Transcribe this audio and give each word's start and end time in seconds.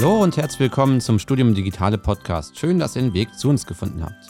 Hallo 0.00 0.22
und 0.22 0.36
herzlich 0.36 0.60
willkommen 0.60 1.00
zum 1.00 1.18
Studium 1.18 1.56
Digitale 1.56 1.98
Podcast. 1.98 2.56
Schön, 2.56 2.78
dass 2.78 2.94
ihr 2.94 3.02
den 3.02 3.14
Weg 3.14 3.36
zu 3.36 3.48
uns 3.48 3.66
gefunden 3.66 4.04
habt. 4.04 4.28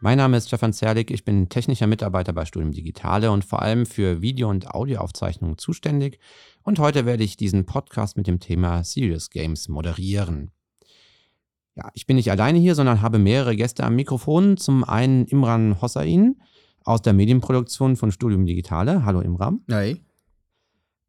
Mein 0.00 0.18
Name 0.18 0.36
ist 0.36 0.48
Stefan 0.48 0.74
Zerlik, 0.74 1.10
ich 1.10 1.24
bin 1.24 1.48
technischer 1.48 1.86
Mitarbeiter 1.86 2.34
bei 2.34 2.44
Studium 2.44 2.72
Digitale 2.72 3.30
und 3.30 3.46
vor 3.46 3.62
allem 3.62 3.86
für 3.86 4.20
Video- 4.20 4.50
und 4.50 4.70
Audioaufzeichnungen 4.70 5.56
zuständig. 5.56 6.18
Und 6.64 6.78
heute 6.78 7.06
werde 7.06 7.24
ich 7.24 7.38
diesen 7.38 7.64
Podcast 7.64 8.18
mit 8.18 8.26
dem 8.26 8.40
Thema 8.40 8.84
Serious 8.84 9.30
Games 9.30 9.70
moderieren. 9.70 10.50
Ja, 11.76 11.88
ich 11.94 12.06
bin 12.06 12.16
nicht 12.16 12.30
alleine 12.30 12.58
hier, 12.58 12.74
sondern 12.74 13.00
habe 13.00 13.18
mehrere 13.18 13.56
Gäste 13.56 13.84
am 13.84 13.96
Mikrofon. 13.96 14.58
Zum 14.58 14.84
einen 14.84 15.24
Imran 15.24 15.80
Hossain 15.80 16.36
aus 16.84 17.02
der 17.02 17.12
Medienproduktion 17.12 17.96
von 17.96 18.12
Studium 18.12 18.46
Digitale. 18.46 19.04
Hallo 19.04 19.20
Imran. 19.20 19.60
Hi. 19.70 20.00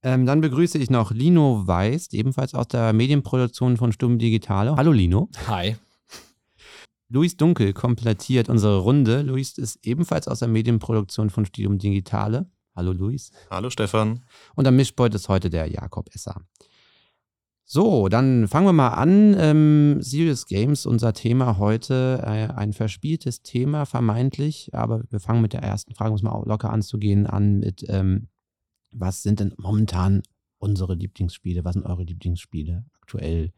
Ähm, 0.02 0.26
dann 0.26 0.42
begrüße 0.42 0.78
ich 0.78 0.90
noch 0.90 1.12
Lino 1.12 1.68
Weiß, 1.68 2.14
ebenfalls 2.14 2.54
aus 2.54 2.68
der 2.70 2.94
Medienproduktion 2.94 3.76
von 3.76 3.92
Studium 3.92 4.18
Digitale. 4.18 4.76
Hallo 4.76 4.92
Lino. 4.92 5.30
Hi. 5.48 5.76
Luis 7.10 7.36
Dunkel 7.36 7.74
komplettiert 7.74 8.50
unsere 8.50 8.80
Runde. 8.80 9.24
Luis 9.24 9.58
ist 9.58 9.86
ebenfalls 9.86 10.28
aus 10.28 10.40
der 10.40 10.48
Medienproduktion 10.48 11.30
von 11.30 11.46
Studium 11.46 11.80
Digitale. 11.80 12.50
Hallo 12.76 12.94
Luis. 12.94 13.32
Hallo 13.50 13.70
Stefan. 13.70 14.22
Und 14.56 14.68
am 14.68 14.76
Mischpult 14.76 15.16
ist 15.16 15.28
heute 15.28 15.50
der 15.50 15.68
Jakob 15.68 16.14
Esser. 16.14 16.42
So, 17.72 18.10
dann 18.10 18.48
fangen 18.48 18.66
wir 18.66 18.74
mal 18.74 18.90
an. 18.90 19.36
Ähm, 19.38 20.02
Serious 20.02 20.48
Games, 20.48 20.88
unser 20.88 21.14
Thema 21.14 21.60
heute, 21.60 22.20
äh, 22.24 22.52
ein 22.54 22.74
verspieltes 22.74 23.44
Thema 23.44 23.86
vermeintlich, 23.86 24.72
aber 24.74 25.04
wir 25.12 25.20
fangen 25.20 25.44
mit 25.44 25.54
der 25.54 25.62
ersten 25.62 25.94
Frage, 25.94 26.10
um 26.10 26.16
es 26.16 26.24
mal 26.24 26.42
locker 26.48 26.72
anzugehen, 26.72 27.28
an 27.28 27.60
mit, 27.60 27.86
ähm, 27.88 28.30
was 28.92 29.22
sind 29.22 29.40
denn 29.40 29.54
momentan 29.58 30.24
unsere 30.58 30.96
Lieblingsspiele? 30.96 31.64
Was 31.64 31.74
sind 31.74 31.86
eure 31.86 32.04
Lieblingsspiele 32.04 32.86
aktuell? 33.02 33.52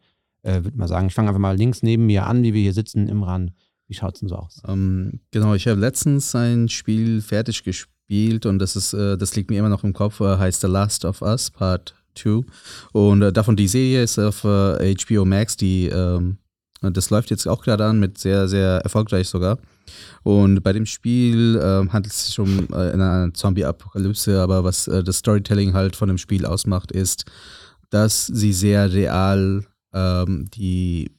äh, 0.43 0.63
würde 0.63 0.77
mal 0.77 0.87
sagen, 0.87 1.07
ich 1.07 1.13
fange 1.13 1.29
einfach 1.29 1.39
mal 1.39 1.57
links 1.57 1.83
neben 1.83 2.05
mir 2.05 2.25
an, 2.25 2.43
wie 2.43 2.53
wir 2.53 2.61
hier 2.61 2.73
sitzen, 2.73 3.07
Imran. 3.07 3.51
Wie 3.87 3.93
schaut 3.93 4.15
es 4.15 4.21
denn 4.21 4.29
so 4.29 4.35
aus? 4.35 4.61
Ähm, 4.67 5.21
genau, 5.31 5.53
ich 5.53 5.67
habe 5.67 5.79
letztens 5.79 6.33
ein 6.35 6.69
Spiel 6.69 7.21
fertig 7.21 7.63
gespielt 7.63 8.45
und 8.45 8.59
das 8.59 8.75
ist, 8.75 8.93
äh, 8.93 9.17
das 9.17 9.35
liegt 9.35 9.49
mir 9.49 9.59
immer 9.59 9.69
noch 9.69 9.83
im 9.83 9.93
Kopf, 9.93 10.19
äh, 10.21 10.37
heißt 10.37 10.61
The 10.61 10.67
Last 10.67 11.05
of 11.05 11.21
Us 11.21 11.51
Part 11.51 11.95
2. 12.15 12.41
Und 12.91 13.21
äh, 13.21 13.33
davon 13.33 13.55
die 13.55 13.67
Serie 13.67 14.03
ist 14.03 14.19
auf 14.19 14.41
HBO 14.41 15.21
äh, 15.21 15.25
Max, 15.25 15.57
die 15.57 15.87
ähm, 15.87 16.37
das 16.81 17.11
läuft 17.11 17.29
jetzt 17.29 17.47
auch 17.47 17.61
gerade 17.61 17.85
an, 17.85 17.99
mit 17.99 18.17
sehr, 18.17 18.47
sehr 18.47 18.79
erfolgreich 18.79 19.27
sogar. 19.29 19.59
Und 20.23 20.63
bei 20.63 20.73
dem 20.73 20.87
Spiel 20.87 21.57
äh, 21.57 21.87
handelt 21.89 22.13
es 22.13 22.25
sich 22.25 22.39
um 22.39 22.67
äh, 22.71 22.91
eine 22.91 23.31
Zombie-Apokalypse, 23.33 24.41
aber 24.41 24.63
was 24.63 24.87
äh, 24.87 25.03
das 25.03 25.17
Storytelling 25.17 25.73
halt 25.73 25.95
von 25.95 26.07
dem 26.07 26.17
Spiel 26.17 26.45
ausmacht, 26.45 26.91
ist, 26.91 27.25
dass 27.91 28.25
sie 28.25 28.53
sehr 28.53 28.91
real 28.91 29.63
ähm, 29.93 30.47
die 30.53 31.11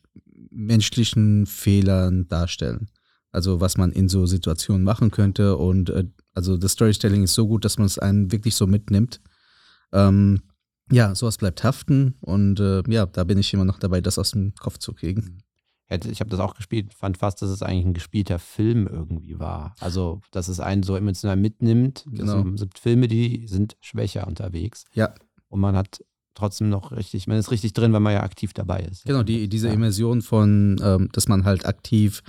menschlichen 0.51 1.47
Fehlern 1.47 2.27
darstellen. 2.29 2.89
Also 3.31 3.61
was 3.61 3.77
man 3.77 3.93
in 3.93 4.09
so 4.09 4.27
Situationen 4.27 4.85
machen 4.85 5.11
könnte. 5.11 5.57
Und 5.57 5.91
äh, 5.91 6.05
also 6.35 6.57
das 6.57 6.73
Storytelling 6.73 7.23
ist 7.23 7.35
so 7.35 7.47
gut, 7.47 7.65
dass 7.65 7.79
man 7.79 7.87
es 7.87 7.99
einen 7.99 8.33
wirklich 8.33 8.55
so 8.57 8.67
mitnimmt. 8.67 9.21
Ähm, 9.93 10.43
ja, 10.93 11.15
sowas 11.15 11.39
bleibt 11.39 11.65
haften 11.65 12.15
und 12.21 12.61
äh, 12.61 12.83
ja, 12.89 13.07
da 13.07 13.25
bin 13.25 13.39
ich 13.39 13.53
immer 13.53 13.65
noch 13.65 13.79
dabei, 13.79 14.01
das 14.01 14.19
aus 14.19 14.33
dem 14.33 14.55
Kopf 14.55 14.79
zu 14.79 14.93
kriegen. 14.93 15.43
Ich 16.11 16.21
habe 16.21 16.31
das 16.31 16.41
auch 16.41 16.55
gespielt, 16.55 16.95
fand 16.95 17.19
fast, 17.19 17.43
dass 17.43 17.51
es 17.51 17.63
eigentlich 17.63 17.85
ein 17.85 17.95
gespielter 17.95 18.39
Film 18.39 18.87
irgendwie 18.87 19.39
war. 19.39 19.75
Also, 19.79 20.23
dass 20.31 20.49
es 20.49 20.59
einen 20.59 20.83
so 20.83 20.97
emotional 20.97 21.37
mitnimmt. 21.37 22.07
Genau. 22.11 22.47
Es 22.55 22.63
gibt 22.63 22.79
Filme, 22.79 23.09
die 23.09 23.47
sind 23.47 23.77
schwächer 23.81 24.27
unterwegs. 24.27 24.85
Ja. 24.95 25.13
Und 25.49 25.61
man 25.61 25.77
hat 25.77 26.03
trotzdem 26.35 26.71
noch 26.71 26.93
richtig, 26.93 27.27
man 27.27 27.37
ist 27.37 27.51
richtig 27.51 27.75
drin, 27.75 27.93
weil 27.93 28.01
man 28.01 28.15
ja 28.15 28.23
aktiv 28.23 28.55
dabei 28.55 28.81
ist. 28.81 29.05
Genau, 29.05 29.23
die, 29.23 29.49
diese 29.49 29.69
ja. 29.69 29.75
Immersion 29.75 30.23
von, 30.23 30.81
ähm, 30.83 31.09
dass 31.13 31.29
man 31.29 31.45
halt 31.45 31.67
aktiv 31.67 32.23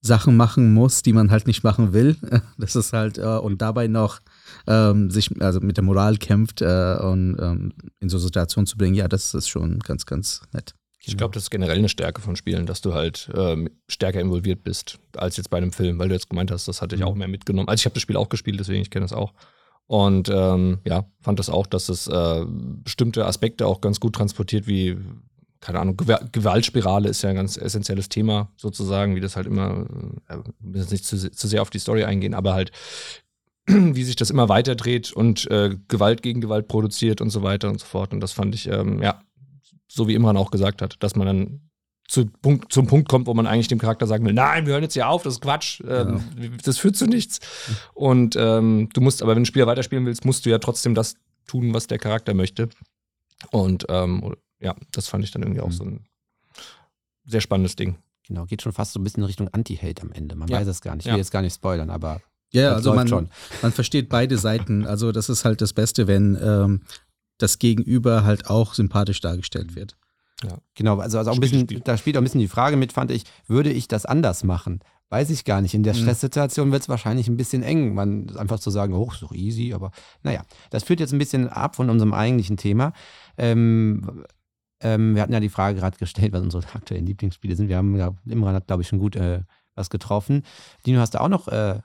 Sachen 0.00 0.36
machen 0.36 0.74
muss, 0.74 1.02
die 1.02 1.12
man 1.12 1.30
halt 1.30 1.46
nicht 1.46 1.64
machen 1.64 1.92
will. 1.92 2.16
Das 2.58 2.76
ist 2.76 2.92
halt, 2.92 3.18
äh, 3.18 3.38
und 3.38 3.62
dabei 3.62 3.88
noch 3.88 4.20
ähm, 4.66 5.10
sich 5.10 5.30
also 5.40 5.60
mit 5.60 5.76
der 5.76 5.84
Moral 5.84 6.16
kämpft 6.16 6.62
äh, 6.62 6.96
und 7.00 7.36
ähm, 7.40 7.72
in 8.00 8.08
so 8.08 8.18
Situationen 8.18 8.66
zu 8.66 8.76
bringen, 8.76 8.94
ja, 8.94 9.08
das 9.08 9.34
ist 9.34 9.48
schon 9.48 9.78
ganz, 9.80 10.06
ganz 10.06 10.42
nett. 10.52 10.74
Ich 11.08 11.16
glaube, 11.16 11.32
das 11.32 11.44
ist 11.44 11.50
generell 11.50 11.78
eine 11.78 11.88
Stärke 11.88 12.20
von 12.20 12.36
Spielen, 12.36 12.66
dass 12.66 12.82
du 12.82 12.92
halt 12.92 13.30
ähm, 13.34 13.70
stärker 13.88 14.20
involviert 14.20 14.62
bist 14.62 14.98
als 15.16 15.38
jetzt 15.38 15.48
bei 15.48 15.56
einem 15.56 15.72
Film, 15.72 15.98
weil 15.98 16.08
du 16.08 16.14
jetzt 16.14 16.28
gemeint 16.28 16.50
hast, 16.50 16.68
das 16.68 16.82
hatte 16.82 16.96
ich 16.96 17.00
mhm. 17.00 17.08
auch 17.08 17.14
mehr 17.14 17.28
mitgenommen. 17.28 17.68
Also 17.68 17.80
ich 17.80 17.84
habe 17.86 17.94
das 17.94 18.02
Spiel 18.02 18.16
auch 18.16 18.28
gespielt, 18.28 18.60
deswegen 18.60 18.82
ich 18.82 18.90
kenne 18.90 19.04
das 19.04 19.14
auch. 19.14 19.32
Und 19.86 20.28
ähm, 20.28 20.80
ja, 20.84 21.06
fand 21.22 21.38
das 21.38 21.48
auch, 21.48 21.66
dass 21.66 21.88
es 21.88 22.08
äh, 22.08 22.44
bestimmte 22.46 23.24
Aspekte 23.24 23.66
auch 23.66 23.80
ganz 23.80 24.00
gut 24.00 24.16
transportiert, 24.16 24.66
wie, 24.66 24.98
keine 25.60 25.80
Ahnung, 25.80 25.96
Gewaltspirale 25.96 27.08
ist 27.08 27.22
ja 27.22 27.30
ein 27.30 27.36
ganz 27.36 27.56
essentielles 27.56 28.10
Thema, 28.10 28.52
sozusagen, 28.56 29.16
wie 29.16 29.20
das 29.20 29.34
halt 29.34 29.46
immer, 29.46 29.86
äh, 30.28 30.36
will 30.60 30.82
jetzt 30.82 30.92
nicht 30.92 31.06
zu, 31.06 31.30
zu 31.30 31.48
sehr 31.48 31.62
auf 31.62 31.70
die 31.70 31.78
Story 31.78 32.04
eingehen, 32.04 32.34
aber 32.34 32.52
halt, 32.52 32.70
wie 33.94 34.04
sich 34.04 34.16
das 34.16 34.30
immer 34.30 34.48
weiter 34.48 34.74
dreht 34.74 35.12
und 35.12 35.50
äh, 35.50 35.76
Gewalt 35.88 36.22
gegen 36.22 36.40
Gewalt 36.40 36.68
produziert 36.68 37.20
und 37.20 37.30
so 37.30 37.42
weiter 37.42 37.68
und 37.68 37.80
so 37.80 37.86
fort. 37.86 38.12
Und 38.12 38.20
das 38.20 38.32
fand 38.32 38.54
ich, 38.54 38.68
ähm, 38.68 39.02
ja, 39.02 39.20
so 39.86 40.08
wie 40.08 40.14
Imran 40.14 40.36
auch 40.36 40.50
gesagt 40.50 40.82
hat, 40.82 40.96
dass 41.00 41.16
man 41.16 41.26
dann 41.26 41.60
zu 42.06 42.26
Punkt, 42.26 42.72
zum 42.72 42.86
Punkt 42.86 43.08
kommt, 43.08 43.26
wo 43.26 43.34
man 43.34 43.46
eigentlich 43.46 43.68
dem 43.68 43.78
Charakter 43.78 44.06
sagen 44.06 44.24
will, 44.24 44.32
nein, 44.32 44.64
wir 44.64 44.72
hören 44.72 44.82
jetzt 44.82 44.94
hier 44.94 45.08
auf, 45.08 45.22
das 45.22 45.34
ist 45.34 45.40
Quatsch, 45.42 45.82
ähm, 45.86 46.22
ja. 46.40 46.48
das 46.64 46.78
führt 46.78 46.96
zu 46.96 47.06
nichts. 47.06 47.40
Und 47.92 48.34
ähm, 48.36 48.88
du 48.94 49.02
musst, 49.02 49.22
aber 49.22 49.36
wenn 49.36 49.44
du 49.44 49.46
Spieler 49.46 49.66
weiterspielen 49.66 50.06
willst, 50.06 50.24
musst 50.24 50.46
du 50.46 50.50
ja 50.50 50.58
trotzdem 50.58 50.94
das 50.94 51.16
tun, 51.46 51.74
was 51.74 51.86
der 51.86 51.98
Charakter 51.98 52.32
möchte. 52.32 52.70
Und 53.50 53.84
ähm, 53.90 54.34
ja, 54.58 54.74
das 54.90 55.08
fand 55.08 55.24
ich 55.24 55.30
dann 55.30 55.42
irgendwie 55.42 55.60
auch 55.60 55.68
mhm. 55.68 55.72
so 55.72 55.84
ein 55.84 56.06
sehr 57.26 57.42
spannendes 57.42 57.76
Ding. 57.76 57.98
Genau, 58.26 58.46
geht 58.46 58.62
schon 58.62 58.72
fast 58.72 58.92
so 58.92 59.00
ein 59.00 59.04
bisschen 59.04 59.22
in 59.22 59.26
Richtung 59.26 59.48
Anti-Hate 59.48 60.02
am 60.02 60.12
Ende. 60.12 60.34
Man 60.34 60.48
ja. 60.48 60.58
weiß 60.58 60.66
es 60.66 60.80
gar 60.80 60.96
nicht. 60.96 61.04
Ich 61.04 61.10
will 61.10 61.16
ja. 61.16 61.18
jetzt 61.18 61.30
gar 61.30 61.42
nicht 61.42 61.54
spoilern, 61.54 61.90
aber 61.90 62.20
ja, 62.52 62.72
also 62.72 62.94
man, 62.94 63.08
schon. 63.08 63.28
man 63.62 63.72
versteht 63.72 64.08
beide 64.08 64.38
Seiten. 64.38 64.86
Also 64.86 65.12
das 65.12 65.28
ist 65.28 65.44
halt 65.44 65.60
das 65.60 65.72
Beste, 65.72 66.06
wenn 66.06 66.38
ähm, 66.42 66.82
das 67.38 67.58
Gegenüber 67.58 68.24
halt 68.24 68.48
auch 68.48 68.74
sympathisch 68.74 69.20
dargestellt 69.20 69.76
wird. 69.76 69.96
Ja. 70.42 70.58
Genau, 70.74 70.98
also, 70.98 71.18
also 71.18 71.30
auch 71.30 71.34
ein 71.34 71.40
bisschen, 71.40 71.66
da 71.84 71.96
spielt 71.96 72.16
auch 72.16 72.20
ein 72.20 72.24
bisschen 72.24 72.40
die 72.40 72.48
Frage 72.48 72.76
mit, 72.76 72.92
fand 72.92 73.10
ich, 73.10 73.24
würde 73.46 73.70
ich 73.70 73.88
das 73.88 74.06
anders 74.06 74.44
machen? 74.44 74.80
Weiß 75.10 75.30
ich 75.30 75.44
gar 75.44 75.62
nicht. 75.62 75.74
In 75.74 75.82
der 75.82 75.94
mhm. 75.94 76.00
Stresssituation 76.00 76.70
wird 76.70 76.82
es 76.82 76.88
wahrscheinlich 76.88 77.28
ein 77.28 77.36
bisschen 77.36 77.62
eng, 77.62 77.94
man 77.94 78.36
einfach 78.36 78.60
zu 78.60 78.70
sagen, 78.70 78.94
hoch, 78.94 79.14
so 79.14 79.30
easy, 79.32 79.72
aber 79.72 79.90
naja, 80.22 80.44
das 80.70 80.84
führt 80.84 81.00
jetzt 81.00 81.12
ein 81.12 81.18
bisschen 81.18 81.48
ab 81.48 81.76
von 81.76 81.90
unserem 81.90 82.12
eigentlichen 82.12 82.56
Thema. 82.56 82.92
Ähm, 83.36 84.24
ähm, 84.80 85.14
wir 85.14 85.22
hatten 85.22 85.32
ja 85.32 85.40
die 85.40 85.48
Frage 85.48 85.78
gerade 85.78 85.98
gestellt, 85.98 86.32
was 86.32 86.42
unsere 86.42 86.62
aktuellen 86.74 87.06
Lieblingsspiele 87.06 87.56
sind. 87.56 87.68
Wir 87.68 87.78
haben 87.78 87.96
ja, 87.96 88.14
Imran 88.26 88.54
hat, 88.54 88.66
glaube 88.66 88.82
ich, 88.82 88.88
schon 88.88 88.98
gut 88.98 89.16
äh, 89.16 89.40
was 89.74 89.90
getroffen. 89.90 90.42
Dino, 90.84 91.00
hast 91.00 91.14
du 91.14 91.20
auch 91.20 91.28
noch 91.28 91.48
äh, 91.48 91.80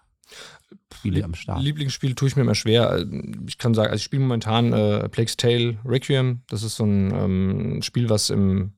Spiele 0.94 1.24
am 1.24 1.34
Start. 1.34 1.62
Lieblingsspiel 1.62 2.16
tue 2.16 2.28
ich 2.28 2.36
mir 2.36 2.44
immer 2.44 2.56
schwer. 2.56 3.06
Ich 3.48 3.58
kann 3.58 3.74
sagen, 3.74 3.90
also 3.92 4.00
ich 4.00 4.04
spiele 4.04 4.22
momentan 4.22 4.74
äh, 4.74 5.10
Plague's 5.10 5.38
Tale 5.38 5.78
Requiem. 5.86 6.42
Das 6.48 6.64
ist 6.64 6.76
so 6.76 6.86
ein 6.86 7.14
ähm, 7.14 7.82
Spiel, 7.82 8.10
was 8.10 8.30
im, 8.30 8.74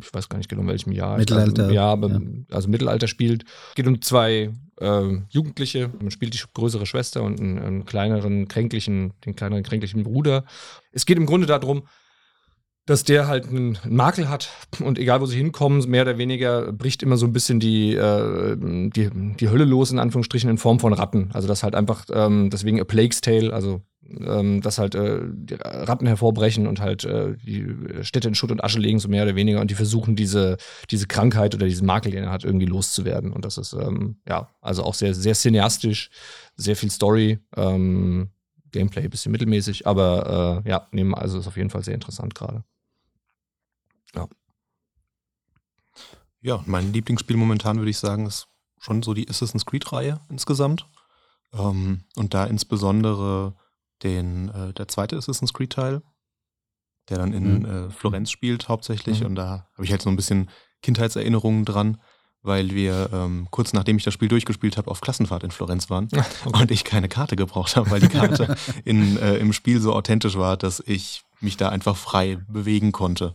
ich 0.00 0.12
weiß 0.12 0.28
gar 0.28 0.38
nicht 0.38 0.48
genau 0.48 0.62
in 0.62 0.68
welchem 0.68 0.92
Jahr. 0.92 1.16
Mittelalter. 1.18 1.70
ja, 1.70 1.86
aber, 1.86 2.10
ja. 2.10 2.20
also 2.50 2.68
Mittelalter 2.68 3.08
spielt. 3.08 3.44
Geht 3.74 3.86
um 3.86 4.00
zwei 4.02 4.52
äh, 4.80 5.18
Jugendliche. 5.30 5.90
Man 6.00 6.10
spielt 6.10 6.34
die 6.34 6.40
größere 6.54 6.86
Schwester 6.86 7.22
und 7.22 7.40
einen, 7.40 7.58
einen, 7.58 7.84
kleineren, 7.84 8.48
kränklichen, 8.48 9.14
den 9.24 9.34
kleineren, 9.34 9.64
kränklichen 9.64 10.02
Bruder. 10.02 10.44
Es 10.92 11.06
geht 11.06 11.16
im 11.16 11.26
Grunde 11.26 11.46
darum, 11.46 11.82
dass 12.86 13.02
der 13.02 13.26
halt 13.26 13.48
einen 13.48 13.78
Makel 13.88 14.28
hat 14.28 14.50
und 14.80 14.98
egal 14.98 15.20
wo 15.20 15.26
sie 15.26 15.36
hinkommen, 15.36 15.88
mehr 15.90 16.02
oder 16.02 16.18
weniger 16.18 16.72
bricht 16.72 17.02
immer 17.02 17.16
so 17.16 17.26
ein 17.26 17.32
bisschen 17.32 17.58
die, 17.58 17.94
äh, 17.94 18.56
die, 18.56 19.10
die 19.12 19.48
Hölle 19.48 19.64
los, 19.64 19.90
in 19.90 19.98
Anführungsstrichen, 19.98 20.48
in 20.48 20.58
Form 20.58 20.78
von 20.78 20.92
Ratten. 20.92 21.30
Also 21.32 21.48
das 21.48 21.64
halt 21.64 21.74
einfach, 21.74 22.06
ähm, 22.12 22.48
deswegen 22.50 22.80
A 22.80 22.84
Plague's 22.84 23.20
Tale, 23.20 23.52
also 23.52 23.82
ähm, 24.08 24.60
dass 24.60 24.78
halt 24.78 24.94
äh, 24.94 25.20
Ratten 25.60 26.06
hervorbrechen 26.06 26.68
und 26.68 26.80
halt 26.80 27.04
äh, 27.04 27.34
die 27.44 27.66
Städte 28.02 28.28
in 28.28 28.36
Schutt 28.36 28.52
und 28.52 28.62
Asche 28.62 28.78
legen, 28.78 29.00
so 29.00 29.08
mehr 29.08 29.24
oder 29.24 29.34
weniger, 29.34 29.60
und 29.60 29.70
die 29.70 29.74
versuchen, 29.74 30.14
diese, 30.14 30.56
diese 30.88 31.08
Krankheit 31.08 31.56
oder 31.56 31.66
diesen 31.66 31.86
Makel, 31.86 32.12
den 32.12 32.22
er 32.22 32.30
hat, 32.30 32.44
irgendwie 32.44 32.66
loszuwerden. 32.66 33.32
Und 33.32 33.44
das 33.44 33.58
ist, 33.58 33.72
ähm, 33.72 34.18
ja, 34.28 34.48
also 34.60 34.84
auch 34.84 34.94
sehr, 34.94 35.12
sehr 35.12 35.34
cineastisch, 35.34 36.10
sehr 36.54 36.76
viel 36.76 36.92
Story. 36.92 37.40
Ähm, 37.56 38.28
Gameplay 38.70 39.04
ein 39.04 39.10
bisschen 39.10 39.32
mittelmäßig, 39.32 39.86
aber 39.86 40.62
äh, 40.64 40.70
ja, 40.70 40.86
nehmen 40.92 41.14
also 41.14 41.38
ist 41.38 41.46
auf 41.46 41.56
jeden 41.56 41.70
Fall 41.70 41.82
sehr 41.82 41.94
interessant 41.94 42.34
gerade. 42.34 42.62
Ja. 44.16 44.28
Ja, 46.40 46.62
mein 46.66 46.92
Lieblingsspiel 46.92 47.36
momentan 47.36 47.78
würde 47.78 47.90
ich 47.90 47.98
sagen, 47.98 48.26
ist 48.26 48.46
schon 48.78 49.02
so 49.02 49.14
die 49.14 49.28
Assassin's 49.28 49.66
Creed-Reihe 49.66 50.20
insgesamt. 50.28 50.86
Ähm, 51.52 52.04
und 52.14 52.34
da 52.34 52.44
insbesondere 52.44 53.56
den, 54.02 54.48
äh, 54.50 54.72
der 54.72 54.88
zweite 54.88 55.16
Assassin's 55.16 55.52
Creed-Teil, 55.52 56.02
der 57.08 57.18
dann 57.18 57.32
in 57.32 57.60
mhm. 57.60 57.64
äh, 57.64 57.90
Florenz 57.90 58.30
spielt 58.30 58.68
hauptsächlich. 58.68 59.20
Mhm. 59.20 59.26
Und 59.26 59.34
da 59.36 59.68
habe 59.74 59.84
ich 59.84 59.90
halt 59.90 60.02
so 60.02 60.10
ein 60.10 60.16
bisschen 60.16 60.50
Kindheitserinnerungen 60.82 61.64
dran, 61.64 62.00
weil 62.42 62.70
wir 62.70 63.10
ähm, 63.12 63.48
kurz 63.50 63.72
nachdem 63.72 63.96
ich 63.96 64.04
das 64.04 64.14
Spiel 64.14 64.28
durchgespielt 64.28 64.76
habe, 64.76 64.90
auf 64.90 65.00
Klassenfahrt 65.00 65.42
in 65.42 65.50
Florenz 65.50 65.90
waren 65.90 66.08
Okay. 66.44 66.60
und 66.60 66.70
ich 66.70 66.84
keine 66.84 67.08
Karte 67.08 67.36
gebraucht 67.36 67.76
habe, 67.76 67.90
weil 67.90 68.00
die 68.00 68.08
Karte 68.08 68.56
in, 68.84 69.16
äh, 69.18 69.36
im 69.36 69.52
Spiel 69.52 69.80
so 69.80 69.92
authentisch 69.92 70.36
war, 70.36 70.56
dass 70.56 70.80
ich 70.86 71.24
mich 71.40 71.56
da 71.56 71.70
einfach 71.70 71.96
frei 71.96 72.38
bewegen 72.48 72.92
konnte. 72.92 73.34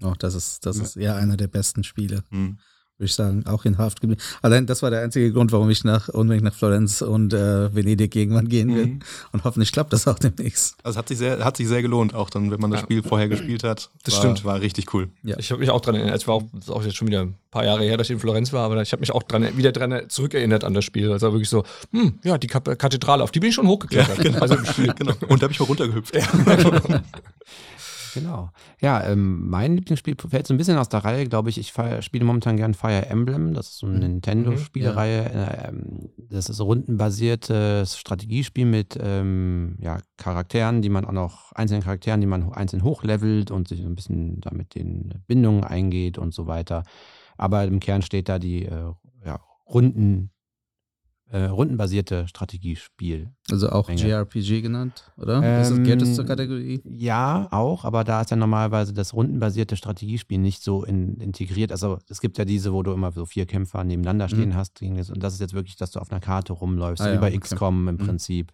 Oh, 0.00 0.14
das 0.18 0.34
ist, 0.34 0.64
das 0.64 0.78
Ja. 0.78 0.82
ist 0.84 0.96
ja 0.96 1.16
einer 1.16 1.36
der 1.36 1.48
besten 1.48 1.84
Spiele, 1.84 2.22
Hm. 2.30 2.58
würde 2.98 3.06
ich 3.08 3.14
sagen. 3.14 3.44
Auch 3.46 3.64
in 3.64 3.78
Haft 3.78 4.00
geblieben. 4.00 4.20
Allein 4.42 4.66
das 4.66 4.80
war 4.82 4.90
der 4.90 5.00
einzige 5.02 5.32
Grund, 5.32 5.50
warum 5.52 5.68
ich 5.70 5.82
nach 5.84 6.08
unbedingt 6.08 6.44
nach 6.44 6.54
Florenz 6.54 7.02
und 7.02 7.34
äh, 7.34 7.74
Venedig 7.74 8.14
irgendwann 8.14 8.48
gehen 8.48 8.74
will. 8.74 8.86
Mhm. 8.86 9.00
Und 9.32 9.44
hoffentlich 9.44 9.72
klappt 9.72 9.92
das 9.92 10.06
auch 10.06 10.18
demnächst. 10.18 10.76
Also 10.84 10.90
es 10.94 10.98
hat 10.98 11.08
sich 11.08 11.18
sehr, 11.18 11.44
hat 11.44 11.56
sich 11.56 11.66
sehr 11.68 11.82
gelohnt, 11.82 12.14
auch 12.14 12.30
dann, 12.30 12.50
wenn 12.50 12.60
man 12.60 12.70
das 12.70 12.80
Ja. 12.80 12.84
Spiel 12.86 13.02
vorher 13.02 13.28
gespielt 13.28 13.64
hat. 13.64 13.90
Das 14.04 14.14
war, 14.14 14.20
stimmt. 14.20 14.44
War 14.44 14.60
richtig 14.60 14.94
cool. 14.94 15.08
Ja. 15.24 15.36
Ich 15.38 15.50
habe 15.50 15.60
mich 15.60 15.70
auch 15.70 15.80
dran 15.80 15.96
erinnert, 15.96 16.16
es 16.16 16.28
war 16.28 16.36
auch, 16.36 16.44
das 16.52 16.64
ist 16.64 16.70
auch 16.70 16.84
jetzt 16.84 16.96
schon 16.96 17.08
wieder 17.08 17.22
ein 17.22 17.34
paar 17.50 17.64
Jahre 17.64 17.82
her, 17.82 17.96
dass 17.96 18.06
ich 18.08 18.12
in 18.14 18.20
Florenz 18.20 18.52
war, 18.52 18.64
aber 18.64 18.80
ich 18.80 18.92
habe 18.92 19.00
mich 19.00 19.10
auch 19.12 19.22
dran, 19.24 19.56
wieder 19.56 19.72
dran 19.72 20.08
zurückerinnert 20.08 20.62
an 20.64 20.72
das 20.74 20.84
Spiel. 20.84 21.10
Also 21.12 21.32
wirklich 21.32 21.48
so, 21.50 21.64
hm, 21.90 22.18
ja, 22.22 22.38
die 22.38 22.46
Kathedrale, 22.46 23.24
auf 23.24 23.30
die 23.32 23.40
bin 23.40 23.48
ich 23.50 23.54
schon 23.56 23.66
hochgeklettert. 23.66 24.40
Also 24.40 24.54
im 24.54 24.64
Spiel. 24.64 24.94
genau. 24.96 25.12
Und 25.28 25.42
da 25.42 25.44
habe 25.44 25.52
ich 25.52 25.60
auch 25.60 25.68
runtergehüpft. 25.68 26.14
Genau. 28.14 28.50
Ja, 28.80 29.04
ähm, 29.04 29.48
mein 29.48 29.76
Lieblingsspiel 29.76 30.16
fällt 30.28 30.46
so 30.46 30.54
ein 30.54 30.58
bisschen 30.58 30.78
aus 30.78 30.88
der 30.88 31.04
Reihe, 31.04 31.26
glaube 31.26 31.50
ich. 31.50 31.58
Ich 31.58 31.72
feier, 31.72 32.02
spiele 32.02 32.24
momentan 32.24 32.56
gern 32.56 32.74
Fire 32.74 33.06
Emblem. 33.06 33.54
Das 33.54 33.68
ist 33.68 33.78
so 33.78 33.86
eine 33.86 34.00
Nintendo-Spielereihe. 34.00 35.24
Äh, 35.24 35.68
ähm, 35.68 36.10
das 36.16 36.48
ist 36.48 36.60
ein 36.60 36.66
rundenbasiertes 36.66 37.96
Strategiespiel 37.96 38.66
mit 38.66 38.98
ähm, 39.00 39.76
ja, 39.80 39.98
Charakteren, 40.16 40.82
die 40.82 40.88
man 40.88 41.04
auch 41.04 41.12
noch, 41.12 41.52
einzelnen 41.52 41.82
Charakteren, 41.82 42.20
die 42.20 42.26
man 42.26 42.52
einzeln 42.52 42.82
hochlevelt 42.82 43.50
und 43.50 43.68
sich 43.68 43.80
so 43.80 43.86
ein 43.86 43.94
bisschen 43.96 44.40
damit 44.40 44.74
den 44.74 45.22
Bindungen 45.26 45.64
eingeht 45.64 46.18
und 46.18 46.34
so 46.34 46.46
weiter. 46.46 46.82
Aber 47.36 47.64
im 47.64 47.80
Kern 47.80 48.02
steht 48.02 48.28
da 48.28 48.38
die 48.38 48.64
äh, 48.64 48.92
ja, 49.24 49.40
Runden, 49.66 50.31
äh, 51.32 51.44
rundenbasierte 51.44 52.28
Strategiespiel. 52.28 53.30
Also 53.50 53.70
auch 53.70 53.88
Menge. 53.88 54.02
JRPG 54.06 54.60
genannt, 54.60 55.10
oder? 55.16 55.38
ist 55.62 55.70
das, 55.70 55.78
Ähm, 55.78 55.84
gehört 55.84 56.02
das 56.02 56.14
zur 56.14 56.26
Kategorie? 56.26 56.82
Ja, 56.84 57.48
auch, 57.50 57.86
aber 57.86 58.04
da 58.04 58.20
ist 58.20 58.30
ja 58.30 58.36
normalerweise 58.36 58.92
das 58.92 59.14
rundenbasierte 59.14 59.76
Strategiespiel 59.76 60.36
nicht 60.38 60.62
so 60.62 60.84
in, 60.84 61.16
integriert. 61.20 61.72
Also 61.72 61.98
es 62.08 62.20
gibt 62.20 62.36
ja 62.36 62.44
diese, 62.44 62.74
wo 62.74 62.82
du 62.82 62.92
immer 62.92 63.12
so 63.12 63.24
vier 63.24 63.46
Kämpfer 63.46 63.82
nebeneinander 63.82 64.28
stehen 64.28 64.50
Mhm. 64.50 64.56
hast. 64.56 64.82
Und 64.82 65.22
das 65.22 65.32
ist 65.32 65.40
jetzt 65.40 65.54
wirklich, 65.54 65.76
dass 65.76 65.90
du 65.90 66.00
auf 66.00 66.10
einer 66.12 66.20
Karte 66.20 66.52
rumläufst, 66.52 67.02
Ah 67.02 67.08
ja, 67.08 67.14
wie 67.14 67.18
bei 67.18 67.28
okay. 67.28 67.38
XCOM 67.38 67.88
im 67.88 67.94
Mhm. 67.94 67.98
Prinzip. 67.98 68.52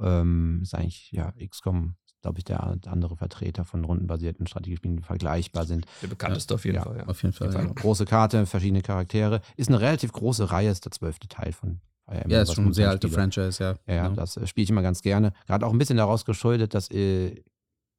Ähm, 0.00 0.60
ist 0.62 0.74
eigentlich, 0.74 1.12
ja, 1.12 1.32
XCOM, 1.48 1.94
glaube 2.22 2.38
ich, 2.38 2.44
der 2.44 2.76
andere 2.86 3.16
Vertreter 3.16 3.64
von 3.64 3.84
rundenbasierten 3.84 4.46
Strategiespielen, 4.46 4.96
die 4.96 5.02
vergleichbar 5.02 5.64
sind. 5.64 5.86
Der 6.02 6.08
bekannteste 6.08 6.54
auf 6.54 6.64
jeden 6.64 6.76
Ja. 6.76 6.82
Fall, 6.82 6.96
ja. 6.98 7.06
Auf 7.06 7.22
jeden 7.22 7.32
Fall. 7.34 7.54
Eine 7.56 7.68
Ja. 7.68 7.72
große 7.74 8.04
Karte, 8.04 8.46
verschiedene 8.46 8.82
Charaktere. 8.82 9.40
Ist 9.56 9.68
eine 9.68 9.80
relativ 9.80 10.12
große 10.12 10.50
Reihe, 10.50 10.70
ist 10.70 10.84
der 10.84 10.92
zwölfte 10.92 11.28
Teil 11.28 11.52
von 11.52 11.80
Fire 12.10 12.20
Emblem. 12.22 12.30
Ja, 12.36 12.42
ist 12.42 12.54
schon 12.54 12.66
ein 12.66 12.72
sehr 12.72 12.90
alte 12.90 13.08
spiele. 13.08 13.22
Franchise, 13.22 13.62
ja. 13.62 13.74
Ja, 13.86 13.94
ja, 13.94 14.02
Genau. 14.08 14.16
das 14.16 14.36
äh, 14.36 14.46
spiele 14.46 14.64
ich 14.64 14.70
immer 14.70 14.82
ganz 14.82 15.02
gerne. 15.02 15.32
Gerade 15.46 15.66
auch 15.66 15.72
ein 15.72 15.78
bisschen 15.78 15.96
daraus 15.96 16.24
geschuldet, 16.24 16.74
dass 16.74 16.90
äh, 16.90 17.42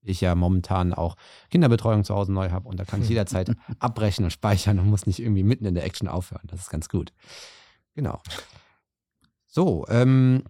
ich 0.04 0.19
ja 0.22 0.34
momentan 0.36 0.94
auch 0.94 1.16
Kinderbetreuung 1.50 2.04
zu 2.04 2.16
Hause 2.16 2.31
neu 2.34 2.50
habe 2.50 2.68
und 2.68 2.80
da 2.80 2.86
kann 2.86 3.02
ich 3.02 3.10
jederzeit 3.10 3.52
abbrechen 3.80 4.24
und 4.25 4.31
speichern 4.31 4.80
und 4.80 4.90
muss 4.90 5.06
nicht 5.06 5.19
irgendwie 5.19 5.44
mitten 5.44 5.66
in 5.66 5.75
der 5.75 5.86
Action 5.86 6.08
aufhören. 6.08 6.42
Das 6.48 6.60
ist 6.62 6.69
ganz 6.69 6.90
gut. 6.90 7.13
Genau. 7.94 8.22
So, 9.48 9.86
ähm, 9.90 10.44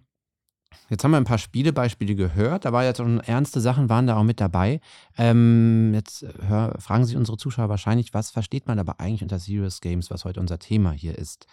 jetzt 0.88 1.02
haben 1.04 1.10
wir 1.10 1.16
ein 1.18 1.24
paar 1.24 1.38
Spielebeispiele 1.38 2.14
gehört. 2.14 2.64
Da 2.64 2.72
war 2.72 2.84
jetzt 2.84 2.98
schon 2.98 3.20
ernste 3.20 3.60
Sachen, 3.60 3.88
waren 3.88 4.06
da 4.06 4.16
auch 4.16 4.22
mit 4.22 4.40
dabei. 4.40 4.80
Ähm, 5.18 5.92
jetzt 5.92 6.22
äh, 6.22 6.32
hör, 6.46 6.76
fragen 6.80 7.04
sich 7.04 7.16
unsere 7.16 7.36
Zuschauer 7.36 7.68
wahrscheinlich, 7.68 8.14
was 8.14 8.30
versteht 8.30 8.66
man 8.68 8.78
aber 8.78 9.00
eigentlich 9.00 9.22
unter 9.22 9.38
Serious 9.38 9.80
Games, 9.80 10.10
was 10.10 10.24
heute 10.24 10.40
unser 10.40 10.58
Thema 10.58 10.92
hier 10.92 11.18
ist? 11.18 11.46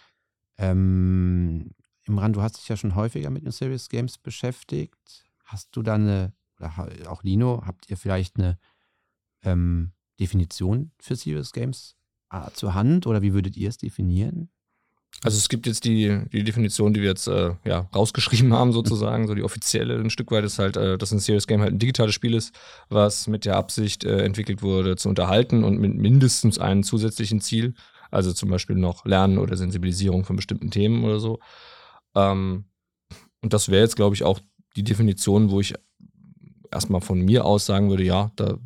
Ähm, 0.58 1.72
Imran, 2.06 2.32
du 2.32 2.42
hast 2.42 2.56
dich 2.58 2.68
ja 2.68 2.76
schon 2.76 2.94
häufiger 2.94 3.30
mit 3.30 3.44
den 3.44 3.52
Serious 3.52 3.88
Games 3.88 4.18
beschäftigt. 4.18 5.24
Hast 5.44 5.68
du 5.72 5.82
da 5.82 5.94
eine, 5.94 6.32
oder 6.58 6.72
auch 7.10 7.22
Lino, 7.22 7.62
habt 7.66 7.90
ihr 7.90 7.96
vielleicht 7.96 8.36
eine 8.36 8.58
ähm, 9.42 9.92
Definition 10.18 10.92
für 11.00 11.16
Serious 11.16 11.52
Games 11.52 11.96
zur 12.54 12.74
Hand 12.74 13.08
oder 13.08 13.22
wie 13.22 13.32
würdet 13.32 13.56
ihr 13.56 13.68
es 13.68 13.76
definieren? 13.76 14.50
Also 15.22 15.36
es 15.36 15.48
gibt 15.48 15.66
jetzt 15.66 15.84
die, 15.84 16.22
die 16.32 16.44
Definition, 16.44 16.94
die 16.94 17.02
wir 17.02 17.08
jetzt 17.08 17.26
äh, 17.26 17.50
ja, 17.64 17.88
rausgeschrieben 17.94 18.52
haben, 18.54 18.72
sozusagen, 18.72 19.26
so 19.26 19.34
die 19.34 19.42
offizielle 19.42 19.98
ein 19.98 20.08
Stück 20.08 20.30
weit 20.30 20.44
ist 20.44 20.58
halt, 20.58 20.76
äh, 20.76 20.96
dass 20.96 21.12
ein 21.12 21.18
Serious 21.18 21.46
Game 21.46 21.60
halt 21.60 21.74
ein 21.74 21.78
digitales 21.78 22.14
Spiel 22.14 22.34
ist, 22.34 22.54
was 22.88 23.26
mit 23.26 23.44
der 23.44 23.56
Absicht 23.56 24.04
äh, 24.04 24.22
entwickelt 24.22 24.62
wurde, 24.62 24.96
zu 24.96 25.08
unterhalten 25.08 25.62
und 25.62 25.78
mit 25.78 25.94
mindestens 25.94 26.58
einem 26.58 26.84
zusätzlichen 26.84 27.40
Ziel, 27.40 27.74
also 28.10 28.32
zum 28.32 28.48
Beispiel 28.48 28.76
noch 28.76 29.04
Lernen 29.04 29.38
oder 29.38 29.56
Sensibilisierung 29.56 30.24
von 30.24 30.36
bestimmten 30.36 30.70
Themen 30.70 31.04
oder 31.04 31.20
so. 31.20 31.38
Ähm, 32.14 32.64
und 33.42 33.52
das 33.52 33.68
wäre 33.68 33.82
jetzt, 33.82 33.96
glaube 33.96 34.14
ich, 34.14 34.24
auch 34.24 34.40
die 34.76 34.84
Definition, 34.84 35.50
wo 35.50 35.60
ich 35.60 35.74
erstmal 36.70 37.00
von 37.00 37.20
mir 37.20 37.44
aus 37.44 37.66
sagen 37.66 37.90
würde, 37.90 38.04
ja, 38.04 38.30
da, 38.36 38.58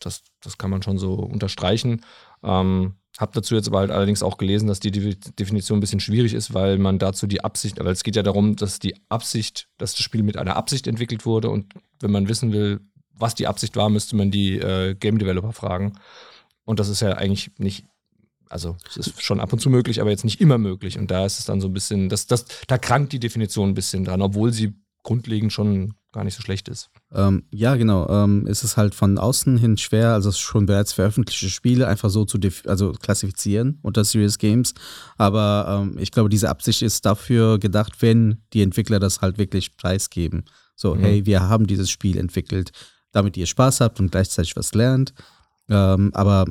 das, 0.00 0.22
das 0.40 0.58
kann 0.58 0.70
man 0.70 0.82
schon 0.82 0.98
so 0.98 1.14
unterstreichen. 1.14 2.02
Ähm, 2.42 2.94
hab 3.18 3.32
dazu 3.32 3.54
jetzt 3.54 3.68
aber 3.68 3.80
halt 3.80 3.90
allerdings 3.90 4.22
auch 4.22 4.38
gelesen, 4.38 4.68
dass 4.68 4.80
die 4.80 4.92
Defi- 4.92 5.34
Definition 5.34 5.78
ein 5.78 5.80
bisschen 5.80 6.00
schwierig 6.00 6.32
ist, 6.32 6.54
weil 6.54 6.78
man 6.78 6.98
dazu 6.98 7.26
die 7.26 7.42
Absicht, 7.42 7.78
weil 7.78 7.92
es 7.92 8.04
geht 8.04 8.16
ja 8.16 8.22
darum, 8.22 8.56
dass 8.56 8.78
die 8.78 8.94
Absicht, 9.08 9.68
dass 9.78 9.94
das 9.94 10.02
Spiel 10.02 10.22
mit 10.22 10.36
einer 10.36 10.56
Absicht 10.56 10.86
entwickelt 10.86 11.26
wurde 11.26 11.50
und 11.50 11.74
wenn 11.98 12.12
man 12.12 12.28
wissen 12.28 12.52
will, 12.52 12.80
was 13.12 13.34
die 13.34 13.46
Absicht 13.46 13.76
war, 13.76 13.90
müsste 13.90 14.16
man 14.16 14.30
die 14.30 14.58
äh, 14.58 14.94
Game 14.94 15.18
Developer 15.18 15.52
fragen. 15.52 15.98
Und 16.64 16.78
das 16.80 16.88
ist 16.88 17.00
ja 17.00 17.12
eigentlich 17.12 17.50
nicht, 17.58 17.84
also 18.50 18.76
es 18.88 18.96
ist 18.96 19.22
schon 19.22 19.40
ab 19.40 19.52
und 19.52 19.60
zu 19.60 19.70
möglich, 19.70 20.00
aber 20.00 20.10
jetzt 20.10 20.24
nicht 20.24 20.40
immer 20.40 20.58
möglich. 20.58 20.98
Und 20.98 21.10
da 21.10 21.24
ist 21.24 21.38
es 21.38 21.44
dann 21.46 21.60
so 21.60 21.68
ein 21.68 21.72
bisschen, 21.72 22.08
das, 22.08 22.26
das, 22.26 22.44
da 22.66 22.76
krankt 22.78 23.12
die 23.12 23.20
Definition 23.20 23.70
ein 23.70 23.74
bisschen 23.74 24.04
dran, 24.04 24.20
obwohl 24.20 24.52
sie 24.52 24.74
grundlegend 25.02 25.52
schon 25.52 25.94
gar 26.12 26.24
nicht 26.24 26.34
so 26.34 26.42
schlecht 26.42 26.68
ist. 26.68 26.90
Ähm, 27.12 27.44
ja, 27.52 27.76
genau. 27.76 28.08
Ähm, 28.08 28.46
es 28.48 28.64
ist 28.64 28.76
halt 28.76 28.94
von 28.94 29.16
außen 29.16 29.56
hin 29.56 29.76
schwer, 29.76 30.12
also 30.12 30.32
schon 30.32 30.66
bereits 30.66 30.92
veröffentlichte 30.92 31.48
Spiele 31.48 31.86
einfach 31.86 32.10
so 32.10 32.24
zu 32.24 32.38
also 32.66 32.92
klassifizieren 32.92 33.78
unter 33.82 34.04
Serious 34.04 34.38
Games. 34.38 34.74
Aber 35.16 35.82
ähm, 35.82 35.96
ich 35.98 36.10
glaube, 36.10 36.28
diese 36.28 36.48
Absicht 36.48 36.82
ist 36.82 37.06
dafür 37.06 37.58
gedacht, 37.60 38.02
wenn 38.02 38.42
die 38.52 38.62
Entwickler 38.62 38.98
das 38.98 39.20
halt 39.20 39.38
wirklich 39.38 39.76
preisgeben. 39.76 40.44
So, 40.74 40.96
Mhm. 40.96 41.00
hey, 41.00 41.26
wir 41.26 41.48
haben 41.48 41.66
dieses 41.68 41.88
Spiel 41.90 42.18
entwickelt, 42.18 42.72
damit 43.12 43.36
ihr 43.36 43.46
Spaß 43.46 43.80
habt 43.80 44.00
und 44.00 44.10
gleichzeitig 44.10 44.56
was 44.56 44.74
lernt. 44.74 45.14
Ähm, 45.68 46.10
aber 46.14 46.46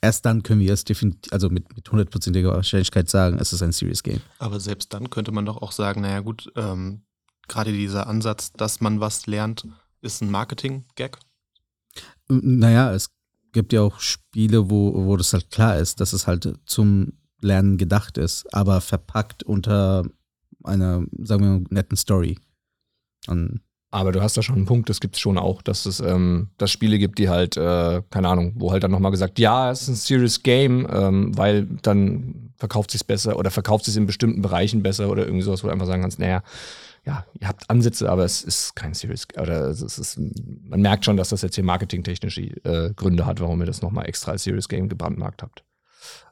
erst 0.00 0.24
dann 0.24 0.42
können 0.42 0.60
wir 0.60 0.72
es 0.72 0.84
definitiv, 0.84 1.32
also 1.32 1.50
mit, 1.50 1.74
mit 1.74 1.90
hundertprozentiger 1.90 2.52
Wahrscheinlichkeit 2.52 3.08
sagen, 3.08 3.38
es 3.38 3.52
ist 3.52 3.62
ein 3.62 3.72
Serious 3.72 4.02
Game. 4.02 4.20
Aber 4.38 4.60
selbst 4.60 4.92
dann 4.94 5.10
könnte 5.10 5.32
man 5.32 5.46
doch 5.46 5.62
auch 5.62 5.72
sagen, 5.72 6.02
naja 6.02 6.20
gut, 6.20 6.50
ähm, 6.56 7.02
gerade 7.48 7.72
dieser 7.72 8.06
Ansatz, 8.06 8.52
dass 8.52 8.80
man 8.80 9.00
was 9.00 9.26
lernt, 9.26 9.66
ist 10.00 10.22
ein 10.22 10.30
Marketing-Gag. 10.30 11.18
Naja, 12.28 12.92
es 12.92 13.10
gibt 13.52 13.72
ja 13.72 13.80
auch 13.82 14.00
Spiele, 14.00 14.70
wo, 14.70 15.06
wo 15.06 15.16
das 15.16 15.32
halt 15.32 15.50
klar 15.50 15.78
ist, 15.78 16.00
dass 16.00 16.12
es 16.12 16.26
halt 16.26 16.58
zum 16.66 17.14
Lernen 17.40 17.78
gedacht 17.78 18.18
ist, 18.18 18.52
aber 18.52 18.80
verpackt 18.80 19.42
unter 19.42 20.04
einer, 20.64 21.04
sagen 21.18 21.42
wir 21.42 21.50
mal, 21.50 21.64
netten 21.70 21.96
Story. 21.96 22.38
Und 23.26 23.60
Aber 23.90 24.12
du 24.12 24.20
hast 24.20 24.36
da 24.36 24.42
schon 24.42 24.56
einen 24.56 24.66
Punkt, 24.66 24.90
das 24.90 25.00
gibt 25.00 25.16
es 25.16 25.20
schon 25.20 25.38
auch, 25.38 25.62
dass 25.62 25.86
es 25.86 26.00
ähm, 26.00 26.48
dass 26.58 26.70
Spiele 26.70 26.98
gibt, 26.98 27.18
die 27.18 27.30
halt, 27.30 27.56
äh, 27.56 28.02
keine 28.10 28.28
Ahnung, 28.28 28.52
wo 28.56 28.70
halt 28.70 28.82
dann 28.82 28.90
nochmal 28.90 29.10
gesagt, 29.10 29.38
ja, 29.38 29.70
es 29.70 29.82
ist 29.82 29.88
ein 29.88 29.94
Serious 29.94 30.42
Game, 30.42 30.86
ähm, 30.92 31.36
weil 31.36 31.66
dann 31.82 32.52
verkauft 32.56 32.90
sich 32.90 33.06
besser 33.06 33.38
oder 33.38 33.50
verkauft 33.50 33.86
sich 33.86 33.96
in 33.96 34.04
bestimmten 34.04 34.42
Bereichen 34.42 34.82
besser 34.82 35.08
oder 35.08 35.24
irgendwie 35.24 35.42
sowas, 35.42 35.62
wo 35.62 35.68
du 35.68 35.72
einfach 35.72 35.86
sagen 35.86 36.02
kannst, 36.02 36.18
naja, 36.18 36.42
ja, 37.06 37.24
ihr 37.40 37.48
habt 37.48 37.70
Ansätze, 37.70 38.10
aber 38.10 38.24
es 38.24 38.42
ist 38.42 38.76
kein 38.76 38.92
Serious 38.92 39.26
oder 39.40 39.68
es 39.68 39.80
ist, 39.80 40.18
man 40.18 40.82
merkt 40.82 41.06
schon, 41.06 41.16
dass 41.16 41.30
das 41.30 41.40
jetzt 41.40 41.54
hier 41.54 41.64
marketingtechnische 41.64 42.42
äh, 42.42 42.92
Gründe 42.94 43.24
hat, 43.24 43.40
warum 43.40 43.60
ihr 43.60 43.66
das 43.66 43.80
nochmal 43.80 44.06
extra 44.06 44.32
als 44.32 44.42
Serious 44.42 44.68
Game 44.68 44.90
gebrandmarkt 44.90 45.42
habt. 45.42 45.64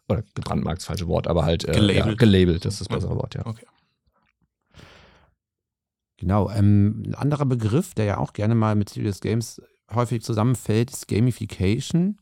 Oder 0.08 0.22
gebrandmarkt, 0.34 0.80
das 0.80 0.86
falsche 0.86 1.08
Wort, 1.08 1.26
aber 1.26 1.46
halt 1.46 1.66
äh, 1.66 1.72
Gelabelt. 1.72 2.06
Ja, 2.06 2.14
gelabelt, 2.14 2.64
das 2.66 2.74
ist 2.74 2.80
das 2.82 2.88
bessere 2.88 3.16
Wort, 3.16 3.34
ja. 3.34 3.46
Okay. 3.46 3.64
Genau. 6.18 6.50
Ähm, 6.50 7.02
ein 7.06 7.14
anderer 7.14 7.46
Begriff, 7.46 7.94
der 7.94 8.06
ja 8.06 8.18
auch 8.18 8.32
gerne 8.32 8.54
mal 8.54 8.74
mit 8.74 8.88
Serious 8.88 9.20
Games 9.20 9.60
häufig 9.92 10.22
zusammenfällt, 10.22 10.90
ist 10.90 11.08
Gamification. 11.08 12.18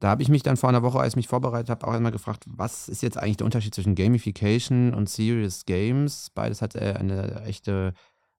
Da 0.00 0.08
habe 0.08 0.22
ich 0.22 0.28
mich 0.28 0.42
dann 0.42 0.56
vor 0.56 0.68
einer 0.68 0.82
Woche, 0.82 1.00
als 1.00 1.12
ich 1.12 1.16
mich 1.16 1.28
vorbereitet 1.28 1.70
habe, 1.70 1.86
auch 1.86 1.92
einmal 1.92 2.12
gefragt, 2.12 2.44
was 2.46 2.88
ist 2.88 3.02
jetzt 3.02 3.16
eigentlich 3.16 3.38
der 3.38 3.46
Unterschied 3.46 3.74
zwischen 3.74 3.94
Gamification 3.94 4.92
und 4.92 5.08
Serious 5.08 5.64
Games? 5.64 6.30
Beides 6.34 6.60
hat 6.60 6.74
äh, 6.74 6.94
eine 6.98 7.42
echte, 7.42 7.94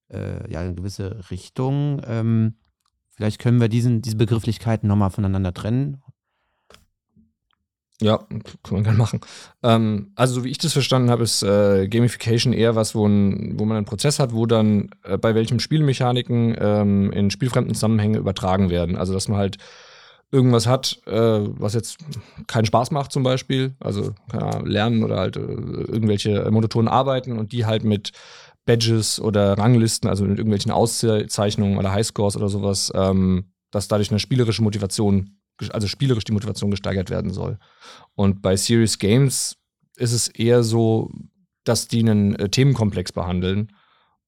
äh, 0.10 0.52
ja, 0.52 0.62
eine 0.62 0.76
gewisse 0.76 1.30
Richtung. 1.32 2.02
Ähm, 2.06 2.56
vielleicht 3.10 3.40
können 3.40 3.60
wir 3.60 3.70
diesen, 3.70 4.02
diese 4.02 4.18
Begrifflichkeiten 4.18 4.88
nochmal 4.88 5.10
voneinander 5.10 5.54
trennen. 5.54 6.04
Ja, 8.00 8.18
kann 8.18 8.74
man 8.74 8.84
gerne 8.84 8.98
machen. 8.98 9.22
Ähm, 9.64 10.12
also, 10.16 10.36
so 10.36 10.44
wie 10.44 10.50
ich 10.50 10.60
das 10.60 10.74
verstanden 10.74 11.10
habe, 11.10 11.24
ist 11.24 11.42
äh, 11.42 11.88
Gamification 11.88 12.54
eher 12.54 12.76
was, 12.76 12.94
wo, 12.94 13.08
ein, 13.08 13.60
wo 13.60 13.66
man 13.66 13.78
einen 13.78 13.88
Prozess 13.88 14.20
hat, 14.20 14.34
wo 14.34 14.46
dann 14.46 14.90
äh, 15.04 15.18
bei 15.18 15.34
welchem 15.34 15.60
Spielmechaniken 15.60 16.56
ähm, 16.60 17.12
in 17.12 17.32
spielfremden 17.32 17.74
Zusammenhänge 17.74 18.20
übertragen 18.20 18.70
werden. 18.70 18.98
Also, 18.98 19.14
dass 19.14 19.28
man 19.28 19.40
halt 19.40 19.58
irgendwas 20.32 20.68
hat, 20.68 21.02
äh, 21.08 21.12
was 21.12 21.74
jetzt 21.74 21.98
keinen 22.48 22.66
Spaß 22.66 22.92
macht 22.92 23.12
zum 23.12 23.24
Beispiel, 23.24 23.76
also 23.80 24.14
Ahnung, 24.32 24.66
lernen 24.66 25.04
oder 25.04 25.18
halt 25.18 25.38
äh, 25.38 25.40
irgendwelche 25.40 26.52
monotonen 26.52 26.90
Arbeiten 26.90 27.40
und 27.40 27.52
die 27.52 27.66
halt 27.66 27.84
mit 27.84 28.12
Badges 28.66 29.20
oder 29.20 29.58
Ranglisten, 29.58 30.10
also 30.10 30.26
mit 30.26 30.38
irgendwelchen 30.38 30.72
Auszeichnungen 30.72 31.78
oder 31.78 31.94
Highscores 31.94 32.36
oder 32.36 32.50
sowas, 32.50 32.92
ähm, 32.94 33.46
dass 33.72 33.88
dadurch 33.88 34.12
eine 34.12 34.20
spielerische 34.20 34.62
Motivation, 34.62 35.37
also 35.72 35.88
spielerisch 35.88 36.24
die 36.24 36.34
Motivation 36.34 36.72
gesteigert 36.72 37.10
werden 37.10 37.32
soll. 37.32 37.58
Und 38.16 38.42
bei 38.42 38.56
Serious 38.56 39.00
Games 39.00 39.58
ist 39.98 40.14
es 40.14 40.28
eher 40.28 40.64
so, 40.64 41.12
dass 41.64 41.88
die 41.88 42.00
einen 42.00 42.36
äh, 42.36 42.50
Themenkomplex 42.50 43.12
behandeln 43.12 43.72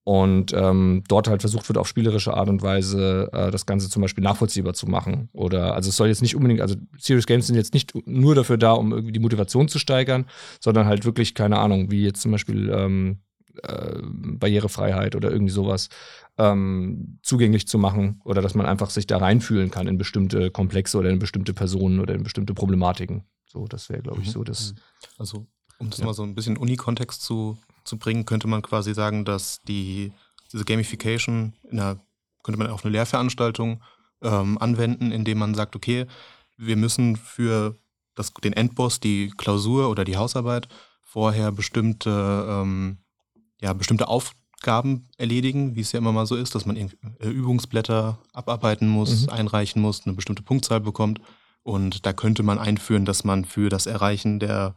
und 0.03 0.53
ähm, 0.53 1.03
dort 1.07 1.27
halt 1.27 1.41
versucht 1.41 1.69
wird, 1.69 1.77
auf 1.77 1.87
spielerische 1.87 2.33
Art 2.33 2.49
und 2.49 2.63
Weise 2.63 3.29
äh, 3.31 3.51
das 3.51 3.65
Ganze 3.65 3.89
zum 3.89 4.01
Beispiel 4.01 4.23
nachvollziehbar 4.23 4.73
zu 4.73 4.87
machen. 4.87 5.29
Oder 5.33 5.75
also 5.75 5.89
es 5.89 5.97
soll 5.97 6.07
jetzt 6.07 6.21
nicht 6.21 6.35
unbedingt, 6.35 6.61
also 6.61 6.75
Serious 6.97 7.27
Games 7.27 7.47
sind 7.47 7.55
jetzt 7.55 7.73
nicht 7.73 7.93
nur 8.07 8.33
dafür 8.33 8.57
da, 8.57 8.71
um 8.71 8.91
irgendwie 8.91 9.11
die 9.11 9.19
Motivation 9.19 9.67
zu 9.67 9.77
steigern, 9.77 10.25
sondern 10.59 10.87
halt 10.87 11.05
wirklich, 11.05 11.35
keine 11.35 11.59
Ahnung, 11.59 11.91
wie 11.91 12.03
jetzt 12.03 12.21
zum 12.21 12.31
Beispiel 12.31 12.71
ähm, 12.73 13.19
äh, 13.63 13.99
Barrierefreiheit 14.03 15.15
oder 15.15 15.31
irgendwie 15.31 15.51
sowas 15.53 15.89
ähm, 16.37 17.19
zugänglich 17.21 17.67
zu 17.67 17.77
machen 17.77 18.21
oder 18.23 18.41
dass 18.41 18.55
man 18.55 18.65
einfach 18.65 18.89
sich 18.89 19.07
da 19.07 19.17
reinfühlen 19.17 19.71
kann 19.71 19.87
in 19.87 19.97
bestimmte 19.97 20.51
Komplexe 20.51 20.97
oder 20.97 21.09
in 21.09 21.19
bestimmte 21.19 21.53
Personen 21.53 21.99
oder 21.99 22.15
in 22.15 22.23
bestimmte 22.23 22.53
Problematiken. 22.53 23.23
So, 23.45 23.67
das 23.67 23.89
wäre, 23.89 24.01
glaube 24.01 24.21
ich, 24.21 24.27
mhm. 24.27 24.31
so 24.31 24.43
das. 24.43 24.75
Also, 25.17 25.47
um 25.79 25.89
das 25.89 25.99
ja. 25.99 26.05
mal 26.05 26.13
so 26.13 26.23
ein 26.23 26.35
bisschen 26.35 26.57
Uni-Kontext 26.57 27.21
zu 27.21 27.57
zu 27.89 27.97
bringen, 27.97 28.25
könnte 28.25 28.47
man 28.47 28.61
quasi 28.61 28.93
sagen, 28.93 29.25
dass 29.25 29.61
die, 29.67 30.13
diese 30.53 30.63
Gamification 30.63 31.53
in 31.69 31.79
einer, 31.79 31.99
könnte 32.43 32.59
man 32.59 32.69
auf 32.69 32.85
eine 32.85 32.91
Lehrveranstaltung 32.93 33.81
ähm, 34.21 34.57
anwenden, 34.59 35.11
indem 35.11 35.39
man 35.39 35.55
sagt, 35.55 35.75
okay, 35.75 36.05
wir 36.55 36.77
müssen 36.77 37.15
für 37.15 37.75
das, 38.15 38.33
den 38.33 38.53
Endboss, 38.53 38.99
die 38.99 39.31
Klausur 39.35 39.89
oder 39.89 40.05
die 40.05 40.17
Hausarbeit 40.17 40.67
vorher 41.01 41.51
bestimmte, 41.51 42.45
ähm, 42.47 42.99
ja, 43.61 43.73
bestimmte 43.73 44.07
Aufgaben 44.07 45.07
erledigen, 45.17 45.75
wie 45.75 45.81
es 45.81 45.91
ja 45.91 45.99
immer 45.99 46.11
mal 46.11 46.25
so 46.25 46.35
ist, 46.35 46.55
dass 46.55 46.65
man 46.65 46.75
äh, 46.75 46.89
Übungsblätter 47.27 48.19
abarbeiten 48.33 48.87
muss, 48.87 49.23
mhm. 49.23 49.29
einreichen 49.29 49.81
muss, 49.81 50.05
eine 50.05 50.15
bestimmte 50.15 50.43
Punktzahl 50.43 50.79
bekommt. 50.79 51.21
Und 51.63 52.05
da 52.05 52.13
könnte 52.13 52.43
man 52.43 52.57
einführen, 52.57 53.05
dass 53.05 53.23
man 53.23 53.45
für 53.45 53.69
das 53.69 53.85
Erreichen 53.85 54.39
der 54.39 54.75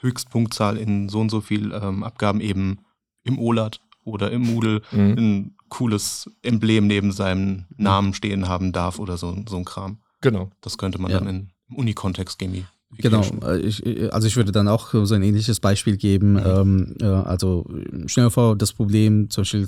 Höchstpunktzahl 0.00 0.76
in 0.76 1.08
so 1.08 1.20
und 1.20 1.30
so 1.30 1.40
viel 1.40 1.72
ähm, 1.72 2.02
Abgaben 2.02 2.40
eben 2.40 2.80
im 3.22 3.38
OLAT 3.38 3.80
oder 4.04 4.30
im 4.32 4.42
Moodle 4.42 4.82
mhm. 4.90 5.18
ein 5.18 5.56
cooles 5.68 6.30
Emblem 6.42 6.86
neben 6.86 7.12
seinem 7.12 7.66
Namen 7.76 8.14
stehen 8.14 8.48
haben 8.48 8.72
darf 8.72 8.98
oder 8.98 9.16
so, 9.16 9.36
so 9.48 9.56
ein 9.56 9.64
Kram. 9.64 9.98
Genau. 10.20 10.50
Das 10.60 10.76
könnte 10.76 11.00
man 11.00 11.10
ja. 11.10 11.18
dann 11.18 11.28
in, 11.28 11.50
im 11.68 11.76
Unikontext 11.76 12.38
gamifizieren. 12.38 12.68
Genau, 12.98 13.24
äh, 13.44 13.58
ich, 13.58 13.84
äh, 13.86 14.08
also 14.10 14.26
ich 14.26 14.36
würde 14.36 14.52
dann 14.52 14.68
auch 14.68 14.92
so 14.92 15.14
ein 15.14 15.22
ähnliches 15.22 15.60
Beispiel 15.60 15.96
geben. 15.96 16.34
Mhm. 16.34 16.42
Ähm, 16.44 16.94
äh, 17.00 17.06
also 17.06 17.66
stell 18.06 18.24
dir 18.24 18.30
vor, 18.30 18.56
das 18.56 18.72
Problem 18.72 19.30
zum 19.30 19.42
Beispiel 19.42 19.66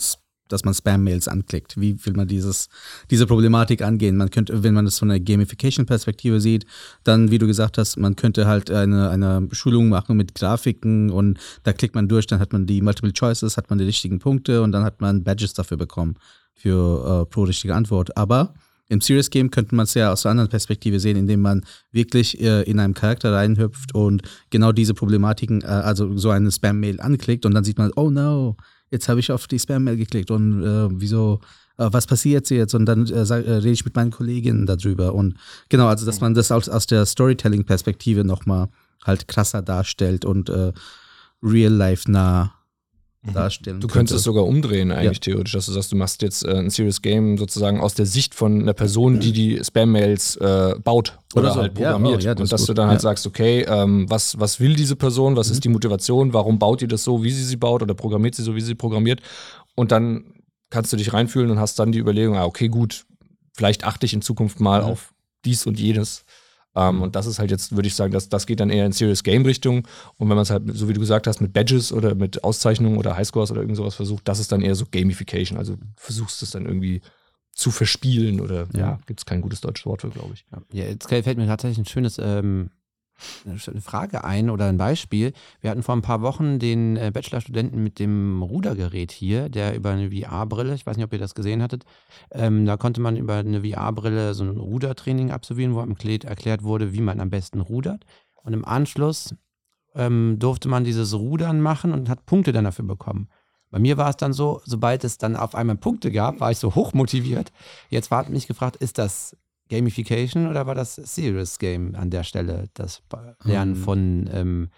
dass 0.48 0.64
man 0.64 0.74
Spam-Mails 0.74 1.28
anklickt. 1.28 1.80
Wie 1.80 2.04
will 2.04 2.12
man 2.14 2.28
dieses, 2.28 2.68
diese 3.10 3.26
Problematik 3.26 3.82
angehen? 3.82 4.16
Man 4.16 4.30
könnte, 4.30 4.62
wenn 4.62 4.74
man 4.74 4.84
das 4.84 4.98
von 4.98 5.10
einer 5.10 5.20
Gamification-Perspektive 5.20 6.40
sieht, 6.40 6.66
dann, 7.02 7.30
wie 7.30 7.38
du 7.38 7.46
gesagt 7.46 7.78
hast, 7.78 7.96
man 7.96 8.16
könnte 8.16 8.46
halt 8.46 8.70
eine, 8.70 9.10
eine 9.10 9.48
Schulung 9.52 9.88
machen 9.88 10.16
mit 10.16 10.34
Grafiken 10.34 11.10
und 11.10 11.38
da 11.62 11.72
klickt 11.72 11.94
man 11.94 12.08
durch, 12.08 12.26
dann 12.26 12.40
hat 12.40 12.52
man 12.52 12.66
die 12.66 12.82
Multiple 12.82 13.12
Choices, 13.12 13.56
hat 13.56 13.70
man 13.70 13.78
die 13.78 13.84
richtigen 13.84 14.18
Punkte 14.18 14.62
und 14.62 14.72
dann 14.72 14.84
hat 14.84 15.00
man 15.00 15.24
Badges 15.24 15.54
dafür 15.54 15.76
bekommen 15.76 16.16
für 16.54 17.22
äh, 17.22 17.26
pro 17.26 17.44
richtige 17.44 17.74
Antwort. 17.74 18.16
Aber 18.16 18.54
im 18.88 19.00
Serious 19.00 19.30
Game 19.30 19.50
könnte 19.50 19.74
man 19.74 19.84
es 19.84 19.94
ja 19.94 20.12
aus 20.12 20.26
einer 20.26 20.32
anderen 20.32 20.50
Perspektive 20.50 21.00
sehen, 21.00 21.16
indem 21.16 21.40
man 21.40 21.64
wirklich 21.90 22.40
äh, 22.40 22.62
in 22.62 22.78
einem 22.78 22.94
Charakter 22.94 23.32
reinhüpft 23.32 23.94
und 23.94 24.22
genau 24.50 24.72
diese 24.72 24.94
Problematiken, 24.94 25.62
äh, 25.62 25.66
also 25.66 26.16
so 26.16 26.30
eine 26.30 26.50
Spam-Mail 26.50 27.00
anklickt 27.00 27.46
und 27.46 27.54
dann 27.54 27.64
sieht 27.64 27.78
man, 27.78 27.92
oh 27.96 28.10
no, 28.10 28.56
jetzt 28.90 29.08
habe 29.08 29.20
ich 29.20 29.32
auf 29.32 29.46
die 29.46 29.58
Spam-Mail 29.58 29.96
geklickt 29.96 30.30
und 30.30 30.62
äh, 30.62 30.88
wieso, 30.92 31.40
äh, 31.78 31.88
was 31.90 32.06
passiert 32.06 32.50
jetzt? 32.50 32.74
Und 32.74 32.86
dann 32.86 33.06
äh, 33.06 33.20
äh, 33.20 33.32
rede 33.32 33.70
ich 33.70 33.84
mit 33.84 33.96
meinen 33.96 34.10
Kolleginnen 34.10 34.66
darüber. 34.66 35.14
Und 35.14 35.36
genau, 35.70 35.86
also 35.86 36.04
dass 36.04 36.20
man 36.20 36.34
das 36.34 36.52
aus, 36.52 36.68
aus 36.68 36.86
der 36.86 37.06
Storytelling-Perspektive 37.06 38.24
nochmal 38.24 38.68
halt 39.04 39.28
krasser 39.28 39.62
darstellt 39.62 40.24
und 40.24 40.50
real-life 41.42 42.10
nah. 42.10 42.54
Darstellen. 43.32 43.80
Du 43.80 43.88
könntest 43.88 44.18
es 44.18 44.22
sogar 44.22 44.44
umdrehen 44.44 44.92
eigentlich 44.92 45.18
ja. 45.18 45.32
theoretisch, 45.32 45.52
dass 45.52 45.66
du 45.66 45.72
sagst, 45.72 45.92
du 45.92 45.96
machst 45.96 46.22
jetzt 46.22 46.44
äh, 46.44 46.58
ein 46.58 46.70
Serious 46.70 47.02
Game 47.02 47.38
sozusagen 47.38 47.80
aus 47.80 47.94
der 47.94 48.06
Sicht 48.06 48.34
von 48.34 48.62
einer 48.62 48.74
Person, 48.74 49.20
die 49.20 49.32
die 49.32 49.60
Spam-Mails 49.62 50.36
äh, 50.36 50.74
baut 50.82 51.18
oder, 51.34 51.44
oder 51.44 51.54
so. 51.54 51.60
halt 51.62 51.74
programmiert. 51.74 52.22
Ja, 52.22 52.32
oh, 52.32 52.34
ja, 52.36 52.42
und 52.42 52.52
dass 52.52 52.62
gut. 52.62 52.70
du 52.70 52.74
dann 52.74 52.88
halt 52.88 53.00
sagst, 53.00 53.26
okay, 53.26 53.64
ähm, 53.68 54.06
was, 54.08 54.38
was 54.38 54.60
will 54.60 54.74
diese 54.74 54.96
Person, 54.96 55.36
was 55.36 55.48
mhm. 55.48 55.52
ist 55.54 55.64
die 55.64 55.68
Motivation, 55.68 56.32
warum 56.32 56.58
baut 56.58 56.80
die 56.80 56.88
das 56.88 57.04
so, 57.04 57.22
wie 57.22 57.30
sie 57.30 57.44
sie 57.44 57.56
baut 57.56 57.82
oder 57.82 57.94
programmiert 57.94 58.34
sie 58.34 58.42
so, 58.42 58.54
wie 58.54 58.60
sie 58.60 58.74
programmiert 58.74 59.20
und 59.74 59.92
dann 59.92 60.24
kannst 60.70 60.92
du 60.92 60.96
dich 60.96 61.12
reinfühlen 61.12 61.50
und 61.50 61.58
hast 61.58 61.78
dann 61.78 61.92
die 61.92 62.00
Überlegung, 62.00 62.36
ah, 62.36 62.44
okay, 62.44 62.68
gut, 62.68 63.06
vielleicht 63.56 63.84
achte 63.84 64.06
ich 64.06 64.12
in 64.12 64.22
Zukunft 64.22 64.60
mal 64.60 64.82
mhm. 64.82 64.88
auf 64.88 65.14
dies 65.44 65.66
und 65.66 65.78
jenes. 65.78 66.24
Ähm, 66.76 66.96
mhm. 66.96 67.02
und 67.02 67.16
das 67.16 67.26
ist 67.26 67.38
halt 67.38 67.50
jetzt, 67.50 67.74
würde 67.76 67.86
ich 67.86 67.94
sagen, 67.94 68.12
das, 68.12 68.28
das 68.28 68.46
geht 68.46 68.60
dann 68.60 68.70
eher 68.70 68.86
in 68.86 68.92
Serious 68.92 69.22
Game 69.22 69.44
Richtung. 69.44 69.86
Und 70.16 70.28
wenn 70.28 70.36
man 70.36 70.42
es 70.42 70.50
halt, 70.50 70.62
so 70.72 70.88
wie 70.88 70.92
du 70.92 71.00
gesagt 71.00 71.26
hast, 71.26 71.40
mit 71.40 71.52
Badges 71.52 71.92
oder 71.92 72.14
mit 72.14 72.42
Auszeichnungen 72.42 72.98
oder 72.98 73.16
Highscores 73.16 73.50
oder 73.50 73.60
irgend 73.60 73.76
sowas 73.76 73.94
versucht, 73.94 74.26
das 74.26 74.38
ist 74.38 74.52
dann 74.52 74.62
eher 74.62 74.74
so 74.74 74.86
Gamification. 74.90 75.58
Also 75.58 75.76
versuchst 75.96 76.42
es 76.42 76.50
dann 76.50 76.66
irgendwie 76.66 77.00
zu 77.52 77.70
verspielen 77.70 78.40
oder 78.40 78.66
ja, 78.72 78.80
ja 78.80 79.00
gibt 79.06 79.20
es 79.20 79.26
kein 79.26 79.40
gutes 79.40 79.60
deutsches 79.60 79.86
Wort 79.86 80.00
für, 80.00 80.10
glaube 80.10 80.34
ich. 80.34 80.44
Ja, 80.72 80.84
jetzt 80.84 81.08
fällt 81.08 81.38
mir 81.38 81.46
tatsächlich 81.46 81.78
ein 81.78 81.86
schönes 81.86 82.18
ähm, 82.18 82.70
eine 83.46 83.80
Frage 83.80 84.24
ein 84.24 84.50
oder 84.50 84.66
ein 84.66 84.76
Beispiel. 84.76 85.32
Wir 85.60 85.70
hatten 85.70 85.82
vor 85.82 85.94
ein 85.94 86.02
paar 86.02 86.22
Wochen 86.22 86.58
den 86.58 86.96
äh, 86.96 87.10
Bachelorstudenten 87.12 87.82
mit 87.82 87.98
dem 87.98 88.42
Rudergerät 88.42 89.12
hier, 89.12 89.48
der 89.48 89.74
über 89.74 89.90
eine 89.90 90.10
VR-Brille, 90.10 90.74
ich 90.74 90.86
weiß 90.86 90.96
nicht, 90.96 91.06
ob 91.06 91.12
ihr 91.12 91.18
das 91.18 91.34
gesehen 91.34 91.62
hattet, 91.62 91.84
ähm, 92.30 92.66
da 92.66 92.76
konnte 92.76 93.00
man 93.00 93.16
über 93.16 93.34
eine 93.36 93.62
VR-Brille 93.62 94.34
so 94.34 94.44
ein 94.44 94.56
Rudertraining 94.56 95.30
absolvieren, 95.30 95.74
wo 95.74 95.80
am 95.80 95.96
erklärt 96.24 96.62
wurde, 96.62 96.92
wie 96.92 97.00
man 97.00 97.20
am 97.20 97.30
besten 97.30 97.60
rudert. 97.60 98.04
Und 98.42 98.52
im 98.52 98.64
Anschluss 98.64 99.34
ähm, 99.94 100.36
durfte 100.38 100.68
man 100.68 100.84
dieses 100.84 101.14
Rudern 101.14 101.60
machen 101.60 101.92
und 101.92 102.08
hat 102.08 102.26
Punkte 102.26 102.52
dann 102.52 102.64
dafür 102.64 102.84
bekommen. 102.84 103.28
Bei 103.70 103.78
mir 103.80 103.96
war 103.96 104.10
es 104.10 104.16
dann 104.16 104.32
so, 104.32 104.60
sobald 104.64 105.02
es 105.02 105.18
dann 105.18 105.34
auf 105.34 105.54
einmal 105.54 105.76
Punkte 105.76 106.12
gab, 106.12 106.38
war 106.38 106.50
ich 106.50 106.58
so 106.58 106.74
hoch 106.74 106.92
motiviert. 106.92 107.52
Jetzt 107.90 108.10
war 108.10 108.28
mich 108.28 108.46
gefragt, 108.46 108.76
ist 108.76 108.98
das 108.98 109.36
Gamification 109.74 110.46
oder 110.46 110.66
war 110.66 110.74
das 110.74 110.94
Serious 110.94 111.58
Game 111.58 111.94
an 111.94 112.10
der 112.10 112.22
Stelle? 112.22 112.68
Das 112.74 113.02
Lernen 113.42 113.74
hm. 113.74 113.82
von 113.82 114.30
ähm, 114.32 114.68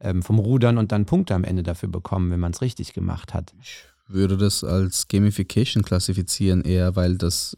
ähm, 0.00 0.22
vom 0.22 0.38
Rudern 0.38 0.78
und 0.78 0.92
dann 0.92 1.06
Punkte 1.06 1.34
am 1.34 1.44
Ende 1.44 1.62
dafür 1.62 1.88
bekommen, 1.88 2.30
wenn 2.30 2.40
man 2.40 2.52
es 2.52 2.60
richtig 2.60 2.92
gemacht 2.92 3.34
hat. 3.34 3.54
Ich 3.60 3.84
würde 4.08 4.36
das 4.36 4.62
als 4.62 5.08
Gamification 5.08 5.82
klassifizieren, 5.82 6.62
eher, 6.62 6.96
weil 6.96 7.16
das 7.16 7.56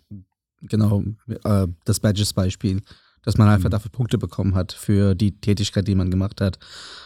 genau 0.63 1.03
äh, 1.45 1.67
das 1.85 2.01
Badges-Beispiel 2.01 2.81
dass 3.29 3.37
man 3.37 3.51
einfach 3.51 3.69
mhm. 3.69 3.73
dafür 3.73 3.91
Punkte 3.91 4.17
bekommen 4.17 4.55
hat 4.55 4.73
für 4.73 5.15
die 5.15 5.39
Tätigkeit, 5.39 5.87
die 5.87 5.95
man 5.95 6.11
gemacht 6.11 6.41
hat. 6.41 6.59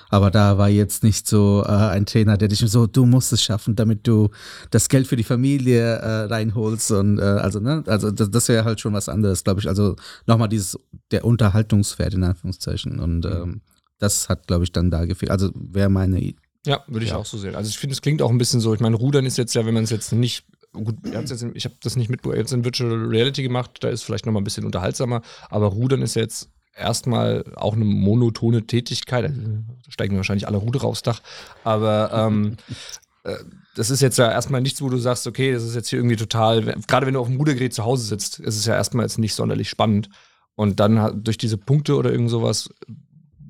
Aber 0.08 0.30
da 0.30 0.56
war 0.56 0.68
jetzt 0.68 1.02
nicht 1.02 1.26
so 1.26 1.64
äh, 1.66 1.72
ein 1.72 2.06
Trainer, 2.06 2.36
der 2.36 2.46
dich 2.46 2.60
so, 2.60 2.86
du 2.86 3.06
musst 3.06 3.32
es 3.32 3.42
schaffen, 3.42 3.74
damit 3.74 4.06
du 4.06 4.30
das 4.70 4.88
Geld 4.88 5.08
für 5.08 5.16
die 5.16 5.24
Familie 5.24 5.96
äh, 5.96 6.24
reinholst. 6.26 6.92
Und 6.92 7.18
äh, 7.18 7.22
also, 7.22 7.58
ne, 7.58 7.82
also 7.88 8.12
das, 8.12 8.30
das 8.30 8.48
wäre 8.48 8.64
halt 8.64 8.78
schon 8.78 8.92
was 8.92 9.08
anderes, 9.08 9.42
glaube 9.42 9.58
ich. 9.58 9.66
Also 9.66 9.96
nochmal 10.26 10.48
dieses, 10.48 10.78
der 11.10 11.24
Unterhaltungswert 11.24 12.14
in 12.14 12.22
Anführungszeichen. 12.22 13.00
Und 13.00 13.24
mhm. 13.24 13.32
ähm, 13.32 13.60
das 13.98 14.28
hat, 14.28 14.46
glaube 14.46 14.62
ich, 14.62 14.70
dann 14.70 14.92
da 14.92 15.06
gefehlt. 15.06 15.32
Also 15.32 15.50
wäre 15.56 15.90
meine 15.90 16.34
ja, 16.64 16.84
würde 16.86 17.04
ich 17.04 17.10
ja. 17.10 17.16
auch 17.16 17.26
so 17.26 17.36
sehen. 17.36 17.56
Also 17.56 17.68
ich 17.68 17.78
finde, 17.78 17.94
es 17.94 18.00
klingt 18.00 18.22
auch 18.22 18.30
ein 18.30 18.38
bisschen 18.38 18.60
so, 18.60 18.72
ich 18.72 18.78
meine, 18.78 18.94
Rudern 18.94 19.26
ist 19.26 19.38
jetzt 19.38 19.56
ja, 19.56 19.66
wenn 19.66 19.74
man 19.74 19.82
es 19.82 19.90
jetzt 19.90 20.12
nicht 20.12 20.46
gut, 20.72 20.96
jetzt, 21.04 21.30
ich 21.54 21.64
habe 21.64 21.74
das 21.82 21.96
nicht 21.96 22.10
mit 22.10 22.24
jetzt 22.26 22.52
in 22.52 22.64
Virtual 22.64 23.06
Reality 23.06 23.42
gemacht, 23.42 23.78
da 23.80 23.88
ist 23.88 24.02
vielleicht 24.02 24.26
noch 24.26 24.32
mal 24.32 24.40
ein 24.40 24.44
bisschen 24.44 24.64
unterhaltsamer, 24.64 25.22
aber 25.50 25.66
Rudern 25.66 26.02
ist 26.02 26.14
jetzt 26.14 26.50
erstmal 26.74 27.44
auch 27.56 27.74
eine 27.74 27.84
monotone 27.84 28.66
Tätigkeit. 28.66 29.24
Da 29.24 29.90
steigen 29.90 30.16
wahrscheinlich 30.16 30.48
alle 30.48 30.56
Ruder 30.56 30.84
aufs 30.84 31.02
Dach, 31.02 31.20
aber 31.64 32.10
ähm, 32.12 32.56
äh, 33.24 33.36
das 33.74 33.90
ist 33.90 34.02
jetzt 34.02 34.18
ja 34.18 34.30
erstmal 34.30 34.60
nichts, 34.60 34.82
wo 34.82 34.88
du 34.88 34.98
sagst, 34.98 35.26
okay, 35.26 35.52
das 35.52 35.62
ist 35.62 35.74
jetzt 35.74 35.88
hier 35.88 35.98
irgendwie 35.98 36.16
total, 36.16 36.62
gerade 36.86 37.06
wenn 37.06 37.14
du 37.14 37.20
auf 37.20 37.28
dem 37.28 37.36
Rudergerät 37.36 37.72
zu 37.72 37.84
Hause 37.84 38.04
sitzt, 38.04 38.38
ist 38.38 38.56
es 38.56 38.66
ja 38.66 38.74
erstmal 38.74 39.06
jetzt 39.06 39.18
nicht 39.18 39.34
sonderlich 39.34 39.70
spannend. 39.70 40.10
Und 40.54 40.80
dann 40.80 41.24
durch 41.24 41.38
diese 41.38 41.56
Punkte 41.56 41.96
oder 41.96 42.12
irgend 42.12 42.28
sowas 42.28 42.68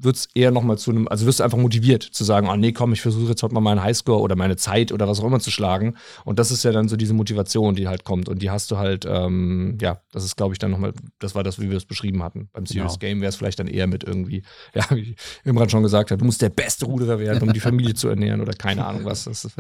wird 0.03 0.17
es 0.17 0.29
eher 0.35 0.51
nochmal 0.51 0.79
zu 0.79 0.91
einem, 0.91 1.09
also 1.09 1.27
wirst 1.27 1.41
du 1.41 1.45
einfach 1.45 1.59
motiviert 1.59 2.03
zu 2.03 2.25
sagen, 2.25 2.49
oh 2.49 2.57
nee, 2.57 2.73
komm, 2.73 2.93
ich 2.93 3.01
versuche 3.01 3.31
jetzt 3.31 3.43
heute 3.43 3.55
mal 3.55 3.61
meinen 3.61 3.83
Highscore 3.83 4.21
oder 4.21 4.37
meine 4.37 4.57
Zeit 4.57 4.93
oder 4.93 5.09
was 5.09 5.21
auch 5.21 5.25
immer 5.25 5.41
zu 5.41 5.51
schlagen. 5.51 5.97
Und 6.25 6.39
das 6.39 6.51
ist 6.51 6.65
ja 6.65 6.73
dann 6.73 6.89
so 6.89 6.97
diese 6.97 7.15
Motivation, 7.15 7.75
die 7.75 7.89
halt 7.89 8.05
kommt. 8.05 8.29
Und 8.29 8.43
die 8.43 8.51
hast 8.51 8.71
du 8.71 8.79
halt, 8.79 9.05
ähm, 9.09 9.79
ja, 9.81 10.01
das 10.13 10.25
ist, 10.25 10.37
glaube 10.37 10.55
ich, 10.55 10.59
dann 10.59 10.71
nochmal, 10.71 10.93
das 11.19 11.35
war 11.35 11.43
das, 11.43 11.61
wie 11.61 11.71
wir 11.71 11.77
es 11.77 11.85
beschrieben 11.85 12.23
hatten. 12.23 12.49
Beim 12.53 12.67
Serious 12.67 12.99
genau. 12.99 13.11
Game 13.11 13.21
wäre 13.21 13.29
es 13.31 13.37
vielleicht 13.37 13.59
dann 13.59 13.69
eher 13.69 13.87
mit 13.87 14.05
irgendwie, 14.05 14.43
ja, 14.75 14.85
wie 14.91 15.17
Imran 15.45 15.69
schon 15.69 15.83
gesagt 15.83 16.11
hat, 16.11 16.21
du 16.21 16.25
musst 16.25 16.43
der 16.43 16.51
beste 16.51 16.87
Ruderer 16.87 17.19
werden, 17.19 17.43
um 17.43 17.53
die 17.53 17.61
Familie 17.61 17.95
zu 17.95 18.09
ernähren 18.09 18.41
oder 18.41 18.53
keine 18.53 18.85
Ahnung 18.85 19.05
was. 19.05 19.25
Das 19.25 19.45
ist, 19.45 19.57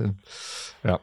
ja. 0.84 1.00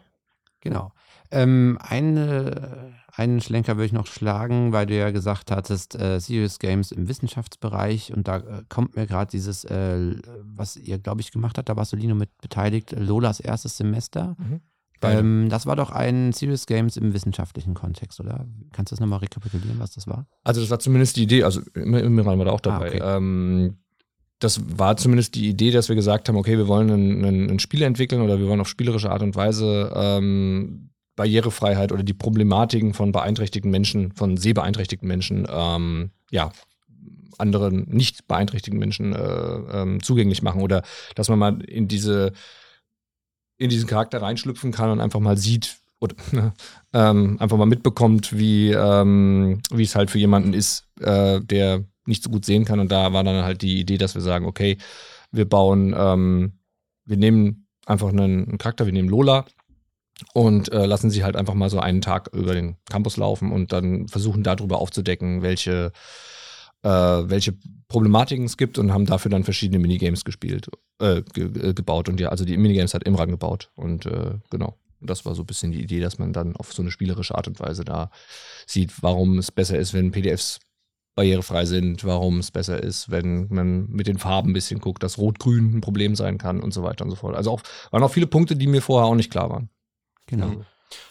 Genau. 0.62 0.92
Ähm, 1.32 1.78
eine, 1.82 2.94
einen 3.12 3.42
Schlenker 3.42 3.76
würde 3.76 3.86
ich 3.86 3.94
noch 3.94 4.08
schlagen, 4.08 4.72
weil 4.72 4.86
du 4.86 4.98
ja 4.98 5.12
gesagt 5.12 5.52
hattest, 5.52 6.00
äh, 6.00 6.20
Serious 6.20 6.60
Games 6.60 6.92
im 6.92 7.08
Wissenschaftsbereich 7.08 8.14
und 8.14 8.28
da 8.28 8.38
äh, 8.38 8.64
kommt 8.70 8.96
mir 8.96 9.06
gerade 9.06 9.30
dieses, 9.30 9.64
äh, 9.66 10.16
was 10.42 10.76
ihr, 10.76 10.98
glaube 10.98 11.22
ich, 11.22 11.32
gemacht 11.32 11.58
habt, 11.58 11.70
da 11.70 11.76
war 11.76 11.86
Solino 11.86 12.16
mit 12.16 12.36
beteiligt, 12.42 12.96
Lolas 12.98 13.40
erstes 13.40 13.78
Semester. 13.78 14.36
Mhm. 14.40 14.62
Ähm, 15.02 15.48
das 15.50 15.66
war 15.66 15.76
doch 15.76 15.92
ein 15.92 16.34
Serious 16.34 16.66
Games 16.66 16.98
im 16.98 17.14
wissenschaftlichen 17.14 17.74
Kontext, 17.74 18.20
oder? 18.20 18.46
Kannst 18.72 18.92
du 18.92 18.96
das 18.96 19.00
nochmal 19.00 19.20
rekapitulieren, 19.20 19.80
was 19.80 19.92
das 19.92 20.08
war? 20.08 20.28
Also 20.44 20.62
das 20.62 20.70
war 20.70 20.80
zumindest 20.80 21.16
die 21.16 21.24
Idee, 21.24 21.44
also 21.44 21.62
Miran 21.74 22.38
war 22.38 22.46
da 22.46 22.52
auch 22.52 22.60
dabei. 22.60 23.02
Ah, 23.02 23.16
okay. 23.16 23.18
ähm, 23.18 23.78
das 24.40 24.62
war 24.78 24.98
zumindest 24.98 25.36
die 25.36 25.50
Idee, 25.50 25.72
dass 25.72 25.90
wir 25.90 25.96
gesagt 25.96 26.28
haben, 26.28 26.38
okay, 26.38 26.58
wir 26.58 26.68
wollen 26.68 26.90
ein, 26.90 27.26
ein, 27.26 27.50
ein 27.50 27.60
Spiel 27.60 27.82
entwickeln 27.82 28.22
oder 28.22 28.40
wir 28.40 28.48
wollen 28.48 28.62
auf 28.62 28.70
spielerische 28.70 29.12
Art 29.12 29.22
und 29.22 29.36
Weise 29.36 29.92
ähm, 29.96 30.90
Barrierefreiheit 31.20 31.92
oder 31.92 32.04
die 32.04 32.14
Problematiken 32.14 32.94
von 32.94 33.12
beeinträchtigten 33.12 33.70
Menschen, 33.70 34.14
von 34.14 34.38
sehbeeinträchtigten 34.38 35.06
Menschen, 35.06 35.46
ähm, 35.52 36.12
ja, 36.32 36.54
anderen 37.38 37.90
nicht 37.90 38.26
beeinträchtigten 38.30 38.80
Menschen 38.80 39.14
äh, 39.14 39.20
ähm, 39.20 40.02
zugänglich 40.02 40.42
machen 40.44 40.62
oder 40.62 40.82
dass 41.16 41.28
man 41.28 41.38
mal 41.38 41.62
in 41.62 41.90
diese 41.90 42.32
in 43.58 43.70
diesen 43.70 43.88
Charakter 43.90 44.22
reinschlüpfen 44.22 44.72
kann 44.72 44.92
und 44.92 45.02
einfach 45.02 45.20
mal 45.20 45.36
sieht 45.36 45.80
oder 46.00 46.16
ähm, 46.94 47.36
einfach 47.42 47.58
mal 47.58 47.66
mitbekommt, 47.66 48.38
wie 48.38 48.72
ähm, 48.72 49.62
wie 49.72 49.84
es 49.84 49.96
halt 49.96 50.12
für 50.12 50.20
jemanden 50.20 50.54
ist, 50.54 50.86
äh, 51.02 51.42
der 51.42 51.84
nicht 52.06 52.24
so 52.24 52.30
gut 52.30 52.46
sehen 52.46 52.64
kann. 52.64 52.80
Und 52.80 52.94
da 52.94 53.12
war 53.12 53.26
dann 53.26 53.44
halt 53.44 53.62
die 53.62 53.82
Idee, 53.82 53.98
dass 53.98 54.16
wir 54.16 54.22
sagen, 54.22 54.46
okay, 54.46 54.78
wir 55.34 55.48
bauen, 55.50 55.94
ähm, 55.98 56.54
wir 57.04 57.18
nehmen 57.18 57.68
einfach 57.86 58.08
einen, 58.08 58.48
einen 58.48 58.58
Charakter, 58.58 58.86
wir 58.86 58.94
nehmen 58.94 59.10
Lola 59.10 59.46
und 60.34 60.72
äh, 60.72 60.86
lassen 60.86 61.10
sie 61.10 61.24
halt 61.24 61.36
einfach 61.36 61.54
mal 61.54 61.70
so 61.70 61.80
einen 61.80 62.02
Tag 62.02 62.30
über 62.34 62.54
den 62.54 62.78
Campus 62.90 63.18
laufen 63.18 63.52
und 63.52 63.72
dann 63.72 64.08
versuchen 64.08 64.44
darüber 64.44 64.80
aufzudecken, 64.80 65.42
welche, 65.42 65.92
äh, 66.84 66.90
welche 66.90 67.56
Problematiken 67.88 68.46
es 68.46 68.58
gibt 68.58 68.78
und 68.78 68.94
haben 68.94 69.06
dafür 69.06 69.32
dann 69.32 69.44
verschiedene 69.44 69.80
Minigames 69.80 70.26
gespielt, 70.26 70.70
äh, 71.00 71.22
ge 71.34 71.74
gebaut 71.74 72.10
und 72.10 72.20
ja, 72.20 72.30
also 72.30 72.46
die 72.46 72.58
Minigames 72.58 72.94
hat 72.94 73.04
Imran 73.04 73.32
gebaut 73.32 73.72
und 73.76 74.06
äh, 74.06 74.38
genau. 74.50 74.78
Das 75.02 75.26
war 75.26 75.34
so 75.34 75.44
ein 75.44 75.46
bisschen 75.46 75.72
die 75.72 75.82
Idee, 75.82 76.02
dass 76.02 76.20
man 76.20 76.34
dann 76.34 76.58
auf 76.58 76.74
so 76.74 76.82
eine 76.82 76.92
spielerische 76.92 77.34
Art 77.34 77.48
und 77.48 77.58
Weise 77.62 77.86
da 77.86 78.12
sieht, 78.68 79.02
warum 79.02 79.38
es 79.38 79.50
besser 79.50 79.80
ist, 79.80 79.94
wenn 79.94 80.12
PDFs 80.12 80.60
barrierefrei 81.16 81.66
sind, 81.66 82.06
warum 82.06 82.40
es 82.40 82.52
besser 82.52 82.82
ist, 82.82 83.12
wenn 83.12 83.48
man 83.50 83.90
mit 83.90 84.08
den 84.08 84.18
Farben 84.18 84.52
ein 84.52 84.54
bisschen 84.54 84.80
guckt, 84.80 85.04
dass 85.04 85.18
Rot-Grün 85.18 85.78
ein 85.78 85.82
Problem 85.82 86.16
sein 86.16 86.38
kann 86.38 86.62
und 86.62 86.74
so 86.74 86.84
weiter 86.84 87.04
und 87.04 87.12
so 87.12 87.18
fort. 87.18 87.36
Also 87.36 87.52
auch, 87.52 87.62
waren 87.92 88.04
auch 88.04 88.12
viele 88.12 88.28
Punkte, 88.28 88.56
die 88.56 88.68
mir 88.68 88.82
vorher 88.82 89.10
auch 89.10 89.16
nicht 89.16 89.32
klar 89.32 89.50
waren. 89.50 89.70
Genau. 90.30 90.48
Mhm. 90.48 90.66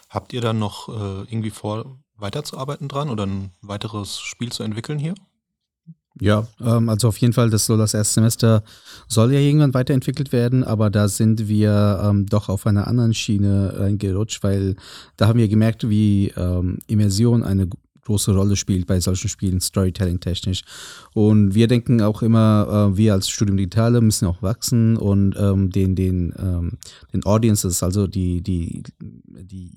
Habt 0.09 0.33
ihr 0.33 0.41
dann 0.41 0.59
noch 0.59 0.89
äh, 0.89 1.23
irgendwie 1.31 1.51
vor, 1.51 1.99
weiterzuarbeiten 2.17 2.89
dran 2.89 3.11
oder 3.11 3.27
ein 3.27 3.53
weiteres 3.61 4.19
Spiel 4.19 4.51
zu 4.51 4.63
entwickeln 4.63 4.99
hier? 4.99 5.15
Ja, 6.21 6.49
ähm, 6.61 6.89
also 6.89 7.09
auf 7.09 7.17
jeden 7.19 7.33
Fall, 7.33 7.51
das 7.51 7.69
Lolas 7.69 7.95
erste 7.95 8.15
Semester 8.15 8.65
soll 9.07 9.33
ja 9.33 9.39
irgendwann 9.39 9.75
weiterentwickelt 9.75 10.33
werden, 10.33 10.65
aber 10.65 10.91
da 10.91 11.07
sind 11.09 11.47
wir 11.47 12.01
ähm, 12.03 12.27
doch 12.27 12.49
auf 12.49 12.67
einer 12.67 12.89
anderen 12.89 13.15
Schiene 13.15 13.75
reingerutscht, 13.77 14.43
weil 14.43 14.75
da 15.17 15.29
haben 15.29 15.39
wir 15.39 15.49
gemerkt, 15.49 15.89
wie 15.89 16.29
ähm, 16.37 16.79
Immersion 16.89 17.45
eine 17.45 17.69
große 18.09 18.33
Rolle 18.35 18.57
spielt 18.57 18.87
bei 18.87 19.01
solchen 19.01 19.29
Spielen, 19.29 19.61
Storytelling-technisch. 19.61 20.63
Und 21.13 21.55
wir 21.55 21.69
denken 21.69 22.01
auch 22.01 22.23
immer, 22.23 22.91
äh, 22.93 22.97
wir 22.97 23.13
als 23.13 23.29
Studium 23.29 23.59
Digitale 23.59 24.01
müssen 24.01 24.27
auch 24.27 24.43
wachsen 24.43 24.97
und 24.97 25.37
ähm, 25.39 25.71
den, 25.71 25.95
den, 25.95 26.33
ähm, 26.39 26.79
den 27.13 27.25
Audiences, 27.25 27.83
also 27.83 28.07
die, 28.07 28.41
die, 28.41 28.83
die 28.99 29.73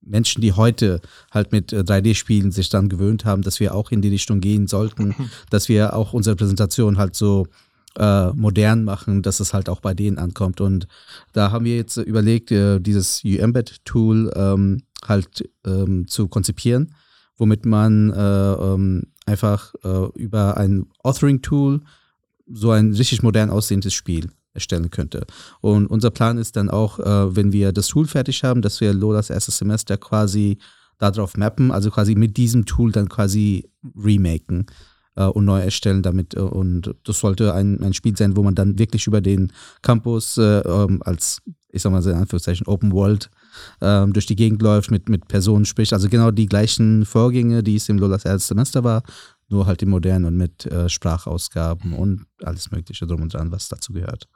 Menschen, 0.00 0.40
die 0.40 0.52
heute 0.52 1.00
halt 1.30 1.52
mit 1.52 1.72
3D-Spielen 1.72 2.52
sich 2.52 2.70
dann 2.70 2.88
gewöhnt 2.88 3.24
haben, 3.24 3.42
dass 3.42 3.60
wir 3.60 3.74
auch 3.74 3.90
in 3.90 4.00
die 4.00 4.08
Richtung 4.08 4.40
gehen 4.40 4.66
sollten, 4.66 5.14
dass 5.50 5.68
wir 5.68 5.94
auch 5.94 6.14
unsere 6.14 6.36
Präsentation 6.36 6.96
halt 6.96 7.14
so 7.14 7.46
äh, 7.98 8.32
modern 8.32 8.84
machen, 8.84 9.22
dass 9.22 9.40
es 9.40 9.52
halt 9.52 9.68
auch 9.68 9.80
bei 9.80 9.92
denen 9.92 10.18
ankommt. 10.18 10.60
Und 10.60 10.88
da 11.34 11.50
haben 11.50 11.66
wir 11.66 11.76
jetzt 11.76 11.98
überlegt, 11.98 12.50
äh, 12.50 12.80
dieses 12.80 13.22
U-Embed-Tool 13.24 14.32
ähm, 14.34 14.82
halt 15.06 15.48
ähm, 15.66 16.08
zu 16.08 16.28
konzipieren, 16.28 16.94
womit 17.36 17.66
man 17.66 18.10
äh, 18.10 18.52
ähm, 18.52 19.04
einfach 19.26 19.74
äh, 19.82 20.06
über 20.18 20.56
ein 20.56 20.86
Authoring-Tool 21.02 21.80
so 22.46 22.70
ein 22.70 22.92
richtig 22.92 23.22
modern 23.22 23.50
aussehendes 23.50 23.94
Spiel 23.94 24.30
erstellen 24.52 24.90
könnte. 24.90 25.26
Und 25.60 25.86
unser 25.86 26.10
Plan 26.10 26.38
ist 26.38 26.56
dann 26.56 26.70
auch, 26.70 26.98
äh, 27.00 27.36
wenn 27.36 27.52
wir 27.52 27.72
das 27.72 27.88
Tool 27.88 28.06
fertig 28.06 28.44
haben, 28.44 28.62
dass 28.62 28.80
wir 28.80 28.92
Lolas 28.92 29.30
erstes 29.30 29.58
Semester 29.58 29.96
quasi 29.96 30.58
darauf 30.98 31.36
mappen, 31.36 31.70
also 31.72 31.90
quasi 31.90 32.14
mit 32.14 32.36
diesem 32.36 32.66
Tool 32.66 32.92
dann 32.92 33.08
quasi 33.08 33.68
remaken 33.96 34.66
äh, 35.16 35.24
und 35.24 35.44
neu 35.44 35.60
erstellen 35.60 36.02
damit. 36.02 36.34
Äh, 36.34 36.40
und 36.40 36.94
das 37.04 37.18
sollte 37.18 37.54
ein, 37.54 37.82
ein 37.82 37.94
Spiel 37.94 38.16
sein, 38.16 38.36
wo 38.36 38.42
man 38.42 38.54
dann 38.54 38.78
wirklich 38.78 39.06
über 39.06 39.20
den 39.20 39.52
Campus 39.82 40.38
äh, 40.38 40.60
ähm, 40.60 41.02
als, 41.04 41.42
ich 41.70 41.82
sag 41.82 41.90
mal 41.90 42.04
in 42.04 42.14
Anführungszeichen, 42.14 42.66
Open 42.66 42.92
World 42.92 43.30
ähm, 43.80 44.12
durch 44.12 44.26
die 44.26 44.36
Gegend 44.36 44.62
läuft, 44.62 44.90
mit, 44.90 45.08
mit 45.08 45.28
Personen 45.28 45.64
spricht. 45.64 45.92
Also 45.92 46.08
genau 46.08 46.30
die 46.30 46.46
gleichen 46.46 47.04
Vorgänge, 47.04 47.62
die 47.62 47.76
es 47.76 47.88
im 47.88 47.98
Lolas 47.98 48.24
erstes 48.24 48.48
Semester 48.48 48.84
war, 48.84 49.02
nur 49.48 49.66
halt 49.66 49.82
im 49.82 49.90
modernen 49.90 50.24
und 50.24 50.36
mit 50.36 50.66
äh, 50.66 50.88
Sprachausgaben 50.88 51.92
und 51.92 52.26
alles 52.42 52.70
Mögliche 52.70 53.06
drum 53.06 53.22
und 53.22 53.34
dran, 53.34 53.52
was 53.52 53.68
dazu 53.68 53.92
gehört. 53.92 54.28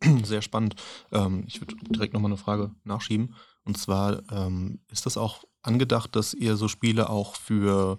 Sehr 0.24 0.42
spannend. 0.42 0.76
Ähm, 1.12 1.44
ich 1.46 1.60
würde 1.60 1.76
direkt 1.90 2.14
nochmal 2.14 2.30
eine 2.30 2.38
Frage 2.38 2.70
nachschieben. 2.84 3.34
Und 3.64 3.78
zwar, 3.78 4.22
ähm, 4.30 4.80
ist 4.90 5.06
das 5.06 5.16
auch 5.16 5.44
angedacht, 5.62 6.14
dass 6.14 6.34
ihr 6.34 6.56
so 6.56 6.68
Spiele 6.68 7.08
auch 7.08 7.36
für 7.36 7.98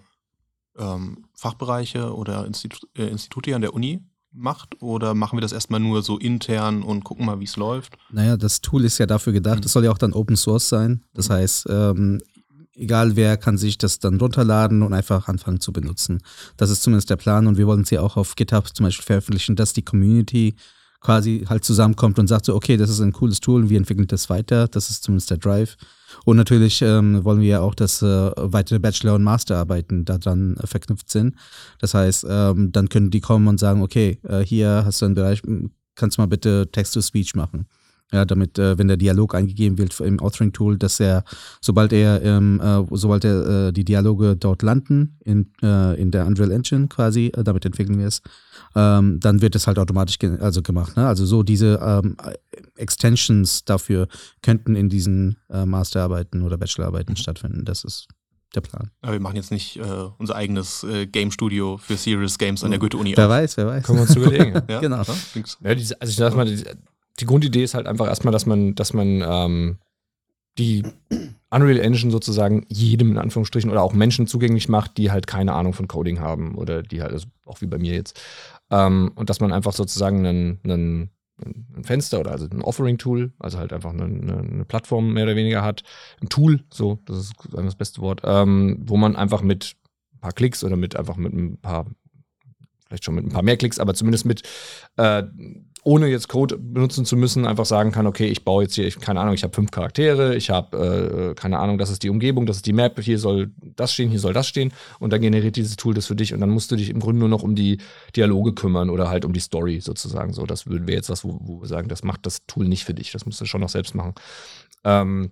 ähm, 0.78 1.26
Fachbereiche 1.34 2.14
oder 2.14 2.46
Institu 2.46 2.86
äh, 2.96 3.08
Institute 3.08 3.54
an 3.54 3.62
der 3.62 3.74
Uni 3.74 4.02
macht? 4.36 4.80
Oder 4.82 5.14
machen 5.14 5.36
wir 5.36 5.40
das 5.40 5.52
erstmal 5.52 5.80
nur 5.80 6.02
so 6.02 6.18
intern 6.18 6.82
und 6.82 7.04
gucken 7.04 7.26
mal, 7.26 7.40
wie 7.40 7.44
es 7.44 7.56
läuft? 7.56 7.96
Naja, 8.10 8.36
das 8.36 8.60
Tool 8.60 8.84
ist 8.84 8.98
ja 8.98 9.06
dafür 9.06 9.32
gedacht, 9.32 9.64
es 9.64 9.72
soll 9.72 9.84
ja 9.84 9.90
auch 9.90 9.98
dann 9.98 10.12
Open 10.12 10.36
Source 10.36 10.68
sein. 10.68 11.02
Das 11.14 11.30
heißt, 11.30 11.66
ähm, 11.70 12.20
egal 12.74 13.16
wer 13.16 13.36
kann 13.36 13.58
sich 13.58 13.78
das 13.78 13.98
dann 13.98 14.20
runterladen 14.20 14.82
und 14.82 14.92
einfach 14.92 15.28
anfangen 15.28 15.60
zu 15.60 15.72
benutzen. 15.72 16.22
Das 16.56 16.70
ist 16.70 16.82
zumindest 16.82 17.10
der 17.10 17.16
Plan 17.16 17.46
und 17.46 17.56
wir 17.56 17.66
wollen 17.66 17.82
es 17.82 17.90
ja 17.90 18.00
auch 18.00 18.16
auf 18.16 18.36
GitHub 18.36 18.74
zum 18.74 18.84
Beispiel 18.84 19.04
veröffentlichen, 19.04 19.56
dass 19.56 19.72
die 19.72 19.84
Community 19.84 20.54
quasi 21.00 21.44
halt 21.48 21.64
zusammenkommt 21.64 22.18
und 22.18 22.26
sagt 22.26 22.46
so, 22.46 22.54
okay, 22.54 22.76
das 22.76 22.90
ist 22.90 23.00
ein 23.00 23.12
cooles 23.12 23.40
Tool, 23.40 23.68
wir 23.68 23.78
entwickeln 23.78 24.08
das 24.08 24.28
weiter, 24.28 24.68
das 24.68 24.90
ist 24.90 25.04
zumindest 25.04 25.30
der 25.30 25.38
Drive. 25.38 25.76
Und 26.24 26.36
natürlich 26.36 26.82
ähm, 26.82 27.24
wollen 27.24 27.40
wir 27.40 27.48
ja 27.48 27.60
auch, 27.60 27.74
dass 27.74 28.02
äh, 28.02 28.30
weitere 28.36 28.78
Bachelor- 28.78 29.14
und 29.14 29.24
Masterarbeiten 29.24 30.04
daran 30.04 30.56
äh, 30.56 30.66
verknüpft 30.66 31.10
sind. 31.10 31.34
Das 31.80 31.94
heißt, 31.94 32.26
ähm, 32.28 32.72
dann 32.72 32.88
können 32.88 33.10
die 33.10 33.20
kommen 33.20 33.48
und 33.48 33.58
sagen, 33.58 33.82
okay, 33.82 34.18
äh, 34.22 34.40
hier 34.40 34.82
hast 34.84 35.02
du 35.02 35.06
einen 35.06 35.14
Bereich, 35.14 35.42
kannst 35.94 36.18
du 36.18 36.22
mal 36.22 36.26
bitte 36.26 36.68
Text-to-Speech 36.70 37.34
machen. 37.34 37.66
Ja, 38.12 38.24
damit, 38.24 38.56
äh, 38.56 38.78
wenn 38.78 38.86
der 38.86 38.96
Dialog 38.96 39.34
eingegeben 39.34 39.78
wird 39.78 39.98
im 39.98 40.20
Authoring-Tool, 40.20 40.78
dass 40.78 41.00
er, 41.00 41.24
sobald 41.60 41.92
er, 41.92 42.22
ähm, 42.22 42.60
äh, 42.60 42.84
sobald 42.92 43.24
er 43.24 43.68
äh, 43.68 43.72
die 43.72 43.84
Dialoge 43.84 44.36
dort 44.36 44.62
landen, 44.62 45.18
in, 45.24 45.50
äh, 45.60 46.00
in 46.00 46.12
der 46.12 46.24
Unreal 46.24 46.52
Engine 46.52 46.86
quasi, 46.86 47.32
äh, 47.36 47.42
damit 47.42 47.64
entwickeln 47.64 47.98
wir 47.98 48.06
es, 48.06 48.22
ähm, 48.76 49.18
dann 49.20 49.40
wird 49.40 49.56
es 49.56 49.66
halt 49.66 49.78
automatisch 49.78 50.18
ge 50.18 50.38
also 50.38 50.62
gemacht. 50.62 50.96
Ne? 50.96 51.06
Also 51.06 51.24
so 51.26 51.42
diese 51.42 51.80
ähm, 51.82 52.16
Extensions 52.76 53.64
dafür 53.64 54.06
könnten 54.42 54.76
in 54.76 54.88
diesen 54.88 55.38
äh, 55.50 55.64
Masterarbeiten 55.64 56.42
oder 56.42 56.58
Bachelorarbeiten 56.58 57.12
Mhm. 57.12 57.16
stattfinden. 57.16 57.64
Das 57.64 57.84
ist 57.84 58.06
der 58.54 58.60
Plan. 58.60 58.90
Aber 59.02 59.12
wir 59.14 59.20
machen 59.20 59.36
jetzt 59.36 59.50
nicht 59.50 59.76
äh, 59.76 59.82
unser 60.18 60.36
eigenes 60.36 60.84
äh, 60.84 61.06
Game 61.06 61.30
Studio 61.30 61.78
für 61.78 61.96
Serious 61.96 62.38
Games 62.38 62.62
an 62.64 62.70
der 62.70 62.78
Goethe-Uni 62.78 63.14
Wer 63.16 63.28
weiß, 63.28 63.56
wer 63.56 63.66
weiß. 63.66 63.84
Können 63.84 63.98
wir 63.98 64.02
uns 64.02 64.16
überlegen. 64.16 64.62
ja. 64.68 64.80
Genau. 64.80 65.02
Ja, 65.02 65.14
klingt- 65.32 65.58
Ja, 65.62 65.74
diese, 65.74 66.00
also 66.00 66.10
ich 66.10 66.16
sag 66.16 66.34
mal, 66.36 66.46
die, 66.46 66.62
die 67.18 67.24
Grundidee 67.26 67.64
ist 67.64 67.74
halt 67.74 67.86
einfach 67.86 68.06
erstmal, 68.06 68.32
dass 68.32 68.46
man, 68.46 68.74
dass 68.74 68.92
man 68.92 69.22
ähm, 69.26 69.78
die 70.58 70.84
Unreal 71.50 71.78
Engine 71.78 72.10
sozusagen 72.10 72.64
jedem 72.68 73.10
in 73.12 73.18
Anführungsstrichen 73.18 73.70
oder 73.70 73.82
auch 73.82 73.92
Menschen 73.92 74.26
zugänglich 74.26 74.68
macht, 74.68 74.96
die 74.96 75.10
halt 75.10 75.26
keine 75.26 75.52
Ahnung 75.52 75.72
von 75.74 75.86
Coding 75.88 76.20
haben 76.20 76.54
oder 76.56 76.82
die 76.82 77.02
halt, 77.02 77.12
also 77.12 77.26
auch 77.44 77.60
wie 77.60 77.66
bei 77.66 77.78
mir 77.78 77.94
jetzt. 77.94 78.18
Ähm, 78.70 79.12
und 79.14 79.30
dass 79.30 79.40
man 79.40 79.52
einfach 79.52 79.72
sozusagen 79.72 80.26
einen, 80.26 80.60
einen, 80.64 81.10
ein 81.76 81.84
Fenster 81.84 82.20
oder 82.20 82.32
also 82.32 82.46
ein 82.50 82.62
Offering-Tool, 82.62 83.32
also 83.38 83.58
halt 83.58 83.72
einfach 83.72 83.92
eine, 83.92 84.04
eine, 84.04 84.38
eine 84.38 84.64
Plattform 84.64 85.12
mehr 85.12 85.24
oder 85.24 85.36
weniger 85.36 85.62
hat, 85.62 85.82
ein 86.20 86.28
Tool, 86.28 86.60
so, 86.72 87.00
das 87.04 87.18
ist 87.18 87.34
das 87.52 87.76
beste 87.76 88.00
Wort, 88.00 88.22
ähm, 88.24 88.78
wo 88.80 88.96
man 88.96 89.16
einfach 89.16 89.42
mit 89.42 89.76
ein 90.14 90.20
paar 90.20 90.32
Klicks 90.32 90.64
oder 90.64 90.76
mit 90.76 90.96
einfach 90.96 91.16
mit 91.16 91.32
ein 91.32 91.58
paar 91.58 91.86
vielleicht 92.86 93.04
schon 93.04 93.16
mit 93.16 93.24
ein 93.24 93.30
paar 93.30 93.42
mehr 93.42 93.56
Klicks, 93.56 93.78
aber 93.78 93.94
zumindest 93.94 94.26
mit, 94.26 94.42
äh, 94.96 95.24
ohne 95.86 96.08
jetzt 96.08 96.26
Code 96.28 96.58
benutzen 96.58 97.04
zu 97.04 97.16
müssen, 97.16 97.46
einfach 97.46 97.64
sagen 97.64 97.92
kann, 97.92 98.08
okay, 98.08 98.26
ich 98.26 98.44
baue 98.44 98.64
jetzt 98.64 98.74
hier, 98.74 98.86
ich, 98.86 98.98
keine 98.98 99.20
Ahnung, 99.20 99.34
ich 99.34 99.44
habe 99.44 99.54
fünf 99.54 99.70
Charaktere, 99.70 100.34
ich 100.34 100.50
habe, 100.50 101.30
äh, 101.30 101.34
keine 101.34 101.60
Ahnung, 101.60 101.78
das 101.78 101.90
ist 101.90 102.02
die 102.02 102.10
Umgebung, 102.10 102.44
das 102.44 102.56
ist 102.56 102.66
die 102.66 102.72
Map, 102.72 103.00
hier 103.00 103.20
soll 103.20 103.52
das 103.76 103.92
stehen, 103.92 104.10
hier 104.10 104.18
soll 104.18 104.32
das 104.32 104.48
stehen 104.48 104.72
und 104.98 105.12
dann 105.12 105.20
generiert 105.20 105.54
dieses 105.54 105.76
Tool 105.76 105.94
das 105.94 106.06
für 106.06 106.16
dich 106.16 106.34
und 106.34 106.40
dann 106.40 106.50
musst 106.50 106.72
du 106.72 106.76
dich 106.76 106.90
im 106.90 106.98
Grunde 106.98 107.20
nur 107.20 107.28
noch 107.28 107.44
um 107.44 107.54
die 107.54 107.78
Dialoge 108.16 108.52
kümmern 108.52 108.90
oder 108.90 109.08
halt 109.08 109.24
um 109.24 109.32
die 109.32 109.40
Story 109.40 109.80
sozusagen. 109.80 110.32
So, 110.32 110.44
das 110.44 110.68
wäre 110.68 110.90
jetzt 110.90 111.08
was, 111.08 111.24
wo, 111.24 111.38
wo 111.40 111.60
wir 111.62 111.68
sagen, 111.68 111.88
das 111.88 112.02
macht 112.02 112.26
das 112.26 112.44
Tool 112.48 112.66
nicht 112.66 112.84
für 112.84 112.94
dich, 112.94 113.12
das 113.12 113.24
musst 113.24 113.40
du 113.40 113.44
schon 113.44 113.60
noch 113.60 113.68
selbst 113.68 113.94
machen. 113.94 114.14
Ähm, 114.82 115.30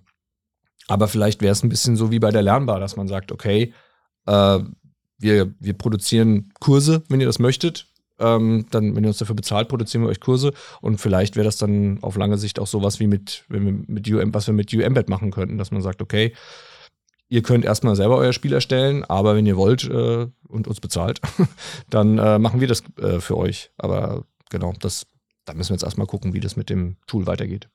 Aber 0.87 1.09
vielleicht 1.09 1.41
wäre 1.41 1.51
es 1.51 1.63
ein 1.63 1.69
bisschen 1.69 1.97
so 1.97 2.11
wie 2.11 2.19
bei 2.19 2.31
der 2.31 2.43
Lernbar, 2.43 2.79
dass 2.79 2.95
man 2.95 3.07
sagt, 3.09 3.31
okay, 3.33 3.73
äh, 4.25 4.59
wir, 5.17 5.53
wir 5.59 5.73
produzieren 5.73 6.53
Kurse, 6.61 7.03
wenn 7.09 7.19
ihr 7.19 7.27
das 7.27 7.39
möchtet. 7.39 7.87
Ähm, 8.17 8.65
dann, 8.71 8.95
wenn 8.95 9.03
ihr 9.03 9.09
uns 9.09 9.17
dafür 9.17 9.35
bezahlt, 9.35 9.67
produzieren 9.67 10.03
wir 10.03 10.09
euch 10.09 10.19
Kurse. 10.19 10.53
Und 10.81 10.99
vielleicht 10.99 11.35
wäre 11.35 11.45
das 11.45 11.57
dann 11.57 11.99
auf 12.01 12.15
lange 12.15 12.37
Sicht 12.37 12.59
auch 12.59 12.67
sowas 12.67 12.99
wie 12.99 13.07
mit, 13.07 13.43
wenn 13.49 13.65
wir 13.65 13.73
mit 13.87 14.09
UM, 14.09 14.33
was 14.33 14.47
wir 14.47 14.53
mit 14.53 14.73
UMBet 14.73 15.09
machen 15.09 15.31
könnten, 15.31 15.57
dass 15.57 15.71
man 15.71 15.81
sagt, 15.81 16.01
okay, 16.01 16.33
ihr 17.27 17.41
könnt 17.41 17.65
erstmal 17.65 17.95
selber 17.95 18.17
euer 18.17 18.33
Spiel 18.33 18.53
erstellen, 18.53 19.03
aber 19.03 19.35
wenn 19.35 19.45
ihr 19.45 19.57
wollt 19.57 19.83
äh, 19.83 20.27
und 20.47 20.67
uns 20.67 20.79
bezahlt, 20.79 21.19
dann 21.89 22.17
äh, 22.17 22.39
machen 22.39 22.61
wir 22.61 22.67
das 22.67 22.83
äh, 22.97 23.19
für 23.19 23.37
euch. 23.37 23.71
Aber 23.77 24.25
genau, 24.49 24.73
das, 24.79 25.07
da 25.45 25.53
müssen 25.53 25.69
wir 25.69 25.75
jetzt 25.75 25.83
erstmal 25.83 26.07
gucken, 26.07 26.33
wie 26.33 26.39
das 26.39 26.55
mit 26.55 26.69
dem 26.69 26.97
Tool 27.07 27.27
weitergeht. 27.27 27.69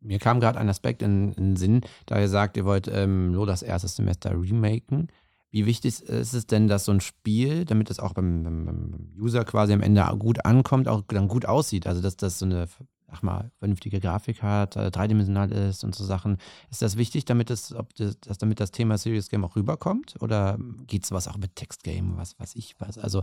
Mir 0.00 0.18
kam 0.18 0.38
gerade 0.38 0.58
ein 0.58 0.68
Aspekt 0.68 1.00
in, 1.00 1.32
den 1.32 1.56
Sinn, 1.56 1.80
da 2.04 2.20
ihr 2.20 2.28
sagt, 2.28 2.58
ihr 2.58 2.66
wollt 2.66 2.88
ähm, 2.88 3.32
Lodas 3.32 3.62
erstes 3.62 3.96
Semester 3.96 4.32
remaken. 4.32 5.08
Wie 5.54 5.66
wichtig 5.66 6.02
ist 6.02 6.34
es 6.34 6.48
denn, 6.48 6.66
dass 6.66 6.84
so 6.84 6.90
ein 6.90 7.00
Spiel, 7.00 7.64
damit 7.64 7.88
es 7.88 8.00
auch 8.00 8.12
beim, 8.12 8.42
beim, 8.42 9.12
User 9.16 9.44
quasi 9.44 9.72
am 9.72 9.82
Ende 9.82 10.04
gut 10.18 10.44
ankommt, 10.44 10.88
auch 10.88 11.02
dann 11.06 11.28
gut 11.28 11.46
aussieht? 11.46 11.86
Also, 11.86 12.02
dass 12.02 12.16
das 12.16 12.40
so 12.40 12.44
eine, 12.44 12.66
sag 13.14 13.22
mal, 13.22 13.50
vernünftige 13.58 14.00
Grafik 14.00 14.42
hat, 14.42 14.76
äh, 14.76 14.90
dreidimensional 14.90 15.50
ist 15.52 15.84
und 15.84 15.94
so 15.94 16.04
Sachen. 16.04 16.38
Ist 16.70 16.82
das 16.82 16.96
wichtig, 16.96 17.24
damit 17.24 17.50
das, 17.50 17.72
ob 17.72 17.94
das, 17.94 18.16
damit 18.38 18.60
das 18.60 18.70
Thema 18.70 18.98
Serious 18.98 19.28
Game 19.28 19.44
auch 19.44 19.56
rüberkommt? 19.56 20.16
Oder 20.20 20.58
geht 20.86 21.04
es 21.04 21.12
was 21.12 21.28
auch 21.28 21.38
mit 21.38 21.54
Textgame, 21.54 22.16
was 22.16 22.38
weiß 22.38 22.56
ich 22.56 22.74
was? 22.78 22.98
Also, 22.98 23.22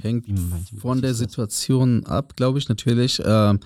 hängt 0.00 0.26
von 0.78 1.02
der 1.02 1.14
Situation 1.14 2.06
ab, 2.06 2.36
glaube 2.36 2.58
ich, 2.58 2.68
natürlich. 2.68 3.20
Ähm, 3.24 3.60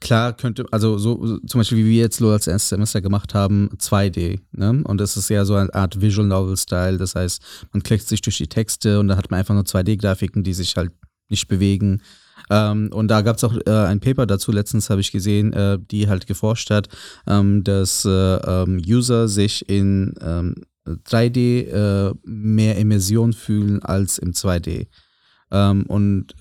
klar 0.00 0.32
könnte, 0.32 0.66
also 0.70 0.98
so 0.98 1.38
zum 1.38 1.60
Beispiel 1.60 1.78
wie 1.78 1.90
wir 1.90 2.02
jetzt 2.02 2.18
so 2.18 2.30
als 2.30 2.46
erstes 2.46 2.70
Semester 2.70 3.00
gemacht 3.00 3.34
haben, 3.34 3.70
2D. 3.78 4.40
Ne? 4.52 4.82
Und 4.84 4.98
das 4.98 5.16
ist 5.16 5.28
ja 5.30 5.44
so 5.44 5.54
eine 5.54 5.72
Art 5.74 6.00
Visual 6.00 6.26
Novel-Style. 6.26 6.98
Das 6.98 7.14
heißt, 7.14 7.42
man 7.72 7.82
klickt 7.82 8.08
sich 8.08 8.20
durch 8.20 8.38
die 8.38 8.48
Texte 8.48 8.98
und 8.98 9.08
da 9.08 9.16
hat 9.16 9.30
man 9.30 9.40
einfach 9.40 9.54
nur 9.54 9.64
2D-Grafiken, 9.64 10.42
die 10.42 10.54
sich 10.54 10.76
halt 10.76 10.92
nicht 11.28 11.48
bewegen. 11.48 12.02
Ähm, 12.50 12.90
und 12.92 13.08
da 13.08 13.22
gab 13.22 13.36
es 13.36 13.44
auch 13.44 13.54
äh, 13.66 13.70
ein 13.70 14.00
Paper 14.00 14.26
dazu, 14.26 14.52
letztens 14.52 14.90
habe 14.90 15.00
ich 15.00 15.12
gesehen, 15.12 15.52
äh, 15.52 15.78
die 15.78 16.08
halt 16.08 16.26
geforscht 16.26 16.70
hat, 16.70 16.88
ähm, 17.26 17.64
dass 17.64 18.04
äh, 18.04 18.10
ähm, 18.10 18.82
User 18.86 19.28
sich 19.28 19.68
in 19.68 20.14
3D 20.86 21.36
ähm, 21.38 21.66
äh, 21.74 22.28
mehr 22.28 22.76
Immersion 22.76 23.32
fühlen 23.32 23.82
als 23.82 24.18
im 24.18 24.32
2D. 24.32 24.86
Ähm, 25.50 25.84
und 25.86 26.34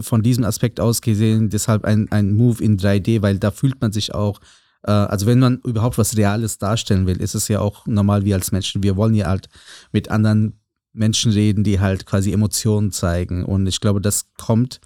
von 0.00 0.22
diesem 0.22 0.44
Aspekt 0.44 0.80
aus 0.80 1.00
gesehen 1.00 1.50
deshalb 1.50 1.84
ein, 1.84 2.10
ein 2.10 2.32
Move 2.32 2.62
in 2.62 2.78
3D, 2.78 3.22
weil 3.22 3.38
da 3.38 3.50
fühlt 3.50 3.80
man 3.80 3.92
sich 3.92 4.14
auch, 4.14 4.40
äh, 4.82 4.90
also 4.90 5.26
wenn 5.26 5.38
man 5.38 5.60
überhaupt 5.64 5.98
was 5.98 6.16
Reales 6.16 6.58
darstellen 6.58 7.06
will, 7.06 7.20
ist 7.20 7.34
es 7.34 7.48
ja 7.48 7.60
auch 7.60 7.86
normal 7.86 8.24
wie 8.24 8.34
als 8.34 8.52
Menschen. 8.52 8.82
Wir 8.82 8.96
wollen 8.96 9.14
ja 9.14 9.26
halt 9.26 9.48
mit 9.92 10.10
anderen 10.10 10.60
Menschen 10.92 11.32
reden, 11.32 11.62
die 11.62 11.78
halt 11.78 12.06
quasi 12.06 12.32
Emotionen 12.32 12.90
zeigen. 12.90 13.44
Und 13.44 13.66
ich 13.66 13.80
glaube, 13.80 14.00
das 14.00 14.30
kommt 14.38 14.80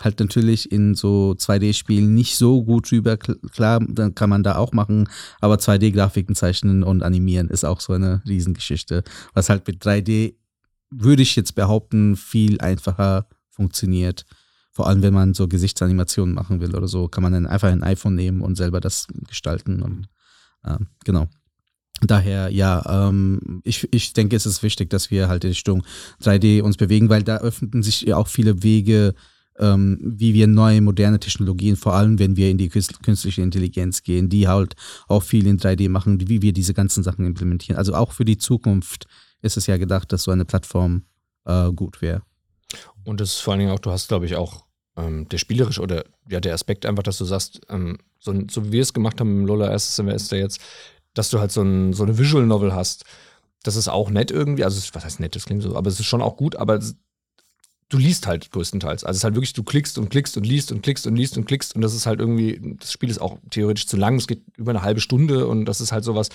halt 0.00 0.18
natürlich 0.20 0.70
in 0.72 0.94
so 0.94 1.34
2D-Spielen 1.38 2.14
nicht 2.14 2.36
so 2.36 2.64
gut 2.64 2.90
rüber. 2.90 3.16
Klar, 3.16 3.80
dann 3.88 4.14
kann 4.14 4.30
man 4.30 4.42
da 4.42 4.56
auch 4.56 4.72
machen, 4.72 5.08
aber 5.40 5.56
2D-Grafiken 5.56 6.34
zeichnen 6.34 6.82
und 6.82 7.02
animieren 7.02 7.48
ist 7.48 7.64
auch 7.64 7.80
so 7.80 7.92
eine 7.92 8.22
Riesengeschichte. 8.26 9.04
Was 9.34 9.48
halt 9.48 9.66
mit 9.66 9.84
3D, 9.84 10.34
würde 10.90 11.22
ich 11.22 11.36
jetzt 11.36 11.54
behaupten, 11.54 12.16
viel 12.16 12.60
einfacher 12.60 13.26
funktioniert. 13.48 14.26
Vor 14.72 14.88
allem, 14.88 15.02
wenn 15.02 15.14
man 15.14 15.34
so 15.34 15.46
Gesichtsanimationen 15.46 16.34
machen 16.34 16.60
will 16.60 16.74
oder 16.74 16.88
so, 16.88 17.08
kann 17.08 17.22
man 17.22 17.32
dann 17.32 17.46
einfach 17.46 17.68
ein 17.68 17.84
iPhone 17.84 18.16
nehmen 18.16 18.40
und 18.40 18.56
selber 18.56 18.80
das 18.80 19.06
gestalten. 19.28 19.82
Und 19.82 20.08
äh, 20.64 20.78
genau. 21.04 21.28
Daher, 22.00 22.48
ja, 22.50 23.08
ähm, 23.08 23.60
ich, 23.62 23.88
ich 23.92 24.12
denke, 24.12 24.34
es 24.34 24.46
ist 24.46 24.64
wichtig, 24.64 24.90
dass 24.90 25.12
wir 25.12 25.28
halt 25.28 25.44
in 25.44 25.50
Richtung 25.50 25.84
3D 26.22 26.62
uns 26.62 26.76
bewegen, 26.76 27.08
weil 27.08 27.22
da 27.22 27.38
öffnen 27.38 27.84
sich 27.84 28.02
ja 28.02 28.16
auch 28.16 28.26
viele 28.26 28.64
Wege, 28.64 29.14
ähm, 29.58 29.98
wie 30.02 30.34
wir 30.34 30.46
neue, 30.46 30.80
moderne 30.80 31.20
Technologien, 31.20 31.76
vor 31.76 31.94
allem 31.94 32.18
wenn 32.18 32.36
wir 32.36 32.50
in 32.50 32.58
die 32.58 32.68
künstliche 32.68 33.42
Intelligenz 33.42 34.02
gehen, 34.02 34.28
die 34.28 34.48
halt 34.48 34.74
auch 35.08 35.22
viel 35.22 35.46
in 35.46 35.58
3D 35.58 35.88
machen, 35.88 36.28
wie 36.28 36.42
wir 36.42 36.52
diese 36.52 36.74
ganzen 36.74 37.02
Sachen 37.02 37.24
implementieren. 37.24 37.76
Also 37.76 37.94
auch 37.94 38.12
für 38.12 38.24
die 38.24 38.38
Zukunft 38.38 39.06
ist 39.42 39.56
es 39.56 39.66
ja 39.66 39.76
gedacht, 39.76 40.12
dass 40.12 40.24
so 40.24 40.30
eine 40.30 40.44
Plattform 40.44 41.04
äh, 41.44 41.70
gut 41.70 42.02
wäre. 42.02 42.22
Und 43.04 43.20
das 43.20 43.30
ist 43.30 43.40
vor 43.40 43.52
allen 43.52 43.60
Dingen 43.60 43.72
auch, 43.72 43.78
du 43.78 43.90
hast, 43.90 44.08
glaube 44.08 44.26
ich, 44.26 44.34
auch 44.34 44.64
ähm, 44.96 45.28
der 45.28 45.38
spielerische 45.38 45.82
oder 45.82 46.04
ja, 46.28 46.40
der 46.40 46.54
Aspekt 46.54 46.86
einfach, 46.86 47.02
dass 47.02 47.18
du 47.18 47.24
sagst, 47.24 47.60
ähm, 47.68 47.98
so, 48.18 48.32
so, 48.50 48.66
wie 48.66 48.72
wir 48.72 48.82
es 48.82 48.92
gemacht 48.92 49.20
haben 49.20 49.40
im 49.40 49.46
Lola 49.46 49.70
erstes 49.70 49.96
Semester 49.96 50.36
jetzt, 50.36 50.60
dass 51.12 51.30
du 51.30 51.38
halt 51.38 51.52
so, 51.52 51.62
ein, 51.62 51.92
so 51.92 52.04
eine 52.04 52.18
Visual 52.18 52.46
Novel 52.46 52.74
hast. 52.74 53.04
Das 53.62 53.76
ist 53.76 53.88
auch 53.88 54.10
nett 54.10 54.30
irgendwie, 54.30 54.64
also 54.64 54.80
was 54.92 55.04
heißt 55.04 55.20
nett, 55.20 55.36
das 55.36 55.46
klingt 55.46 55.62
so, 55.62 55.76
aber 55.76 55.88
es 55.88 56.00
ist 56.00 56.06
schon 56.06 56.22
auch 56.22 56.36
gut, 56.36 56.56
aber 56.56 56.80
du 57.88 57.98
liest 57.98 58.26
halt 58.26 58.50
größtenteils. 58.50 59.04
Also 59.04 59.16
es 59.16 59.18
ist 59.18 59.24
halt 59.24 59.34
wirklich, 59.34 59.52
du 59.52 59.62
klickst 59.62 59.98
und 59.98 60.08
klickst 60.08 60.36
und 60.36 60.44
liest 60.44 60.72
und 60.72 60.82
klickst 60.82 61.06
und 61.06 61.16
liest 61.16 61.36
und 61.36 61.44
klickst 61.44 61.74
und 61.74 61.82
das 61.82 61.94
ist 61.94 62.06
halt 62.06 62.20
irgendwie, 62.20 62.76
das 62.80 62.92
Spiel 62.92 63.10
ist 63.10 63.20
auch 63.20 63.38
theoretisch 63.50 63.86
zu 63.86 63.96
lang, 63.96 64.16
es 64.16 64.26
geht 64.26 64.42
über 64.56 64.70
eine 64.70 64.82
halbe 64.82 65.00
Stunde 65.00 65.46
und 65.46 65.66
das 65.66 65.80
ist 65.80 65.92
halt 65.92 66.04
sowas, 66.04 66.28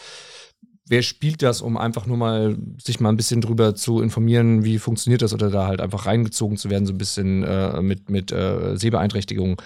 wer 0.89 1.01
spielt 1.03 1.41
das, 1.41 1.61
um 1.61 1.77
einfach 1.77 2.05
nur 2.07 2.17
mal 2.17 2.57
sich 2.81 2.99
mal 2.99 3.09
ein 3.09 3.17
bisschen 3.17 3.41
drüber 3.41 3.75
zu 3.75 4.01
informieren, 4.01 4.63
wie 4.63 4.79
funktioniert 4.79 5.21
das 5.21 5.33
oder 5.33 5.49
da 5.49 5.67
halt 5.67 5.81
einfach 5.81 6.05
reingezogen 6.05 6.57
zu 6.57 6.69
werden, 6.69 6.85
so 6.85 6.93
ein 6.93 6.97
bisschen 6.97 7.43
äh, 7.43 7.81
mit, 7.81 8.09
mit 8.09 8.31
äh, 8.31 8.75
Sehbeeinträchtigungen. 8.75 9.57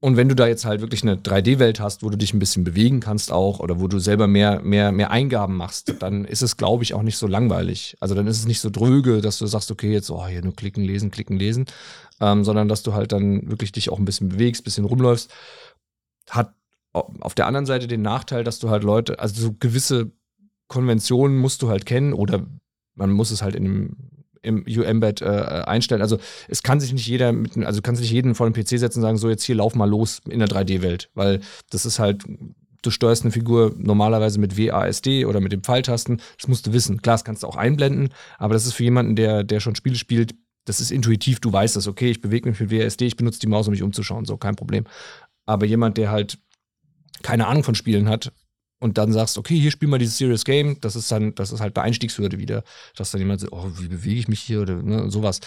Und 0.00 0.16
wenn 0.16 0.28
du 0.28 0.36
da 0.36 0.46
jetzt 0.46 0.64
halt 0.64 0.80
wirklich 0.80 1.02
eine 1.02 1.16
3D-Welt 1.16 1.80
hast, 1.80 2.04
wo 2.04 2.10
du 2.10 2.16
dich 2.16 2.32
ein 2.32 2.38
bisschen 2.38 2.62
bewegen 2.62 3.00
kannst 3.00 3.32
auch 3.32 3.58
oder 3.58 3.80
wo 3.80 3.88
du 3.88 3.98
selber 3.98 4.28
mehr, 4.28 4.60
mehr, 4.60 4.92
mehr 4.92 5.10
Eingaben 5.10 5.56
machst, 5.56 5.92
dann 5.98 6.24
ist 6.24 6.42
es, 6.42 6.56
glaube 6.56 6.84
ich, 6.84 6.94
auch 6.94 7.02
nicht 7.02 7.16
so 7.16 7.26
langweilig. 7.26 7.96
Also 7.98 8.14
dann 8.14 8.28
ist 8.28 8.38
es 8.38 8.46
nicht 8.46 8.60
so 8.60 8.70
dröge, 8.70 9.20
dass 9.20 9.38
du 9.38 9.46
sagst, 9.46 9.72
okay, 9.72 9.92
jetzt, 9.92 10.10
oh, 10.10 10.24
hier 10.26 10.42
nur 10.42 10.54
klicken, 10.54 10.84
lesen, 10.84 11.10
klicken, 11.10 11.36
lesen, 11.36 11.66
ähm, 12.20 12.44
sondern 12.44 12.68
dass 12.68 12.84
du 12.84 12.94
halt 12.94 13.10
dann 13.10 13.50
wirklich 13.50 13.72
dich 13.72 13.90
auch 13.90 13.98
ein 13.98 14.04
bisschen 14.04 14.28
bewegst, 14.28 14.62
ein 14.62 14.64
bisschen 14.64 14.84
rumläufst. 14.84 15.32
Hat 16.30 16.54
auf 16.92 17.34
der 17.34 17.46
anderen 17.46 17.66
Seite 17.66 17.88
den 17.88 18.02
Nachteil, 18.02 18.44
dass 18.44 18.60
du 18.60 18.70
halt 18.70 18.84
Leute, 18.84 19.18
also 19.18 19.40
so 19.40 19.52
gewisse 19.58 20.12
Konventionen 20.68 21.38
musst 21.38 21.62
du 21.62 21.70
halt 21.70 21.86
kennen 21.86 22.12
oder 22.12 22.46
man 22.94 23.10
muss 23.10 23.30
es 23.32 23.42
halt 23.42 23.56
in 23.56 23.64
einem 23.64 23.96
im 24.42 24.64
UM-Bed 24.66 25.22
äh, 25.22 25.24
einstellen. 25.24 26.02
Also 26.02 26.18
es 26.48 26.62
kann 26.62 26.80
sich 26.80 26.92
nicht 26.92 27.06
jeder 27.06 27.32
mit, 27.32 27.56
also 27.58 27.82
kann 27.82 27.96
sich 27.96 28.04
nicht 28.04 28.12
jeden 28.12 28.34
vor 28.34 28.48
den 28.48 28.54
PC 28.54 28.78
setzen 28.78 28.98
und 28.98 29.02
sagen, 29.02 29.18
so 29.18 29.28
jetzt 29.28 29.44
hier 29.44 29.56
lauf 29.56 29.74
mal 29.74 29.88
los 29.88 30.20
in 30.28 30.38
der 30.38 30.48
3D-Welt, 30.48 31.10
weil 31.14 31.40
das 31.70 31.86
ist 31.86 31.98
halt, 31.98 32.24
du 32.82 32.90
steuerst 32.90 33.22
eine 33.22 33.32
Figur 33.32 33.74
normalerweise 33.76 34.38
mit 34.38 34.56
WASD 34.56 35.24
oder 35.24 35.40
mit 35.40 35.52
den 35.52 35.62
Pfeiltasten. 35.62 36.20
Das 36.38 36.48
musst 36.48 36.66
du 36.66 36.72
wissen. 36.72 37.02
Klar, 37.02 37.14
das 37.14 37.24
kannst 37.24 37.42
du 37.42 37.46
auch 37.46 37.56
einblenden, 37.56 38.10
aber 38.38 38.54
das 38.54 38.66
ist 38.66 38.74
für 38.74 38.84
jemanden, 38.84 39.16
der, 39.16 39.44
der 39.44 39.60
schon 39.60 39.74
Spiele 39.74 39.96
spielt, 39.96 40.34
das 40.64 40.80
ist 40.80 40.90
intuitiv, 40.90 41.40
du 41.40 41.52
weißt 41.52 41.76
das, 41.76 41.86
okay, 41.86 42.10
ich 42.10 42.20
bewege 42.20 42.48
mich 42.48 42.60
mit 42.60 42.70
WASD, 42.70 43.02
ich 43.02 43.16
benutze 43.16 43.40
die 43.40 43.46
Maus, 43.46 43.66
um 43.66 43.72
mich 43.72 43.82
umzuschauen, 43.82 44.26
so 44.26 44.36
kein 44.36 44.54
Problem. 44.54 44.84
Aber 45.46 45.64
jemand, 45.64 45.96
der 45.96 46.10
halt 46.10 46.38
keine 47.22 47.46
Ahnung 47.46 47.64
von 47.64 47.74
Spielen 47.74 48.08
hat 48.08 48.32
und 48.80 48.96
dann 48.96 49.12
sagst, 49.12 49.38
okay, 49.38 49.58
hier 49.58 49.70
spiel 49.70 49.88
mal 49.88 49.98
dieses 49.98 50.18
Serious 50.18 50.44
Game, 50.44 50.80
das 50.80 50.94
ist 50.94 51.10
dann, 51.10 51.34
das 51.34 51.52
ist 51.52 51.60
halt 51.60 51.74
bei 51.74 51.82
Einstiegshürde 51.82 52.38
wieder, 52.38 52.62
dass 52.96 53.10
dann 53.10 53.20
jemand 53.20 53.40
sagt, 53.40 53.52
oh, 53.52 53.66
wie 53.78 53.88
bewege 53.88 54.20
ich 54.20 54.28
mich 54.28 54.40
hier 54.40 54.62
oder 54.62 54.76
ne, 54.76 55.10
sowas. 55.10 55.40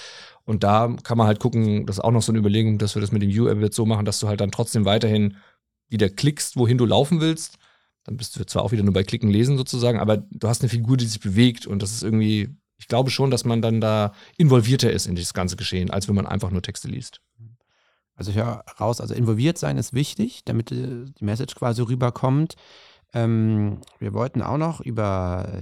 Und 0.43 0.63
da 0.63 0.93
kann 1.03 1.17
man 1.17 1.27
halt 1.27 1.39
gucken, 1.39 1.85
das 1.85 1.97
ist 1.97 2.03
auch 2.03 2.11
noch 2.11 2.21
so 2.21 2.31
eine 2.31 2.39
Überlegung, 2.39 2.77
dass 2.77 2.95
wir 2.95 3.01
das 3.01 3.11
mit 3.11 3.21
dem 3.21 3.31
U-App 3.31 3.73
so 3.73 3.85
machen, 3.85 4.05
dass 4.05 4.19
du 4.19 4.27
halt 4.27 4.41
dann 4.41 4.51
trotzdem 4.51 4.85
weiterhin 4.85 5.37
wieder 5.87 6.09
klickst, 6.09 6.57
wohin 6.57 6.77
du 6.77 6.85
laufen 6.85 7.21
willst. 7.21 7.57
Dann 8.03 8.17
bist 8.17 8.37
du 8.37 8.45
zwar 8.45 8.63
auch 8.63 8.71
wieder 8.71 8.83
nur 8.83 8.93
bei 8.93 9.03
Klicken 9.03 9.29
lesen 9.29 9.57
sozusagen, 9.57 9.99
aber 9.99 10.17
du 10.17 10.47
hast 10.47 10.61
eine 10.61 10.69
Figur, 10.69 10.97
die 10.97 11.05
sich 11.05 11.19
bewegt 11.19 11.67
und 11.67 11.81
das 11.81 11.91
ist 11.91 12.03
irgendwie, 12.03 12.49
ich 12.77 12.87
glaube 12.87 13.11
schon, 13.11 13.31
dass 13.31 13.45
man 13.45 13.61
dann 13.61 13.79
da 13.79 14.13
involvierter 14.37 14.91
ist 14.91 15.05
in 15.05 15.15
dieses 15.15 15.33
ganze 15.33 15.55
Geschehen, 15.55 15.89
als 15.91 16.07
wenn 16.07 16.15
man 16.15 16.25
einfach 16.25 16.49
nur 16.49 16.63
Texte 16.63 16.87
liest. 16.87 17.21
Also 18.15 18.31
ich 18.31 18.37
höre 18.37 18.63
raus, 18.79 18.99
also 18.99 19.13
involviert 19.13 19.57
sein 19.57 19.77
ist 19.77 19.93
wichtig, 19.93 20.41
damit 20.45 20.71
äh, 20.71 21.05
die 21.19 21.23
Message 21.23 21.55
quasi 21.55 21.81
rüberkommt. 21.81 22.55
Ähm, 23.13 23.79
wir 23.99 24.13
wollten 24.13 24.41
auch 24.41 24.57
noch 24.57 24.81
über, 24.81 25.61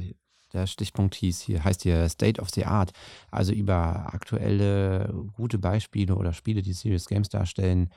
der 0.54 0.68
Stichpunkt 0.68 1.16
hieß 1.16 1.42
hier, 1.42 1.64
heißt 1.64 1.84
hier 1.84 2.08
State 2.10 2.42
of 2.42 2.50
the 2.50 2.66
Art, 2.66 2.92
also 3.32 3.54
über 3.54 4.14
aktuelle 4.14 5.14
gute 5.36 5.58
Beispiele 5.58 6.16
oder 6.16 6.34
Spiele, 6.34 6.62
die 6.62 6.74
Serious 6.74 7.08
Games 7.08 7.30
darstellen, 7.30 7.90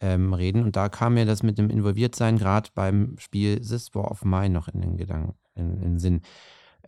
ähm, 0.00 0.34
reden. 0.34 0.64
Und 0.64 0.76
da 0.76 0.88
kam 0.88 1.14
mir 1.14 1.24
das 1.24 1.42
mit 1.42 1.58
dem 1.58 1.70
Involviertsein 1.70 2.36
gerade 2.36 2.70
beim 2.74 3.16
Spiel 3.18 3.60
This 3.60 3.94
War 3.94 4.10
of 4.10 4.24
Mine 4.24 4.50
noch 4.50 4.68
in 4.68 4.80
den 4.80 4.96
Gedanken, 4.96 5.34
in, 5.54 5.74
in 5.76 5.80
den 5.80 5.98
Sinn. 5.98 6.20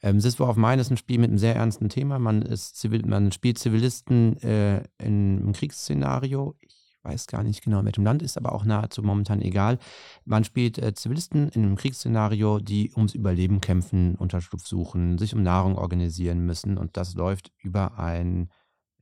Ähm, 0.02 0.20
This 0.20 0.38
War 0.40 0.50
of 0.50 0.56
Mine 0.56 0.80
ist 0.80 0.90
ein 0.90 0.96
Spiel 0.96 1.18
mit 1.18 1.30
einem 1.30 1.38
sehr 1.38 1.54
ernsten 1.54 1.88
Thema. 1.88 2.18
Man, 2.18 2.42
ist 2.42 2.76
Zivil, 2.76 3.06
man 3.06 3.32
spielt 3.32 3.58
Zivilisten 3.58 4.36
äh, 4.42 4.78
in 4.98 5.38
einem 5.38 5.52
Kriegsszenario. 5.52 6.56
Ich 6.60 6.83
weiß 7.04 7.26
gar 7.26 7.42
nicht 7.42 7.62
genau, 7.62 7.80
in 7.80 7.86
welchem 7.86 8.04
Land, 8.04 8.22
ist 8.22 8.36
aber 8.36 8.52
auch 8.52 8.64
nahezu 8.64 9.02
momentan 9.02 9.40
egal. 9.42 9.78
Man 10.24 10.44
spielt 10.44 10.78
äh, 10.78 10.94
Zivilisten 10.94 11.48
in 11.50 11.62
einem 11.62 11.76
Kriegsszenario, 11.76 12.58
die 12.58 12.92
ums 12.96 13.14
Überleben 13.14 13.60
kämpfen, 13.60 14.14
Unterschlupf 14.16 14.66
suchen, 14.66 15.18
sich 15.18 15.34
um 15.34 15.42
Nahrung 15.42 15.76
organisieren 15.76 16.40
müssen 16.40 16.78
und 16.78 16.96
das 16.96 17.14
läuft 17.14 17.52
über 17.62 17.98
ein 17.98 18.48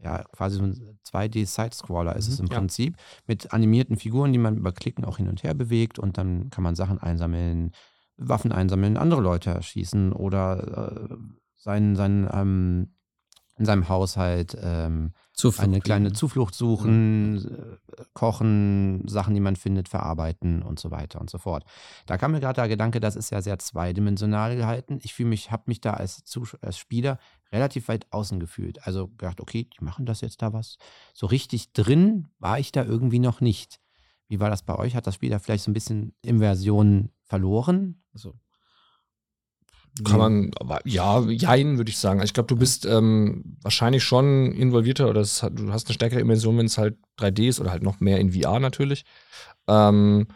ja, 0.03 0.25
quasi 0.33 0.57
so 0.57 0.65
ein 0.65 0.99
2D-Side-Scroller 1.07 2.17
ist 2.17 2.27
mhm, 2.29 2.33
es 2.33 2.41
im 2.41 2.47
ja. 2.47 2.59
Prinzip, 2.59 2.97
mit 3.27 3.53
animierten 3.53 3.97
Figuren, 3.97 4.33
die 4.33 4.39
man 4.39 4.57
über 4.57 4.73
Klicken 4.73 5.05
auch 5.05 5.19
hin 5.19 5.29
und 5.29 5.43
her 5.43 5.55
bewegt 5.55 5.99
und 5.99 6.19
dann 6.19 6.51
kann 6.51 6.65
man 6.65 6.75
Sachen 6.75 6.99
einsammeln, 6.99 7.71
Waffen 8.17 8.53
einsammeln, 8.53 8.97
andere 8.97 9.21
Leute 9.21 9.51
erschießen 9.51 10.13
oder 10.13 11.11
äh, 11.11 11.17
sein, 11.55 11.97
sein, 11.97 12.29
ähm, 12.33 12.95
in 13.59 13.65
seinem 13.65 13.89
Haushalt 13.89 14.57
ähm, 14.61 15.13
eine 15.59 15.81
kleine. 15.81 16.13
Zuflucht 16.13 16.55
suchen, 16.55 17.79
äh, 17.97 18.05
kochen, 18.13 19.07
Sachen, 19.07 19.35
die 19.35 19.41
man 19.41 19.57
findet, 19.57 19.89
verarbeiten 19.89 20.63
und 20.63 20.79
so 20.79 20.91
weiter 20.91 21.21
und 21.21 21.31
so 21.31 21.39
fort. 21.39 21.65
Da 22.07 22.17
kam 22.17 22.33
mir 22.33 22.41
gerade 22.41 22.61
der 22.61 22.69
Gedanke, 22.69 23.01
das 23.01 23.17
ist 23.17 23.31
ja 23.31 23.43
sehr 23.43 23.59
zweidimensional 23.59 24.57
gehalten. 24.57 24.99
Ich 25.03 25.15
fühle 25.15 25.31
mich, 25.31 25.51
habe 25.51 25.65
mich 25.67 25.81
da 25.81 25.95
als, 25.95 26.23
als 26.61 26.79
Spieler 26.79 27.19
relativ 27.51 27.89
weit 27.89 28.07
außen 28.11 28.41
gefühlt. 28.41 28.87
Also 28.87 29.09
gedacht, 29.09 29.41
okay, 29.41 29.69
die 29.79 29.85
machen 29.85 30.07
das 30.07 30.21
jetzt 30.21 30.43
da 30.43 30.53
was. 30.53 30.79
So 31.13 31.27
richtig 31.27 31.73
drin 31.73 32.29
war 32.39 32.59
ich 32.59 32.73
da 32.73 32.85
irgendwie 32.85 33.19
noch 33.19 33.41
nicht. 33.41 33.81
Wie 34.29 34.41
war 34.41 34.49
das 34.49 34.63
bei 34.63 34.77
euch? 34.77 34.97
Hat 34.97 35.07
das 35.07 35.17
Spiel 35.17 35.31
da 35.31 35.39
vielleicht 35.39 35.65
so 35.65 35.71
ein 35.71 35.75
bisschen 35.75 36.15
Immersion 36.23 37.11
verloren? 37.25 38.03
Also, 38.15 38.35
Kann 40.05 40.19
man, 40.19 40.51
aber 40.59 40.81
ja, 40.87 41.21
jein, 41.29 41.77
würde 41.77 41.91
ich 41.91 41.99
sagen. 41.99 42.21
Also 42.21 42.31
ich 42.31 42.35
glaube, 42.35 42.47
du 42.47 42.57
bist 42.57 42.87
ähm, 42.87 43.57
wahrscheinlich 43.61 44.03
schon 44.03 44.53
involvierter 44.53 45.11
oder 45.11 45.21
es 45.21 45.41
du 45.53 45.71
hast 45.71 45.87
eine 45.87 45.95
stärkere 45.95 46.21
Immersion, 46.21 46.57
wenn 46.57 46.67
es 46.67 46.79
halt 46.79 46.97
3D 47.19 47.49
ist 47.49 47.61
oder 47.61 47.71
halt 47.71 47.83
noch 47.83 48.01
mehr 48.01 48.19
in 48.19 48.33
VR 48.33 48.59
natürlich. 48.59 49.05
Ähm, 49.69 50.29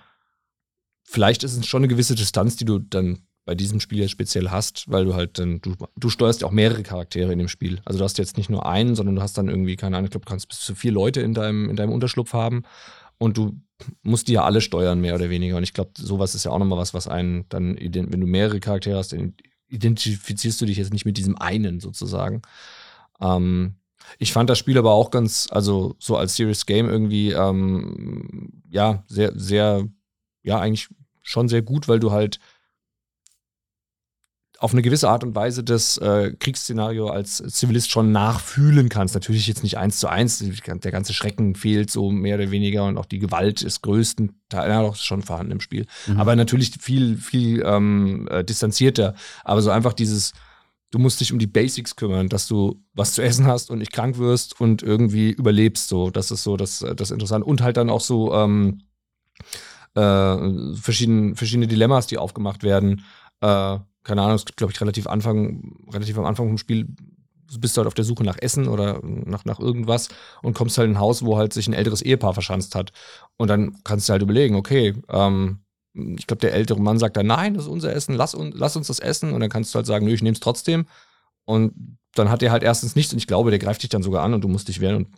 vielleicht 1.04 1.42
ist 1.42 1.56
es 1.56 1.66
schon 1.66 1.80
eine 1.80 1.88
gewisse 1.88 2.14
Distanz, 2.14 2.56
die 2.56 2.66
du 2.66 2.80
dann 2.80 3.26
bei 3.46 3.54
diesem 3.54 3.80
Spiel 3.80 4.00
jetzt 4.00 4.10
speziell 4.10 4.50
hast, 4.50 4.90
weil 4.90 5.06
du 5.06 5.14
halt 5.14 5.38
dann, 5.38 5.60
du, 5.62 5.74
du 5.96 6.10
steuerst 6.10 6.42
ja 6.42 6.48
auch 6.48 6.52
mehrere 6.52 6.82
Charaktere 6.82 7.32
in 7.32 7.38
dem 7.38 7.48
Spiel. 7.48 7.80
Also 7.84 7.98
du 7.98 8.04
hast 8.04 8.18
jetzt 8.18 8.36
nicht 8.36 8.50
nur 8.50 8.66
einen, 8.66 8.94
sondern 8.94 9.14
du 9.14 9.22
hast 9.22 9.38
dann 9.38 9.48
irgendwie, 9.48 9.76
keine 9.76 9.96
Ahnung, 9.96 10.06
ich 10.06 10.10
glaube, 10.10 10.26
du 10.26 10.30
kannst 10.30 10.48
bis 10.48 10.60
zu 10.60 10.74
vier 10.74 10.92
Leute 10.92 11.22
in 11.22 11.32
deinem, 11.32 11.70
in 11.70 11.76
deinem 11.76 11.92
Unterschlupf 11.92 12.34
haben 12.34 12.64
und 13.18 13.36
du 13.36 13.60
musst 14.02 14.28
die 14.28 14.32
ja 14.32 14.44
alle 14.44 14.60
steuern, 14.60 15.00
mehr 15.00 15.14
oder 15.14 15.30
weniger. 15.30 15.56
Und 15.56 15.62
ich 15.62 15.74
glaube, 15.74 15.90
sowas 15.96 16.34
ist 16.34 16.44
ja 16.44 16.50
auch 16.50 16.58
nochmal 16.58 16.78
was, 16.78 16.94
was 16.94 17.08
einen 17.08 17.46
dann, 17.48 17.76
wenn 17.76 18.20
du 18.20 18.26
mehrere 18.26 18.60
Charaktere 18.60 18.98
hast, 18.98 19.14
identifizierst 19.68 20.60
du 20.60 20.66
dich 20.66 20.78
jetzt 20.78 20.92
nicht 20.92 21.04
mit 21.04 21.18
diesem 21.18 21.36
einen 21.36 21.80
sozusagen. 21.80 22.42
Ähm, 23.20 23.76
ich 24.18 24.32
fand 24.32 24.48
das 24.48 24.58
Spiel 24.58 24.78
aber 24.78 24.92
auch 24.92 25.10
ganz, 25.10 25.48
also 25.50 25.96
so 25.98 26.16
als 26.16 26.36
Serious 26.36 26.66
Game 26.66 26.88
irgendwie, 26.88 27.32
ähm, 27.32 28.62
ja, 28.70 29.04
sehr, 29.08 29.32
sehr, 29.34 29.86
ja, 30.42 30.60
eigentlich 30.60 30.88
schon 31.22 31.48
sehr 31.48 31.62
gut, 31.62 31.88
weil 31.88 31.98
du 31.98 32.12
halt 32.12 32.38
auf 34.58 34.72
eine 34.72 34.82
gewisse 34.82 35.08
Art 35.08 35.22
und 35.22 35.34
Weise 35.34 35.62
das 35.62 35.98
äh, 35.98 36.32
Kriegsszenario 36.38 37.08
als 37.08 37.42
Zivilist 37.48 37.90
schon 37.90 38.12
nachfühlen 38.12 38.88
kannst. 38.88 39.14
Natürlich 39.14 39.46
jetzt 39.46 39.62
nicht 39.62 39.76
eins 39.76 39.98
zu 39.98 40.08
eins, 40.08 40.38
der 40.38 40.92
ganze 40.92 41.12
Schrecken 41.12 41.54
fehlt 41.54 41.90
so 41.90 42.10
mehr 42.10 42.36
oder 42.36 42.50
weniger 42.50 42.84
und 42.84 42.96
auch 42.96 43.04
die 43.04 43.18
Gewalt 43.18 43.62
ist 43.62 43.82
größtenteils 43.82 44.68
ja, 44.68 44.82
doch 44.82 44.96
schon 44.96 45.22
vorhanden 45.22 45.52
im 45.52 45.60
Spiel. 45.60 45.86
Mhm. 46.06 46.20
Aber 46.20 46.36
natürlich 46.36 46.72
viel, 46.80 47.16
viel 47.16 47.62
ähm, 47.66 48.28
äh, 48.30 48.44
distanzierter. 48.44 49.14
Aber 49.44 49.60
so 49.60 49.70
einfach 49.70 49.92
dieses, 49.92 50.32
du 50.90 50.98
musst 50.98 51.20
dich 51.20 51.32
um 51.32 51.38
die 51.38 51.46
Basics 51.46 51.96
kümmern, 51.96 52.28
dass 52.28 52.48
du 52.48 52.82
was 52.94 53.12
zu 53.12 53.22
essen 53.22 53.46
hast 53.46 53.70
und 53.70 53.78
nicht 53.78 53.92
krank 53.92 54.18
wirst 54.18 54.58
und 54.60 54.82
irgendwie 54.82 55.30
überlebst. 55.30 55.88
So, 55.88 56.10
das 56.10 56.30
ist 56.30 56.42
so 56.42 56.56
das, 56.56 56.84
das 56.96 57.10
Interessante. 57.10 57.46
Und 57.46 57.62
halt 57.62 57.76
dann 57.76 57.90
auch 57.90 58.00
so 58.00 58.32
ähm, 58.34 58.82
äh, 59.94 60.74
verschiedene, 60.74 61.34
verschiedene 61.34 61.66
Dilemmas, 61.66 62.06
die 62.06 62.18
aufgemacht 62.18 62.62
werden. 62.62 63.04
Äh, 63.40 63.78
keine 64.06 64.22
Ahnung, 64.22 64.36
es 64.36 64.44
gibt, 64.44 64.56
glaube 64.56 64.72
ich, 64.72 64.80
relativ 64.80 65.06
Anfang, 65.08 65.74
relativ 65.92 66.16
am 66.16 66.24
Anfang 66.24 66.46
vom 66.46 66.58
Spiel 66.58 66.86
bist 67.58 67.76
du 67.76 67.80
halt 67.80 67.86
auf 67.86 67.94
der 67.94 68.04
Suche 68.04 68.24
nach 68.24 68.38
Essen 68.40 68.68
oder 68.68 69.00
nach, 69.02 69.44
nach 69.44 69.60
irgendwas 69.60 70.08
und 70.42 70.54
kommst 70.54 70.78
halt 70.78 70.88
in 70.88 70.94
ein 70.96 71.00
Haus, 71.00 71.24
wo 71.24 71.36
halt 71.36 71.52
sich 71.52 71.68
ein 71.68 71.74
älteres 71.74 72.02
Ehepaar 72.02 72.34
verschanzt 72.34 72.74
hat. 72.74 72.92
Und 73.36 73.48
dann 73.48 73.76
kannst 73.84 74.08
du 74.08 74.12
halt 74.12 74.22
überlegen, 74.22 74.56
okay, 74.56 74.94
ähm, 75.08 75.60
ich 75.94 76.26
glaube, 76.26 76.40
der 76.40 76.54
ältere 76.54 76.80
Mann 76.80 76.98
sagt 76.98 77.16
dann, 77.16 77.26
nein, 77.26 77.54
das 77.54 77.64
ist 77.64 77.70
unser 77.70 77.92
Essen, 77.92 78.14
lass, 78.14 78.34
un 78.34 78.52
lass 78.52 78.76
uns 78.76 78.88
das 78.88 78.98
essen. 78.98 79.32
Und 79.32 79.40
dann 79.40 79.50
kannst 79.50 79.74
du 79.74 79.76
halt 79.76 79.86
sagen, 79.86 80.06
nö, 80.06 80.12
ich 80.12 80.22
nehme 80.22 80.34
es 80.34 80.40
trotzdem. 80.40 80.86
Und 81.44 81.98
dann 82.14 82.30
hat 82.30 82.42
er 82.42 82.50
halt 82.50 82.62
erstens 82.62 82.96
nichts 82.96 83.12
und 83.12 83.18
ich 83.18 83.26
glaube, 83.26 83.50
der 83.50 83.58
greift 83.58 83.82
dich 83.82 83.90
dann 83.90 84.02
sogar 84.02 84.24
an 84.24 84.34
und 84.34 84.42
du 84.42 84.48
musst 84.48 84.68
dich 84.68 84.80
wehren 84.80 84.96
und 84.96 85.08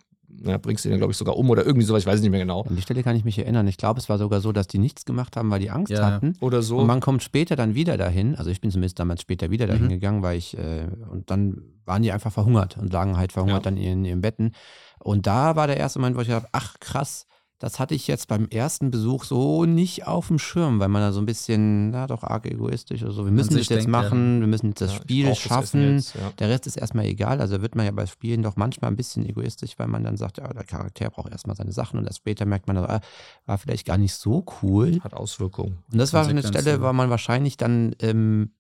ja, 0.45 0.59
bringst 0.59 0.85
ihn 0.85 0.91
dann, 0.91 0.99
glaube 1.01 1.11
ich, 1.13 1.17
sogar 1.17 1.37
um 1.37 1.49
oder 1.51 1.65
irgendwie 1.65 1.85
sowas, 1.87 2.03
ich 2.03 2.07
weiß 2.07 2.17
es 2.17 2.21
nicht 2.23 2.31
mehr 2.31 2.41
genau. 2.41 2.63
An 2.63 2.77
die 2.77 2.83
Stelle 2.83 3.03
kann 3.03 3.17
ich 3.17 3.25
mich 3.25 3.39
erinnern. 3.39 3.67
Ich 3.67 3.77
glaube, 3.77 3.99
es 3.99 4.09
war 4.09 4.19
sogar 4.19 4.41
so, 4.41 4.53
dass 4.53 4.67
die 4.69 4.79
nichts 4.79 5.05
gemacht 5.05 5.37
haben, 5.37 5.51
weil 5.51 5.61
die 5.61 5.71
Angst 5.71 5.91
Ja, 5.91 6.01
ja. 6.01 6.07
hatten. 6.13 6.35
Oder 6.41 6.63
so. 6.63 6.79
Und 6.79 6.87
man 6.87 7.01
kommt 7.01 7.23
später 7.23 7.57
dann 7.57 7.75
wieder 7.75 7.97
dahin. 7.97 8.37
Also 8.37 8.51
ich 8.51 8.61
bin 8.61 8.71
zumindest 8.71 8.99
damals 8.99 9.23
später 9.23 9.51
wieder 9.51 9.67
dahin 9.67 9.85
Mhm. 9.87 9.89
gegangen, 9.91 10.23
weil 10.23 10.39
ich, 10.39 10.57
äh, 10.57 10.87
und 11.11 11.31
dann 11.31 11.63
waren 11.87 12.03
die 12.03 12.13
einfach 12.13 12.31
verhungert 12.33 12.77
und 12.77 12.93
lagen 12.93 13.17
halt 13.17 13.33
verhungert 13.33 13.65
Ja. 13.65 13.71
dann 13.71 13.77
in 13.79 14.05
ihren 14.05 14.21
Betten. 14.21 14.53
Und 15.01 15.27
da 15.27 15.57
war 15.57 15.67
der 15.67 15.77
erste 15.79 15.99
Moment, 15.99 16.17
wo 16.17 16.21
ich 16.21 16.29
dachte, 16.29 16.49
ach 16.53 16.79
krass, 16.81 17.27
das 17.59 17.81
hatte 17.81 17.95
ich 17.95 18.07
jetzt 18.07 18.29
beim 18.29 18.47
ersten 18.49 18.91
Besuch 18.91 19.25
so 19.25 19.65
nicht 19.65 20.07
auf 20.07 20.29
dem 20.29 20.39
Schirm, 20.39 20.79
weil 20.79 20.89
man 20.89 21.03
da 21.03 21.13
so 21.13 21.21
ein 21.21 21.27
bisschen, 21.27 21.91
na 21.91 22.07
doch 22.07 22.23
arg 22.23 22.47
egoistisch 22.47 23.03
oder 23.03 23.13
so. 23.13 23.25
Wir 23.25 23.33
müssen 23.33 23.57
das 23.57 23.69
jetzt 23.69 23.71
denkt, 23.71 23.85
ja. 23.85 23.91
machen, 23.91 24.41
wir 24.41 24.47
müssen 24.47 24.69
jetzt 24.69 24.81
das 24.81 24.93
Ja, 24.93 25.01
Spiel 25.01 25.35
schaffen. 25.35 25.95
jetzt, 25.97 26.15
ja. 26.15 26.31
Der 26.39 26.49
Rest 26.51 26.69
ist 26.69 26.77
erstmal 26.77 27.07
egal. 27.07 27.41
Also 27.41 27.61
wird 27.61 27.75
man 27.75 27.87
ja 27.87 27.93
bei 27.93 28.07
Spielen 28.07 28.43
doch 28.43 28.55
manchmal 28.57 28.91
ein 28.93 28.97
bisschen 28.97 29.27
egoistisch, 29.27 29.73
weil 29.79 29.89
man 29.89 30.05
dann 30.05 30.17
sagt, 30.17 30.39
ja, 30.39 30.53
der 30.53 30.65
Charakter 30.65 31.11
braucht 31.11 31.33
erstmal 31.33 31.57
seine 31.57 31.73
Sachen 31.73 31.99
und 31.99 32.07
erst 32.07 32.19
später 32.19 32.47
merkt 32.47 32.69
man, 32.69 32.77
ah, 32.77 33.01
war 33.47 33.59
vielleicht 33.59 33.87
gar 33.87 33.99
nicht 33.99 34.15
so 34.15 34.45
cool. 34.63 35.01
Hat 35.03 35.15
Auswirkungen. 35.15 35.79
Und 35.93 35.99
das 35.99 36.13
war 36.13 36.27
eine. 36.27 36.43
Stelle, 36.43 36.81
wo 36.81 36.93
man 36.93 37.11
wahrscheinlich 37.11 37.57
dann 37.57 37.95
ähm, 38.01 38.53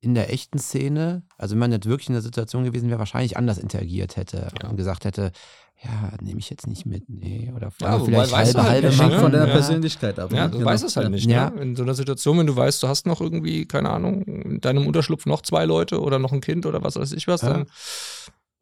in 0.00 0.14
der 0.14 0.32
echten 0.32 0.58
Szene, 0.58 1.22
also 1.36 1.52
wenn 1.54 1.58
man 1.60 1.72
jetzt 1.72 1.86
wirklich 1.88 2.08
in 2.08 2.12
der 2.14 2.22
Situation 2.22 2.64
gewesen 2.64 2.88
wäre, 2.88 2.98
wahrscheinlich 2.98 3.36
anders 3.36 3.58
interagiert 3.58 4.16
hätte 4.16 4.48
Ja. 4.62 4.68
und 4.68 4.76
gesagt 4.76 5.04
hätte, 5.04 5.32
ja, 5.82 6.12
nehme 6.20 6.40
ich 6.40 6.50
jetzt 6.50 6.66
nicht 6.66 6.86
mit, 6.86 7.08
nee, 7.08 7.52
oder 7.54 7.70
Ja, 7.80 7.98
vielleicht 8.00 8.32
weißt 8.32 8.54
du 8.54 8.58
halbe, 8.58 8.70
halt 8.70 8.82
halbe 8.84 8.88
Hängt 8.88 8.98
ne? 8.98 9.06
machen. 9.08 9.20
von 9.20 9.32
deiner 9.32 9.46
Ja. 9.46 9.52
Persönlichkeit 9.52 10.18
ab. 10.18 10.32
Ja, 10.32 10.44
ne? 10.44 10.50
du 10.50 10.58
Genau. 10.58 10.70
weißt 10.70 10.84
es 10.84 10.96
halt 10.96 11.10
nicht. 11.10 11.26
Ja. 11.30 11.50
Ne? 11.50 11.62
In 11.62 11.76
so 11.76 11.82
einer 11.84 11.94
Situation, 11.94 12.38
wenn 12.38 12.46
du 12.48 12.56
weißt, 12.56 12.82
du 12.82 12.88
hast 12.88 13.06
noch 13.06 13.20
irgendwie, 13.20 13.64
keine 13.66 13.90
Ahnung, 13.90 14.22
in 14.24 14.60
deinem 14.60 14.86
Unterschlupf 14.86 15.26
noch 15.26 15.42
zwei 15.42 15.64
Leute 15.64 16.00
oder 16.00 16.18
noch 16.18 16.32
ein 16.32 16.40
Kind 16.40 16.66
oder 16.66 16.82
was 16.82 16.96
weiß 16.96 17.12
ich 17.12 17.26
was, 17.28 17.42
Ja. 17.42 17.50
dann. 17.50 17.66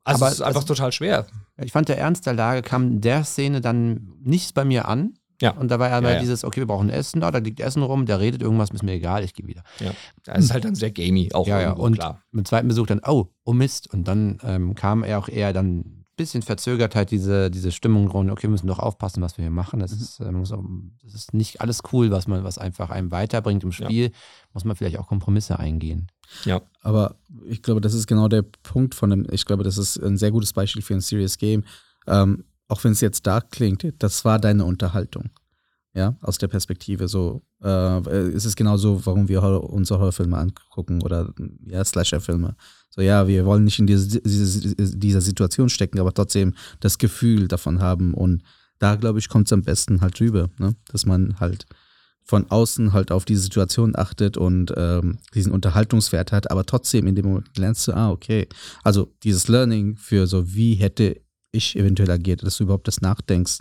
Also 0.05 0.25
Aber 0.25 0.29
es 0.33 0.35
ist 0.38 0.42
einfach 0.42 0.61
es- 0.61 0.66
total 0.66 0.92
schwer. 0.92 1.27
Ich 1.62 1.72
fand, 1.72 1.88
der 1.88 1.99
Ernst 1.99 2.27
der 2.27 2.35
Lage 2.35 2.62
kam 2.62 2.87
in 2.87 3.01
der 3.01 3.25
Szene 3.25 3.61
dann 3.61 4.12
nichts 4.22 4.53
bei 4.53 4.64
mir 4.64 4.87
an. 4.88 5.14
Ja. 5.40 5.51
Und 5.53 5.70
da 5.70 5.79
war 5.79 5.88
ja, 5.88 6.01
Ja, 6.01 6.11
ja. 6.14 6.20
dieses, 6.20 6.44
okay, 6.44 6.61
wir 6.61 6.66
brauchen 6.66 6.88
Essen 6.90 7.20
da, 7.20 7.31
da 7.31 7.38
liegt 7.38 7.61
Essen 7.61 7.83
rum, 7.83 8.07
der 8.07 8.20
redet 8.20 8.42
irgendwas, 8.42 8.70
ist 8.70 8.83
mir 8.83 8.92
egal, 8.92 9.25
ich 9.25 9.35
gehe 9.35 9.46
wieder. 9.46 9.62
Das 10.25 10.38
ist 10.38 10.53
halt 10.53 10.64
dann 10.64 10.75
sehr 10.75 10.90
gamey, 10.90 11.31
auch 11.35 11.46
Ja, 11.46 11.61
ja, 11.61 11.68
irgendwo, 11.68 11.85
und 11.85 11.94
klar. 11.94 12.22
Im 12.33 12.44
zweiten 12.44 12.68
Besuch 12.68 12.87
dann, 12.87 13.01
oh, 13.07 13.27
oh 13.44 13.53
Mist. 13.53 13.92
Und 13.92 14.09
dann 14.09 14.38
ähm, 14.42 14.75
kam 14.75 15.03
er 15.03 15.18
auch 15.18 15.29
eher 15.29 15.53
dann 15.53 15.79
ein 15.81 16.05
bisschen 16.16 16.40
verzögert 16.40 16.94
halt 16.96 17.11
diese, 17.11 17.51
diese 17.51 17.70
Stimmung 17.72 18.09
drin, 18.09 18.31
okay, 18.31 18.44
wir 18.44 18.51
müssen 18.51 18.66
doch 18.68 18.79
aufpassen, 18.79 19.22
was 19.22 19.37
wir 19.37 19.42
hier 19.42 19.51
machen. 19.51 19.81
Das, 19.81 19.92
ist, 19.92 20.18
äh, 20.20 20.25
man 20.25 20.37
muss 20.37 20.53
auch, 20.53 20.64
das 21.05 21.14
ist 21.14 21.35
nicht 21.35 21.61
alles 21.61 21.83
cool, 21.92 22.11
was 22.11 22.27
man, 22.27 22.42
was 22.42 22.57
einfach 22.57 22.88
einem 22.88 23.11
weiterbringt 23.11 23.62
im 23.64 23.70
Ja. 23.72 23.85
Spiel. 23.85 24.12
Muss 24.55 24.64
man 24.64 24.77
vielleicht 24.77 24.99
auch 24.99 25.09
Kompromisse 25.09 25.59
eingehen. 25.59 26.07
Aber 26.81 27.16
ich 27.46 27.62
glaube, 27.62 27.81
das 27.83 27.92
ist 27.92 28.07
genau 28.07 28.29
der 28.29 28.42
Punkt 28.62 28.94
von 28.94 29.11
dem, 29.11 29.27
ich 29.31 29.44
glaube, 29.44 29.62
das 29.62 29.77
ist 29.77 29.99
ein 29.99 30.16
sehr 30.16 30.31
gutes 30.31 30.53
Beispiel 30.55 30.81
für 30.83 30.94
ein 30.94 31.01
Serious 31.03 31.37
Game. 31.37 31.64
Ähm, 32.07 32.44
auch 32.69 32.83
wenn 32.85 32.93
es 32.93 33.01
jetzt 33.01 33.27
dark 33.27 33.51
klingt, 33.51 33.87
das 33.99 34.25
war 34.25 34.39
deine 34.39 34.65
Unterhaltung. 34.65 35.31
Ja, 35.95 36.15
aus 36.21 36.37
der 36.37 36.49
Perspektive 36.49 37.09
so. 37.09 37.43
Äh, 37.65 38.29
ist 38.29 38.45
es 38.45 38.55
genau 38.55 38.77
so, 38.77 39.07
warum 39.07 39.29
wir 39.29 39.43
unsere 39.43 39.99
Horrorfilme 39.99 40.37
angucken 40.37 41.03
oder 41.03 41.33
ja, 41.67 41.83
Slasher-Filme. 41.83 42.55
So, 42.91 43.01
ja, 43.01 43.27
wir 43.27 43.47
wollen 43.47 43.65
nicht 43.65 43.79
in 43.79 43.87
diese, 43.87 44.21
diese, 44.21 44.75
dieser 44.95 45.21
Situation 45.23 45.71
stecken, 45.71 45.99
aber 45.99 46.13
trotzdem 46.13 46.55
das 46.81 46.99
Gefühl 46.99 47.49
davon 47.49 47.81
haben. 47.81 48.13
Und 48.13 48.43
da, 48.79 48.97
glaube 48.97 49.21
ich, 49.21 49.31
kommt 49.31 49.47
es 49.47 49.55
am 49.55 49.63
besten 49.63 50.03
halt 50.03 50.21
rüber, 50.21 50.51
ne? 50.59 50.77
dass 50.93 51.07
man 51.07 51.41
halt 51.41 51.65
von 52.27 52.51
außen 52.51 52.93
halt 52.93 53.13
auf 53.13 53.25
die 53.25 53.37
Situation 53.37 53.95
achtet 53.97 54.37
und 54.37 54.75
ähm, 54.77 55.19
diesen 55.35 55.53
Unterhaltungswert 55.53 56.33
hat, 56.33 56.51
aber 56.51 56.67
trotzdem 56.67 57.07
in 57.07 57.15
dem 57.15 57.27
Moment 57.27 57.57
lernst 57.57 57.87
du, 57.87 57.93
ah, 57.93 58.11
okay. 58.11 58.49
Also 58.83 59.13
dieses 59.23 59.47
Learning 59.47 59.97
für 59.97 60.27
so, 60.27 60.53
wie 60.53 60.75
hätte 60.75 61.21
ich 61.57 61.77
eventuell 61.77 62.11
agiert, 62.11 62.42
dass 62.42 62.57
du 62.59 62.64
überhaupt 62.64 62.88
das 62.88 63.01
nachdenkst, 63.01 63.59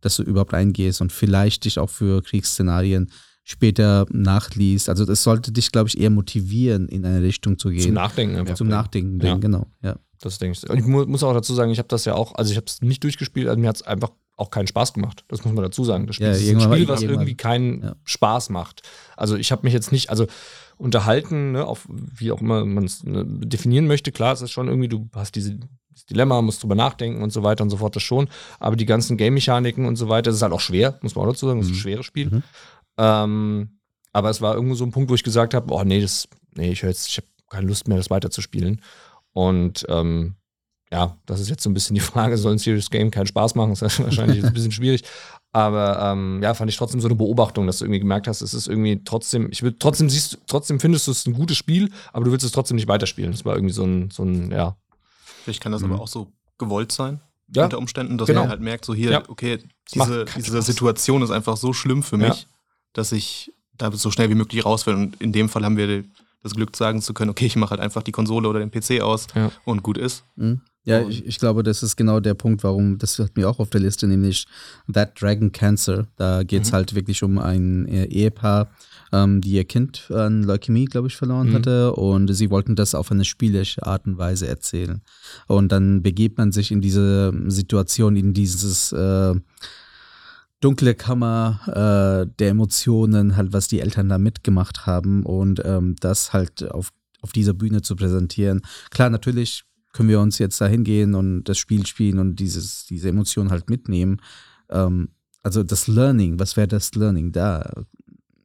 dass 0.00 0.16
du 0.16 0.22
überhaupt 0.22 0.54
eingehst 0.54 1.00
und 1.00 1.12
vielleicht 1.12 1.64
dich 1.64 1.78
auch 1.78 1.90
für 1.90 2.22
Kriegsszenarien 2.22 3.10
später 3.44 4.06
nachliest. 4.10 4.88
Also 4.88 5.04
das 5.06 5.22
sollte 5.22 5.52
dich, 5.52 5.72
glaube 5.72 5.88
ich, 5.88 5.98
eher 5.98 6.10
motivieren, 6.10 6.86
in 6.88 7.04
eine 7.04 7.22
Richtung 7.22 7.58
zu 7.58 7.70
gehen. 7.70 7.80
Zum 7.80 7.94
Nachdenken 7.94 8.36
einfach. 8.36 8.54
Zum 8.54 8.68
Nachdenken, 8.68 9.24
Ja. 9.24 9.36
genau, 9.36 9.66
ja. 9.82 9.96
Das 10.20 10.38
denke 10.38 10.58
ich. 10.62 10.68
Und 10.68 10.78
ich 10.78 10.84
mu 10.84 11.06
muss 11.06 11.22
auch 11.22 11.32
dazu 11.32 11.54
sagen, 11.54 11.70
ich 11.70 11.78
habe 11.78 11.88
das 11.88 12.04
ja 12.04 12.14
auch, 12.14 12.34
also 12.34 12.50
ich 12.50 12.56
habe 12.56 12.66
es 12.66 12.82
nicht 12.82 13.02
durchgespielt, 13.04 13.48
also 13.48 13.58
mir 13.60 13.68
hat 13.68 13.76
es 13.76 13.82
einfach 13.82 14.10
auch 14.36 14.50
keinen 14.50 14.66
Spaß 14.66 14.92
gemacht. 14.92 15.24
Das 15.28 15.44
muss 15.44 15.54
man 15.54 15.64
dazu 15.64 15.84
sagen. 15.84 16.06
Das 16.06 16.16
Spiel 16.16 16.28
Ja, 16.28 16.32
ist 16.34 16.48
ein 16.48 16.60
Spiel, 16.60 16.88
was 16.88 17.02
irgendwie 17.02 17.36
keinen 17.36 17.82
ja. 17.82 17.96
Spaß 18.04 18.50
macht. 18.50 18.82
Also 19.16 19.36
ich 19.36 19.50
habe 19.50 19.62
mich 19.64 19.72
jetzt 19.72 19.92
nicht, 19.92 20.10
also 20.10 20.26
unterhalten, 20.76 21.52
ne, 21.52 21.64
auf 21.66 21.86
wie 21.88 22.30
auch 22.30 22.40
immer 22.40 22.64
man 22.64 22.84
es 22.84 23.02
ne, 23.02 23.24
definieren 23.26 23.86
möchte. 23.86 24.12
Klar, 24.12 24.32
es 24.34 24.42
ist 24.42 24.52
schon 24.52 24.68
irgendwie, 24.68 24.88
du 24.88 25.08
hast 25.12 25.34
diese 25.34 25.58
das 25.98 26.06
Dilemma, 26.06 26.40
musst 26.42 26.62
drüber 26.62 26.74
nachdenken 26.74 27.22
und 27.22 27.32
so 27.32 27.42
weiter 27.42 27.62
und 27.64 27.70
so 27.70 27.76
fort, 27.78 27.94
das 27.96 28.02
schon. 28.02 28.28
Aber 28.60 28.76
die 28.76 28.86
ganzen 28.86 29.16
Game-Mechaniken 29.16 29.84
und 29.86 29.96
so 29.96 30.08
weiter, 30.08 30.30
das 30.30 30.36
ist 30.36 30.42
halt 30.42 30.52
auch 30.52 30.60
schwer, 30.60 30.98
muss 31.02 31.14
man 31.14 31.24
auch 31.26 31.32
dazu 31.32 31.46
sagen, 31.46 31.58
das 31.60 31.66
ist 31.68 31.72
ein 31.72 31.76
Mhm. 31.76 31.80
schweres 31.80 32.06
Spiel. 32.06 32.30
Mhm. 32.30 32.42
Ähm, 32.98 33.68
aber 34.12 34.30
es 34.30 34.40
war 34.40 34.54
irgendwo 34.54 34.74
so 34.74 34.84
ein 34.84 34.90
Punkt, 34.92 35.10
wo 35.10 35.14
ich 35.14 35.22
gesagt 35.22 35.54
habe, 35.54 35.72
oh 35.72 35.82
nee, 35.84 36.00
das, 36.00 36.28
nee, 36.54 36.70
ich 36.70 36.82
höre 36.82 36.90
jetzt, 36.90 37.08
ich 37.08 37.16
habe 37.18 37.26
keine 37.50 37.66
Lust 37.66 37.88
mehr, 37.88 37.96
das 37.98 38.10
weiterzuspielen. 38.10 38.80
Und 39.32 39.84
ähm, 39.88 40.34
ja, 40.90 41.16
das 41.26 41.40
ist 41.40 41.50
jetzt 41.50 41.62
so 41.62 41.70
ein 41.70 41.74
bisschen 41.74 41.94
die 41.94 42.00
Frage, 42.12 42.38
soll 42.38 42.52
ein 42.52 42.58
Serious 42.58 42.90
Game 42.90 43.10
keinen 43.10 43.26
Spaß 43.26 43.54
machen? 43.54 43.70
Das 43.78 43.82
ist 43.82 44.02
wahrscheinlich 44.02 44.44
ein 44.44 44.52
bisschen 44.52 44.72
schwierig. 44.72 45.02
Aber 45.52 45.98
ähm, 46.12 46.40
ja, 46.42 46.52
fand 46.54 46.70
ich 46.70 46.76
trotzdem 46.76 47.00
so 47.00 47.08
eine 47.08 47.14
Beobachtung, 47.14 47.66
dass 47.66 47.78
du 47.78 47.84
irgendwie 47.86 48.00
gemerkt 48.00 48.28
hast, 48.28 48.42
es 48.42 48.52
ist 48.54 48.68
irgendwie 48.68 49.02
trotzdem, 49.04 49.48
ich 49.50 49.62
will 49.62 49.74
trotzdem 49.78 50.10
siehst, 50.10 50.38
trotzdem 50.46 50.78
findest 50.78 51.06
du 51.06 51.10
es 51.10 51.26
ein 51.26 51.32
gutes 51.32 51.56
Spiel, 51.56 51.90
aber 52.12 52.24
du 52.26 52.32
willst 52.32 52.44
es 52.44 52.52
trotzdem 52.52 52.76
nicht 52.76 52.86
weiterspielen. 52.88 53.32
Das 53.32 53.44
war 53.44 53.54
irgendwie 53.54 53.72
so 53.74 53.84
ein, 53.84 54.10
so 54.10 54.24
ein, 54.24 54.50
ja. 54.50 54.76
Vielleicht 55.48 55.62
kann 55.62 55.72
das 55.72 55.80
Mhm. 55.80 55.92
aber 55.94 56.02
auch 56.02 56.08
so 56.08 56.30
gewollt 56.58 56.92
sein, 56.92 57.20
Ja, 57.54 57.64
unter 57.64 57.78
Umständen, 57.78 58.18
dass 58.18 58.26
genau. 58.26 58.40
man 58.42 58.50
halt 58.50 58.60
merkt, 58.60 58.84
so 58.84 58.92
hier, 58.94 59.10
Ja. 59.12 59.22
okay, 59.28 59.58
diese, 59.94 60.26
diese. 60.36 60.60
Situation 60.60 61.22
ist 61.22 61.30
einfach 61.30 61.56
so 61.56 61.72
schlimm 61.72 62.02
für 62.02 62.18
Ja. 62.18 62.28
mich, 62.28 62.46
dass 62.92 63.12
ich 63.12 63.50
da 63.72 63.90
so 63.92 64.10
schnell 64.10 64.28
wie 64.28 64.34
möglich 64.34 64.62
raus 64.66 64.84
will. 64.86 64.92
Und 64.94 65.18
in 65.22 65.32
dem 65.32 65.48
Fall 65.48 65.64
haben 65.64 65.78
wir 65.78 66.04
das 66.42 66.54
Glück 66.54 66.76
sagen 66.76 67.00
zu 67.00 67.14
können, 67.14 67.30
okay, 67.30 67.46
ich 67.46 67.56
mache 67.56 67.70
halt 67.70 67.80
einfach 67.80 68.02
die 68.02 68.12
Konsole 68.12 68.46
oder 68.46 68.58
den 68.58 68.70
PC 68.70 69.00
aus 69.00 69.28
Ja. 69.34 69.50
und 69.64 69.82
gut 69.82 69.96
ist. 69.96 70.24
Mhm. 70.36 70.60
Ja, 70.88 71.06
ich, 71.08 71.24
ich 71.26 71.38
glaube, 71.38 71.62
das 71.62 71.82
ist 71.82 71.96
genau 71.96 72.20
der 72.20 72.34
Punkt, 72.34 72.64
warum, 72.64 72.98
das 72.98 73.18
hat 73.18 73.36
mir 73.36 73.48
auch 73.48 73.58
auf 73.58 73.70
der 73.70 73.80
Liste, 73.80 74.06
nämlich 74.06 74.46
That 74.92 75.20
Dragon 75.20 75.52
Cancer. 75.52 76.06
Da 76.16 76.42
geht 76.42 76.62
es 76.64 76.70
Mhm. 76.70 76.74
halt 76.76 76.94
wirklich 76.94 77.22
um 77.22 77.38
ein 77.38 77.86
äh, 77.88 78.04
Ehepaar, 78.06 78.70
ähm, 79.12 79.40
die 79.40 79.50
ihr 79.52 79.64
Kind 79.64 80.10
an 80.10 80.42
Leukämie, 80.42 80.86
glaube 80.86 81.08
ich, 81.08 81.16
verloren 81.16 81.50
Mhm. 81.50 81.54
hatte. 81.54 81.92
Und 81.94 82.32
sie 82.34 82.50
wollten 82.50 82.74
das 82.76 82.94
auf 82.94 83.10
eine 83.12 83.24
spielerische 83.24 83.84
Art 83.86 84.06
und 84.06 84.18
Weise 84.18 84.46
erzählen. 84.48 85.02
Und 85.46 85.72
dann 85.72 86.02
begebt 86.02 86.38
man 86.38 86.52
sich 86.52 86.70
in 86.70 86.80
diese 86.80 87.32
Situation, 87.48 88.16
in 88.16 88.32
dieses 88.32 88.92
äh, 88.92 89.34
dunkle 90.60 90.94
Kammer 90.94 91.60
äh, 92.26 92.30
der 92.38 92.48
Emotionen, 92.50 93.36
halt, 93.36 93.52
was 93.52 93.68
die 93.68 93.80
Eltern 93.80 94.08
da 94.08 94.18
mitgemacht 94.18 94.86
haben 94.86 95.24
und 95.24 95.62
ähm, 95.64 95.94
das 96.00 96.32
halt 96.32 96.68
auf, 96.70 96.90
auf 97.22 97.32
dieser 97.32 97.54
Bühne 97.54 97.82
zu 97.82 97.94
präsentieren. 97.94 98.62
Klar, 98.90 99.10
natürlich 99.10 99.64
können 99.98 100.08
wir 100.10 100.20
uns 100.20 100.38
jetzt 100.38 100.60
da 100.60 100.68
hingehen 100.68 101.16
und 101.16 101.42
das 101.44 101.58
Spiel 101.58 101.84
spielen 101.84 102.20
und 102.20 102.36
dieses, 102.36 102.86
diese 102.86 103.08
Emotionen 103.08 103.50
halt 103.50 103.68
mitnehmen. 103.68 104.20
Ähm, 104.70 105.08
also 105.42 105.64
das 105.64 105.88
Learning, 105.88 106.38
was 106.38 106.56
wäre 106.56 106.68
das 106.68 106.94
Learning 106.94 107.32
da? 107.32 107.68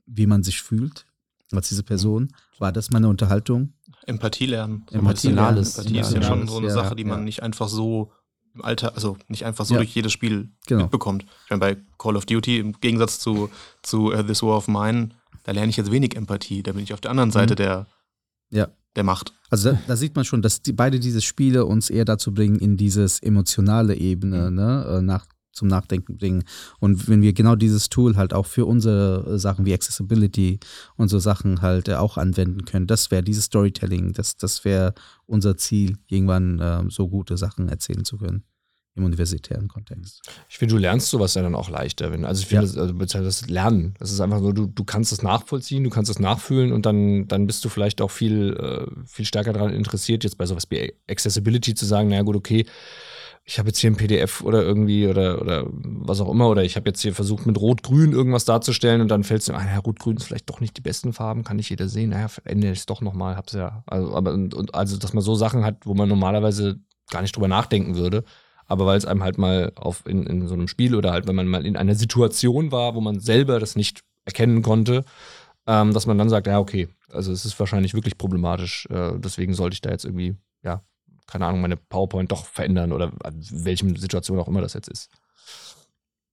Wie 0.08 0.26
man 0.26 0.42
sich 0.42 0.64
fühlt 0.64 1.06
als 1.52 1.70
diese 1.70 1.84
Person? 1.84 2.30
War 2.58 2.72
das 2.72 2.90
mal 2.90 2.98
eine 2.98 3.08
Unterhaltung? 3.10 3.74
Empathie 4.08 4.48
lernen. 4.48 4.84
Empathie 4.90 5.28
lernen. 5.30 5.60
Empathie 5.60 6.00
ist 6.00 6.12
ja 6.14 6.24
schon 6.24 6.48
so 6.48 6.58
eine 6.58 6.70
ja, 6.70 6.74
Sache, 6.74 6.96
die 6.96 7.04
man 7.04 7.20
ja. 7.20 7.24
nicht 7.26 7.44
einfach 7.44 7.68
so 7.70 8.12
im 8.56 8.64
Alter, 8.66 8.96
also 8.96 9.16
nicht 9.28 9.46
einfach 9.46 9.66
so 9.66 9.76
Ja. 9.76 9.80
durch 9.82 9.94
jedes 9.94 10.12
Spiel 10.12 10.50
Genau. 10.66 10.84
mitbekommt. 10.84 11.24
Ich 11.44 11.50
meine, 11.52 11.60
bei 11.60 11.78
Call 12.00 12.16
of 12.16 12.26
Duty, 12.26 12.58
im 12.58 12.74
Gegensatz 12.82 13.20
zu, 13.20 13.52
zu 13.84 14.12
uh, 14.12 14.24
This 14.24 14.42
War 14.42 14.58
of 14.58 14.68
Mine, 14.68 15.10
da 15.44 15.52
lerne 15.52 15.70
ich 15.70 15.78
jetzt 15.78 15.92
wenig 15.92 16.16
Empathie. 16.16 16.64
Da 16.64 16.72
bin 16.72 16.84
ich 16.84 16.94
auf 16.94 17.02
der 17.02 17.12
anderen 17.12 17.30
Seite 17.32 17.54
Mhm. 17.54 17.58
der, 17.58 17.88
Ja. 18.50 18.68
Der 18.96 19.04
Macht. 19.04 19.34
Also 19.50 19.72
da, 19.72 19.80
da 19.88 19.96
sieht 19.96 20.16
man 20.16 20.26
schon, 20.26 20.42
dass 20.42 20.62
die, 20.62 20.74
beide 20.74 21.00
diese 21.00 21.22
Spiele 21.22 21.66
uns 21.66 21.90
eher 21.90 22.06
dazu 22.06 22.34
bringen, 22.34 22.58
in 22.58 22.78
dieses 22.78 23.20
emotionale 23.22 23.96
Ebene 23.96 24.52
ne, 24.52 24.86
äh, 24.88 25.02
nach, 25.02 25.26
zum 25.52 25.68
Nachdenken 25.68 26.18
bringen. 26.18 26.44
Und 26.80 27.08
wenn 27.08 27.22
wir 27.22 27.34
genau 27.34 27.56
dieses 27.56 27.90
Tool 27.90 28.16
halt 28.16 28.34
auch 28.34 28.46
für 28.46 28.66
unsere 28.66 29.34
äh, 29.34 29.40
Sachen 29.40 29.66
wie 29.66 29.74
Accessibility 29.74 30.60
und 30.96 31.10
so 31.10 31.20
Sachen 31.20 31.62
halt 31.62 31.88
äh, 31.88 31.96
auch 31.96 32.18
anwenden 32.18 32.66
können, 32.66 32.88
das 32.88 33.12
wäre 33.12 33.24
dieses 33.24 33.46
Storytelling, 33.46 34.14
das, 34.14 34.38
das 34.38 34.66
wäre 34.66 34.94
unser 35.26 35.58
Ziel, 35.58 35.98
irgendwann 36.08 36.60
ähm, 36.62 36.90
so 36.90 37.08
gute 37.08 37.38
Sachen 37.38 37.70
erzählen 37.70 38.06
zu 38.06 38.18
können 38.18 38.44
im 38.96 39.06
universitären 39.06 39.68
Kontext. 39.68 40.22
Ich 40.50 40.58
finde, 40.58 40.76
du 40.76 40.80
lernst 40.80 41.10
sowas 41.10 41.34
ja 41.34 41.42
dann 41.42 41.56
auch 41.56 41.70
leichter. 41.70 42.12
Wenn, 42.12 42.26
also 42.26 42.42
ich 42.42 42.48
finde, 42.48 42.66
Ja. 42.68 42.86
das, 42.86 43.16
also 43.16 43.24
das 43.24 43.48
Lernen, 43.50 43.96
das 44.00 44.12
ist 44.12 44.22
einfach 44.22 44.40
so, 44.40 44.52
du, 44.52 44.68
du 44.68 44.84
kannst 44.84 45.12
es 45.12 45.24
nachvollziehen, 45.24 45.84
du 45.84 45.90
kannst 45.90 46.12
es 46.12 46.20
nachfühlen 46.20 46.72
und 46.72 46.86
dann, 46.86 47.28
dann 47.28 47.48
bist 47.48 47.66
du 47.66 47.70
vielleicht 47.70 48.02
auch 48.02 48.12
viel, 48.12 48.54
äh, 48.56 49.06
viel 49.08 49.26
stärker 49.26 49.54
daran 49.54 49.74
interessiert, 49.74 50.24
jetzt 50.24 50.38
bei 50.38 50.46
sowas 50.46 50.66
wie 50.70 50.94
Accessibility 51.10 51.74
zu 51.74 51.86
sagen, 51.86 52.10
naja 52.10 52.22
gut, 52.22 52.36
okay, 52.36 52.66
ich 53.46 53.60
habe 53.60 53.70
jetzt 53.70 53.80
hier 53.80 53.92
ein 53.92 53.98
PDF 53.98 54.42
oder 54.42 54.62
irgendwie 54.62 55.06
oder, 55.08 55.42
oder 55.42 55.66
was 55.70 56.22
auch 56.22 56.30
immer, 56.30 56.48
oder 56.48 56.64
ich 56.64 56.76
habe 56.78 56.90
jetzt 56.90 57.02
hier 57.02 57.14
versucht, 57.14 57.46
mit 57.46 57.58
Rot-Grün 57.60 58.14
irgendwas 58.14 58.46
darzustellen 58.46 59.02
und 59.02 59.10
dann 59.10 59.24
fällt 59.24 59.42
es 59.42 59.48
dir, 59.48 59.58
ein, 59.58 59.68
ja, 59.68 59.80
Rot-Grün 59.80 60.18
ist 60.18 60.26
vielleicht 60.26 60.50
doch 60.50 60.62
nicht 60.62 60.78
die 60.78 60.82
besten 60.82 61.12
Farben, 61.14 61.44
kann 61.44 61.58
nicht 61.58 61.70
jeder 61.70 61.90
sehen, 61.90 62.12
naja, 62.12 62.28
ändere 62.46 62.72
ich 62.72 62.80
es 62.80 62.86
doch 62.86 63.02
nochmal, 63.02 63.36
hab's 63.36 63.54
ja. 63.54 63.84
Also, 63.88 64.16
aber 64.16 64.34
und, 64.34 64.54
und 64.54 64.76
also, 64.76 64.98
dass 64.98 65.14
man 65.14 65.24
so 65.24 65.36
Sachen 65.36 65.66
hat, 65.66 65.86
wo 65.86 65.94
man 65.94 66.08
normalerweise 66.08 66.80
gar 67.10 67.22
nicht 67.22 67.36
drüber 67.36 67.50
nachdenken 67.50 67.96
würde, 67.96 68.24
aber 68.68 68.86
weil 68.86 68.98
es 68.98 69.06
einem 69.06 69.24
halt 69.24 69.38
mal 69.38 69.72
auf 69.76 70.06
in, 70.06 70.26
in 70.26 70.48
so 70.48 70.54
einem 70.54 70.68
Spiel 70.68 70.96
oder 70.96 71.12
halt, 71.12 71.28
wenn 71.28 71.36
man 71.36 71.48
mal 71.48 71.66
in 71.66 71.78
einer 71.78 71.96
Situation 71.96 72.72
war, 72.72 72.96
wo 72.96 73.02
man 73.02 73.20
selber 73.20 73.60
das 73.60 73.76
nicht 73.76 74.02
erkennen 74.26 74.62
konnte, 74.62 75.04
ähm, 75.68 75.94
dass 75.94 76.06
man 76.06 76.18
dann 76.18 76.30
sagt, 76.30 76.48
ja, 76.48 76.60
okay, 76.60 76.88
also 77.12 77.32
es 77.32 77.46
ist 77.46 77.60
wahrscheinlich 77.60 77.94
wirklich 77.94 78.18
problematisch, 78.18 78.88
äh, 78.90 79.14
deswegen 79.18 79.54
sollte 79.54 79.76
ich 79.76 79.82
da 79.82 79.92
jetzt 79.92 80.06
irgendwie, 80.06 80.36
ja, 80.64 80.84
keine 81.28 81.46
Ahnung, 81.46 81.62
meine 81.62 81.78
PowerPoint 81.78 82.32
doch 82.32 82.46
verändern 82.46 82.92
oder 82.92 83.12
an 83.24 83.36
welchem 83.52 83.96
Situation 83.96 84.40
auch 84.40 84.48
immer 84.48 84.62
das 84.62 84.74
jetzt 84.74 84.90
ist. 84.90 85.10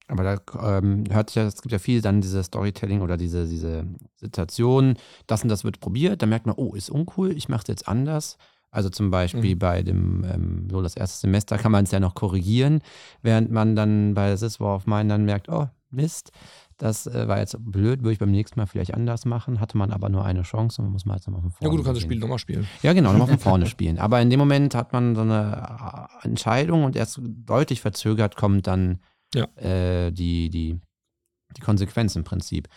Aber 0.09 0.25
da 0.25 0.79
ähm, 0.79 1.05
hört 1.09 1.31
sich 1.31 1.37
ja, 1.37 1.45
es 1.45 1.63
gibt 1.63 1.71
ja 1.71 1.79
viel 1.79 2.03
dann 2.03 2.21
diese 2.21 2.43
Storytelling 2.43 3.01
oder 3.01 3.17
diese, 3.17 3.47
diese 3.47 3.87
Situation, 4.17 4.97
das 5.29 5.45
und 5.45 5.49
das 5.49 5.63
wird 5.63 5.79
probiert, 5.79 6.21
dann 6.21 6.31
merkt 6.31 6.47
man, 6.47 6.57
oh, 6.57 6.75
ist 6.75 6.91
uncool, 6.91 7.37
ich 7.37 7.49
mache 7.49 7.63
es 7.63 7.69
jetzt 7.69 7.89
anders. 7.89 8.37
Also 8.73 8.89
zum 8.89 9.11
Beispiel 9.11 9.55
Mhm. 9.55 9.59
bei 9.59 9.83
dem, 9.83 10.25
ähm, 10.25 10.69
so 10.71 10.81
das 10.81 10.95
erste 10.97 11.19
Semester 11.21 11.59
kann 11.59 11.73
man 11.73 11.85
es 11.85 11.91
ja 11.91 11.99
noch 12.01 12.15
korrigieren, 12.15 12.81
während 13.23 13.51
man 13.51 13.75
dann 13.75 14.15
bei 14.15 14.35
This 14.37 14.61
War 14.61 14.77
of 14.77 14.87
Mine 14.87 15.09
dann 15.09 15.25
merkt, 15.25 15.49
oh, 15.49 15.69
Mist, 15.91 16.31
das 16.77 17.09
äh, 17.09 17.27
war 17.27 17.39
jetzt 17.41 17.57
blöd, 17.59 18.03
würde 18.03 18.13
ich 18.13 18.19
beim 18.21 18.31
nächsten 18.31 18.61
Mal 18.61 18.67
vielleicht 18.67 18.95
anders 18.95 19.25
machen, 19.25 19.59
hatte 19.61 19.77
man 19.77 19.91
aber 19.91 20.09
nur 20.09 20.25
eine 20.25 20.43
Chance 20.43 20.81
und 20.81 20.87
man 20.87 20.93
muss 20.93 21.05
mal 21.05 21.15
jetzt 21.17 21.27
nochmal 21.27 21.43
von 21.43 21.51
vorne 21.51 21.67
Ja 21.67 21.71
gut, 21.71 21.81
du 21.81 21.85
kannst 21.85 21.97
das. 21.97 22.05
Spiel 22.05 22.19
nochmal 22.21 22.39
spielen. 22.39 22.67
Ja, 22.83 22.93
genau, 22.93 23.11
nochmal 23.13 23.27
von 23.27 23.39
vorne 23.41 23.67
spielen. 23.67 23.99
Aber 23.99 24.21
in 24.23 24.31
dem 24.31 24.39
Moment 24.39 24.77
hat 24.77 24.93
man 24.93 25.17
so 25.17 25.23
eine 25.23 26.09
äh, 26.23 26.27
Entscheidung 26.29 26.85
und 26.85 26.95
erst 26.95 27.21
deutlich 27.25 27.81
verzögert 27.81 28.37
kommt 28.37 28.69
dann 28.69 29.01
Ja. 29.35 29.47
äh, 29.57 30.13
die, 30.13 30.49
die, 30.49 30.79
die 31.57 31.61
Konsequenz 31.61 32.15
im 32.15 32.23
Prinzip. 32.23 32.69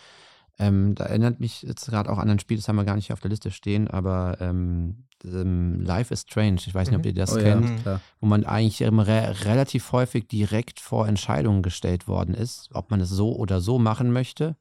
Ähm, 0.58 0.94
da 0.94 1.04
erinnert 1.06 1.40
mich 1.40 1.62
jetzt 1.62 1.86
gerade 1.86 2.10
auch 2.10 2.18
an 2.18 2.30
ein 2.30 2.38
Spiel, 2.38 2.56
das 2.56 2.68
haben 2.68 2.76
wir 2.76 2.84
gar 2.84 2.94
nicht 2.96 3.12
auf 3.12 3.20
der 3.20 3.30
Liste 3.30 3.50
stehen, 3.50 3.88
aber 3.88 4.36
ähm, 4.40 5.06
ähm, 5.24 5.80
Life 5.80 6.14
is 6.14 6.22
Strange, 6.22 6.60
ich 6.64 6.74
weiß 6.74 6.88
nicht, 6.90 6.96
ob 6.98 7.04
Mhm. 7.04 7.08
ihr 7.08 7.14
das 7.14 7.32
Oh 7.32 7.38
ja, 7.38 7.42
kennt, 7.42 7.82
klar. 7.82 8.00
wo 8.20 8.26
man 8.26 8.44
eigentlich 8.44 8.80
re 8.82 9.44
relativ 9.44 9.90
häufig 9.92 10.28
direkt 10.28 10.78
vor 10.78 11.08
Entscheidungen 11.08 11.62
gestellt 11.62 12.06
worden 12.06 12.34
ist, 12.34 12.70
ob 12.72 12.90
man 12.90 13.00
es 13.00 13.08
so 13.10 13.34
oder 13.34 13.60
so 13.60 13.78
machen 13.78 14.12
möchte. 14.12 14.56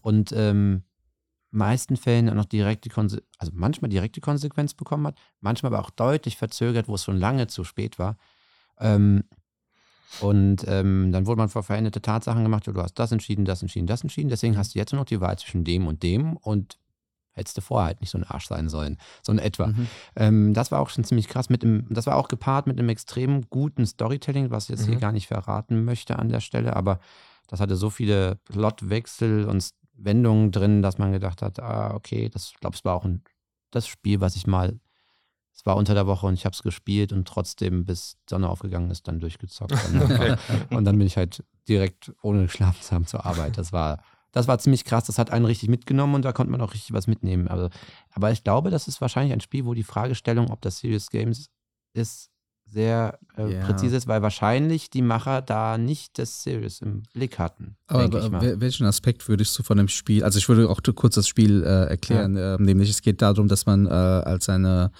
Und 0.00 0.32
ähm, 0.32 0.82
meisten 1.50 1.96
Fällen 1.96 2.30
auch 2.30 2.34
noch 2.34 2.44
direkt 2.44 2.84
die 2.84 2.88
Konse 2.88 3.22
also 3.38 3.52
manchmal 3.54 3.88
direkte 3.88 4.20
Konsequenz 4.20 4.74
bekommen 4.74 5.06
hat, 5.08 5.18
manchmal 5.40 5.74
aber 5.74 5.82
auch 5.84 5.90
deutlich 5.90 6.36
verzögert, 6.36 6.88
wo 6.88 6.94
es 6.94 7.04
schon 7.04 7.16
lange 7.18 7.46
zu 7.48 7.64
spät 7.64 7.98
war. 7.98 8.16
Ähm, 8.78 9.24
und 10.20 10.64
ähm, 10.68 11.10
dann 11.12 11.26
wurde 11.26 11.38
man 11.38 11.48
vor 11.48 11.62
veränderte 11.62 12.02
Tatsachen 12.02 12.42
gemacht, 12.42 12.66
du 12.66 12.74
hast 12.74 12.94
das 12.94 13.12
entschieden, 13.12 13.44
das 13.44 13.62
entschieden, 13.62 13.86
das 13.86 14.02
entschieden. 14.02 14.28
Deswegen 14.28 14.56
hast 14.56 14.74
du 14.74 14.78
jetzt 14.78 14.92
nur 14.92 15.00
noch 15.00 15.06
die 15.06 15.20
Wahl 15.20 15.38
zwischen 15.38 15.64
dem 15.64 15.86
und 15.86 16.02
dem 16.02 16.36
und 16.36 16.78
hättest 17.34 17.56
du 17.56 17.62
vorher 17.62 17.86
halt 17.86 18.00
nicht 18.02 18.10
so 18.10 18.18
ein 18.18 18.24
Arsch 18.24 18.46
sein 18.46 18.68
sollen. 18.68 18.98
So 19.22 19.32
in 19.32 19.38
etwa. 19.38 19.68
Mhm. 19.68 19.88
Ähm, 20.16 20.54
das 20.54 20.70
war 20.70 20.80
auch 20.80 20.90
schon 20.90 21.04
ziemlich 21.04 21.28
krass. 21.28 21.48
Mit 21.48 21.62
dem, 21.62 21.86
das 21.88 22.06
war 22.06 22.16
auch 22.16 22.28
gepaart 22.28 22.66
mit 22.66 22.78
einem 22.78 22.90
extrem 22.90 23.48
guten 23.48 23.86
Storytelling, 23.86 24.50
was 24.50 24.64
ich 24.64 24.70
jetzt 24.70 24.84
hier 24.84 24.96
Mhm. 24.96 25.00
gar 25.00 25.12
nicht 25.12 25.28
verraten 25.28 25.84
möchte 25.84 26.18
an 26.18 26.28
der 26.28 26.40
Stelle, 26.40 26.76
aber 26.76 27.00
das 27.48 27.60
hatte 27.60 27.76
so 27.76 27.88
viele 27.90 28.36
Plotwechsel 28.44 29.46
und 29.46 29.70
Wendungen 29.94 30.50
drin, 30.52 30.82
dass 30.82 30.98
man 30.98 31.12
gedacht 31.12 31.42
hat, 31.42 31.60
ah, 31.60 31.94
okay, 31.94 32.28
das 32.28 32.50
ich 32.54 32.60
glaube, 32.60 32.76
es 32.76 32.84
war 32.84 32.94
auch 32.94 33.04
ein, 33.04 33.22
das 33.70 33.86
Spiel, 33.86 34.20
was 34.20 34.36
ich 34.36 34.46
mal, 34.46 34.78
es 35.54 35.66
war 35.66 35.76
unter 35.76 35.94
der 35.94 36.06
Woche 36.06 36.26
und 36.26 36.34
ich 36.34 36.44
habe 36.44 36.54
es 36.54 36.62
gespielt 36.62 37.12
und 37.12 37.28
trotzdem, 37.28 37.84
bis 37.84 38.16
Sonne 38.28 38.48
aufgegangen 38.48 38.90
ist, 38.90 39.06
dann 39.06 39.20
durchgezockt. 39.20 39.72
Und 39.72 40.00
dann, 40.00 40.08
war, 40.18 40.38
und 40.70 40.84
dann 40.84 40.98
bin 40.98 41.06
ich 41.06 41.16
halt 41.16 41.44
direkt 41.68 42.12
ohne 42.22 42.42
geschlafen 42.44 42.80
zu 42.80 42.90
haben 42.94 43.06
zur 43.06 43.24
Arbeit. 43.26 43.58
Das 43.58 43.72
war, 43.72 44.02
das 44.32 44.48
war 44.48 44.58
ziemlich 44.58 44.84
krass. 44.84 45.04
Das 45.04 45.18
hat 45.18 45.30
einen 45.30 45.44
richtig 45.44 45.68
mitgenommen 45.68 46.14
und 46.14 46.24
da 46.24 46.32
konnte 46.32 46.50
man 46.50 46.60
auch 46.62 46.72
richtig 46.72 46.92
was 46.94 47.06
mitnehmen. 47.06 47.48
Also, 47.48 47.68
aber 48.12 48.30
ich 48.32 48.42
glaube, 48.44 48.70
das 48.70 48.88
ist 48.88 49.00
wahrscheinlich 49.00 49.32
ein 49.32 49.40
Spiel, 49.40 49.64
wo 49.66 49.74
die 49.74 49.82
Fragestellung, 49.82 50.50
ob 50.50 50.60
das 50.62 50.78
Serious 50.78 51.10
Games 51.10 51.50
ist, 51.92 52.30
sehr 52.64 53.18
äh, 53.36 53.52
Ja. 53.52 53.66
präzise 53.66 53.96
ist, 53.96 54.06
weil 54.08 54.22
wahrscheinlich 54.22 54.88
die 54.88 55.02
Macher 55.02 55.42
da 55.42 55.76
nicht 55.76 56.18
das 56.18 56.42
Serious 56.42 56.80
im 56.80 57.02
Blick 57.12 57.38
hatten. 57.38 57.76
Aber 57.86 58.04
wel- 58.06 58.60
welchen 58.60 58.86
Aspekt 58.86 59.28
würdest 59.28 59.58
du 59.58 59.62
von 59.62 59.76
dem 59.76 59.88
Spiel, 59.88 60.24
also 60.24 60.38
ich 60.38 60.48
würde 60.48 60.70
auch 60.70 60.80
kurz 60.94 61.16
das 61.16 61.28
Spiel 61.28 61.62
äh, 61.62 61.88
erklären, 61.90 62.36
ähm, 62.38 62.62
nämlich 62.64 62.88
es 62.88 63.02
geht 63.02 63.20
darum, 63.20 63.48
dass 63.48 63.66
man 63.66 63.84
äh, 63.86 63.90
als 63.90 64.48
eine 64.48 64.90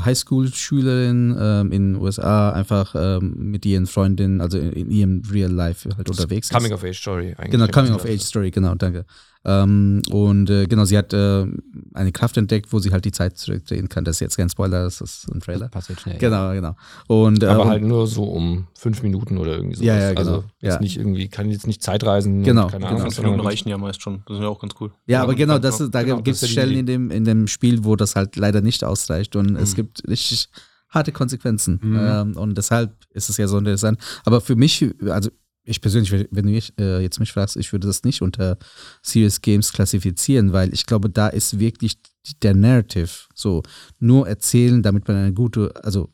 Highschool-Schülerin 0.00 1.36
ähm, 1.38 1.72
in 1.72 1.92
den 1.94 2.02
USA 2.02 2.50
einfach 2.50 2.94
ähm, 2.96 3.34
mit 3.36 3.66
ihren 3.66 3.86
Freundinnen, 3.86 4.40
also 4.40 4.58
in, 4.58 4.72
in 4.72 4.90
ihrem 4.90 5.22
Real 5.30 5.50
Life 5.50 5.88
halt 5.96 6.08
unterwegs 6.08 6.50
ist. 6.50 6.56
Coming 6.56 6.72
of 6.72 6.82
Age 6.82 6.98
Story 6.98 7.34
eigentlich. 7.36 7.50
Genau, 7.50 7.66
Coming 7.66 7.92
of 7.92 8.04
Age 8.04 8.22
Story, 8.22 8.50
genau, 8.50 8.74
danke. 8.74 9.04
Ähm, 9.44 10.02
und 10.10 10.48
äh, 10.50 10.66
genau, 10.66 10.84
sie 10.84 10.96
hat 10.96 11.12
äh, 11.12 11.46
eine 11.94 12.12
Kraft 12.12 12.36
entdeckt, 12.36 12.72
wo 12.72 12.78
sie 12.78 12.92
halt 12.92 13.04
die 13.04 13.10
Zeit 13.10 13.36
zurückdrehen 13.38 13.88
kann. 13.88 14.04
Das 14.04 14.16
ist 14.16 14.20
jetzt 14.20 14.36
kein 14.36 14.48
Spoiler, 14.48 14.84
das 14.84 15.00
ist 15.00 15.28
ein 15.34 15.40
Trailer. 15.40 15.62
Das 15.66 15.70
passiert 15.70 16.00
schnell. 16.00 16.18
Genau, 16.18 16.52
genau. 16.52 16.76
Und, 17.08 17.42
äh, 17.42 17.46
Aber 17.46 17.64
und- 17.64 17.68
halt 17.70 17.82
nur 17.82 18.06
so 18.06 18.24
um 18.24 18.68
fünf 18.78 19.02
Minuten 19.02 19.38
oder 19.38 19.52
irgendwie 19.56 19.74
sowas. 19.76 19.86
Ja, 19.86 19.98
ja, 19.98 20.08
genau. 20.10 20.20
Also 20.20 20.44
jetzt 20.60 20.74
Ja. 20.74 20.80
nicht 20.80 20.96
irgendwie, 20.96 21.28
kann 21.28 21.50
jetzt 21.50 21.66
nicht 21.66 21.82
Zeitreisen. 21.82 22.44
Genau, 22.44 22.68
keine 22.68 22.84
genau. 22.86 22.88
Ahnung, 22.98 23.10
Fünf 23.10 23.22
Minuten 23.22 23.40
reichen 23.46 23.68
ja 23.68 23.78
meist 23.78 24.00
schon. 24.00 24.22
Das 24.26 24.36
ist 24.36 24.42
ja 24.42 24.48
auch 24.48 24.60
ganz 24.60 24.74
cool. 24.80 24.92
Ja, 25.06 25.22
aber 25.22 25.32
Ja, 25.32 25.38
genau, 25.38 25.52
dann- 25.54 25.62
das 25.62 25.80
ist, 25.80 25.92
da 25.92 26.02
genau, 26.04 26.16
gibt 26.22 26.28
es 26.36 26.40
ja 26.42 26.48
Stellen 26.48 26.76
in 26.78 26.86
dem, 26.86 27.10
in 27.10 27.24
dem 27.24 27.48
Spiel, 27.48 27.84
wo 27.84 27.96
das 27.96 28.14
halt 28.14 28.36
leider 28.36 28.60
nicht 28.60 28.84
ausreicht 28.84 29.34
und 29.34 29.56
es 29.56 29.72
Mhm. 29.72 29.76
gibt 29.76 30.08
richtig 30.08 30.48
harte 30.88 31.10
Konsequenzen. 31.10 31.80
Mhm. 31.82 31.98
Ähm, 32.00 32.36
und 32.36 32.56
deshalb 32.58 32.92
ist 33.10 33.28
es 33.30 33.38
ja 33.38 33.48
so 33.48 33.56
interessant. 33.58 33.98
Aber 34.24 34.40
für 34.40 34.54
mich, 34.56 34.86
also 35.08 35.30
ich 35.64 35.80
persönlich, 35.80 36.10
wenn 36.12 36.46
du 36.46 36.50
mich, 36.50 36.72
äh, 36.78 37.00
jetzt 37.00 37.20
mich 37.20 37.32
fragst, 37.32 37.56
ich 37.56 37.72
würde 37.72 37.86
das 37.86 38.02
nicht 38.02 38.22
unter 38.22 38.58
Serious 39.02 39.40
Games 39.40 39.72
klassifizieren, 39.72 40.52
weil 40.52 40.72
ich 40.74 40.86
glaube, 40.86 41.08
da 41.08 41.28
ist 41.28 41.58
wirklich 41.58 41.98
der 42.42 42.54
Narrative 42.54 43.10
so 43.34 43.62
nur 43.98 44.28
erzählen, 44.28 44.82
damit 44.82 45.06
man 45.06 45.16
eine 45.16 45.32
gute, 45.32 45.72
also 45.84 46.10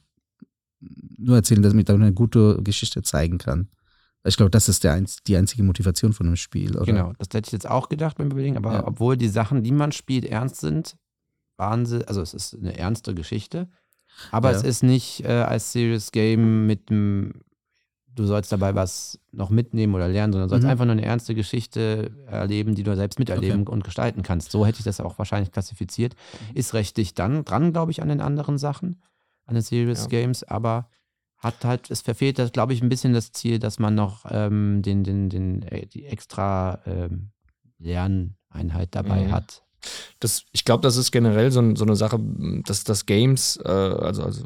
nur 0.80 1.36
erzählen, 1.36 1.62
damit 1.62 1.88
man 1.88 2.02
eine 2.02 2.12
gute 2.12 2.62
Geschichte 2.62 3.02
zeigen 3.02 3.38
kann. 3.38 3.68
Ich 4.24 4.36
glaube, 4.36 4.50
das 4.50 4.68
ist 4.68 4.84
der, 4.84 5.02
die 5.26 5.36
einzige 5.36 5.62
Motivation 5.62 6.12
von 6.12 6.26
einem 6.26 6.36
Spiel. 6.36 6.76
Oder? 6.76 6.86
Genau, 6.86 7.12
das 7.18 7.28
hätte 7.32 7.48
ich 7.48 7.52
jetzt 7.52 7.68
auch 7.68 7.88
gedacht 7.88 8.18
beim 8.18 8.30
Überlegen, 8.30 8.56
aber 8.56 8.72
ja. 8.72 8.86
obwohl 8.86 9.16
die 9.16 9.28
Sachen, 9.28 9.62
die 9.62 9.72
man 9.72 9.92
spielt, 9.92 10.24
ernst 10.24 10.60
sind, 10.60 10.96
waren 11.56 11.86
sie, 11.86 12.06
also 12.06 12.20
es 12.20 12.34
ist 12.34 12.54
eine 12.54 12.76
ernste 12.76 13.14
Geschichte, 13.14 13.68
aber 14.30 14.50
ja. 14.50 14.56
es 14.56 14.62
ist 14.62 14.82
nicht 14.82 15.24
äh, 15.24 15.28
als 15.28 15.72
Serious 15.72 16.12
Game 16.12 16.66
mit 16.66 16.90
einem, 16.90 17.42
du 18.18 18.26
sollst 18.26 18.50
dabei 18.50 18.74
was 18.74 19.18
noch 19.32 19.50
mitnehmen 19.50 19.94
oder 19.94 20.08
lernen, 20.08 20.32
sondern 20.32 20.48
sollst 20.48 20.64
mhm. 20.64 20.70
einfach 20.70 20.84
nur 20.84 20.92
eine 20.92 21.04
ernste 21.04 21.34
Geschichte 21.34 22.10
erleben, 22.26 22.74
die 22.74 22.82
du 22.82 22.94
selbst 22.96 23.18
miterleben 23.18 23.62
okay. 23.62 23.72
und 23.72 23.84
gestalten 23.84 24.22
kannst. 24.22 24.50
So 24.50 24.66
hätte 24.66 24.78
ich 24.80 24.84
das 24.84 25.00
auch 25.00 25.18
wahrscheinlich 25.18 25.52
klassifiziert. 25.52 26.14
Ist 26.54 26.74
recht 26.74 26.96
dicht 26.96 27.18
dann 27.18 27.44
dran, 27.44 27.72
glaube 27.72 27.92
ich, 27.92 28.02
an 28.02 28.08
den 28.08 28.20
anderen 28.20 28.58
Sachen, 28.58 29.02
an 29.46 29.54
den 29.54 29.62
Serious 29.62 30.02
ja. 30.02 30.08
Games, 30.08 30.42
aber 30.42 30.88
hat 31.38 31.64
halt, 31.64 31.90
es 31.90 32.00
verfehlt, 32.00 32.38
das, 32.38 32.50
glaube 32.50 32.72
ich, 32.72 32.82
ein 32.82 32.88
bisschen 32.88 33.12
das 33.12 33.30
Ziel, 33.30 33.60
dass 33.60 33.78
man 33.78 33.94
noch 33.94 34.26
ähm, 34.28 34.82
den, 34.82 35.04
den, 35.04 35.28
den, 35.28 35.62
äh, 35.62 35.86
die 35.86 36.04
extra 36.04 36.80
ähm, 36.84 37.30
Lerneinheit 37.78 38.88
dabei 38.90 39.26
mhm. 39.26 39.32
hat. 39.32 39.62
Das, 40.18 40.44
ich 40.50 40.64
glaube, 40.64 40.82
das 40.82 40.96
ist 40.96 41.12
generell 41.12 41.52
so, 41.52 41.76
so, 41.76 41.84
eine 41.84 41.94
Sache, 41.94 42.18
dass 42.64 42.82
das 42.82 43.06
Games 43.06 43.56
äh, 43.64 43.68
also, 43.68 44.24
also 44.24 44.44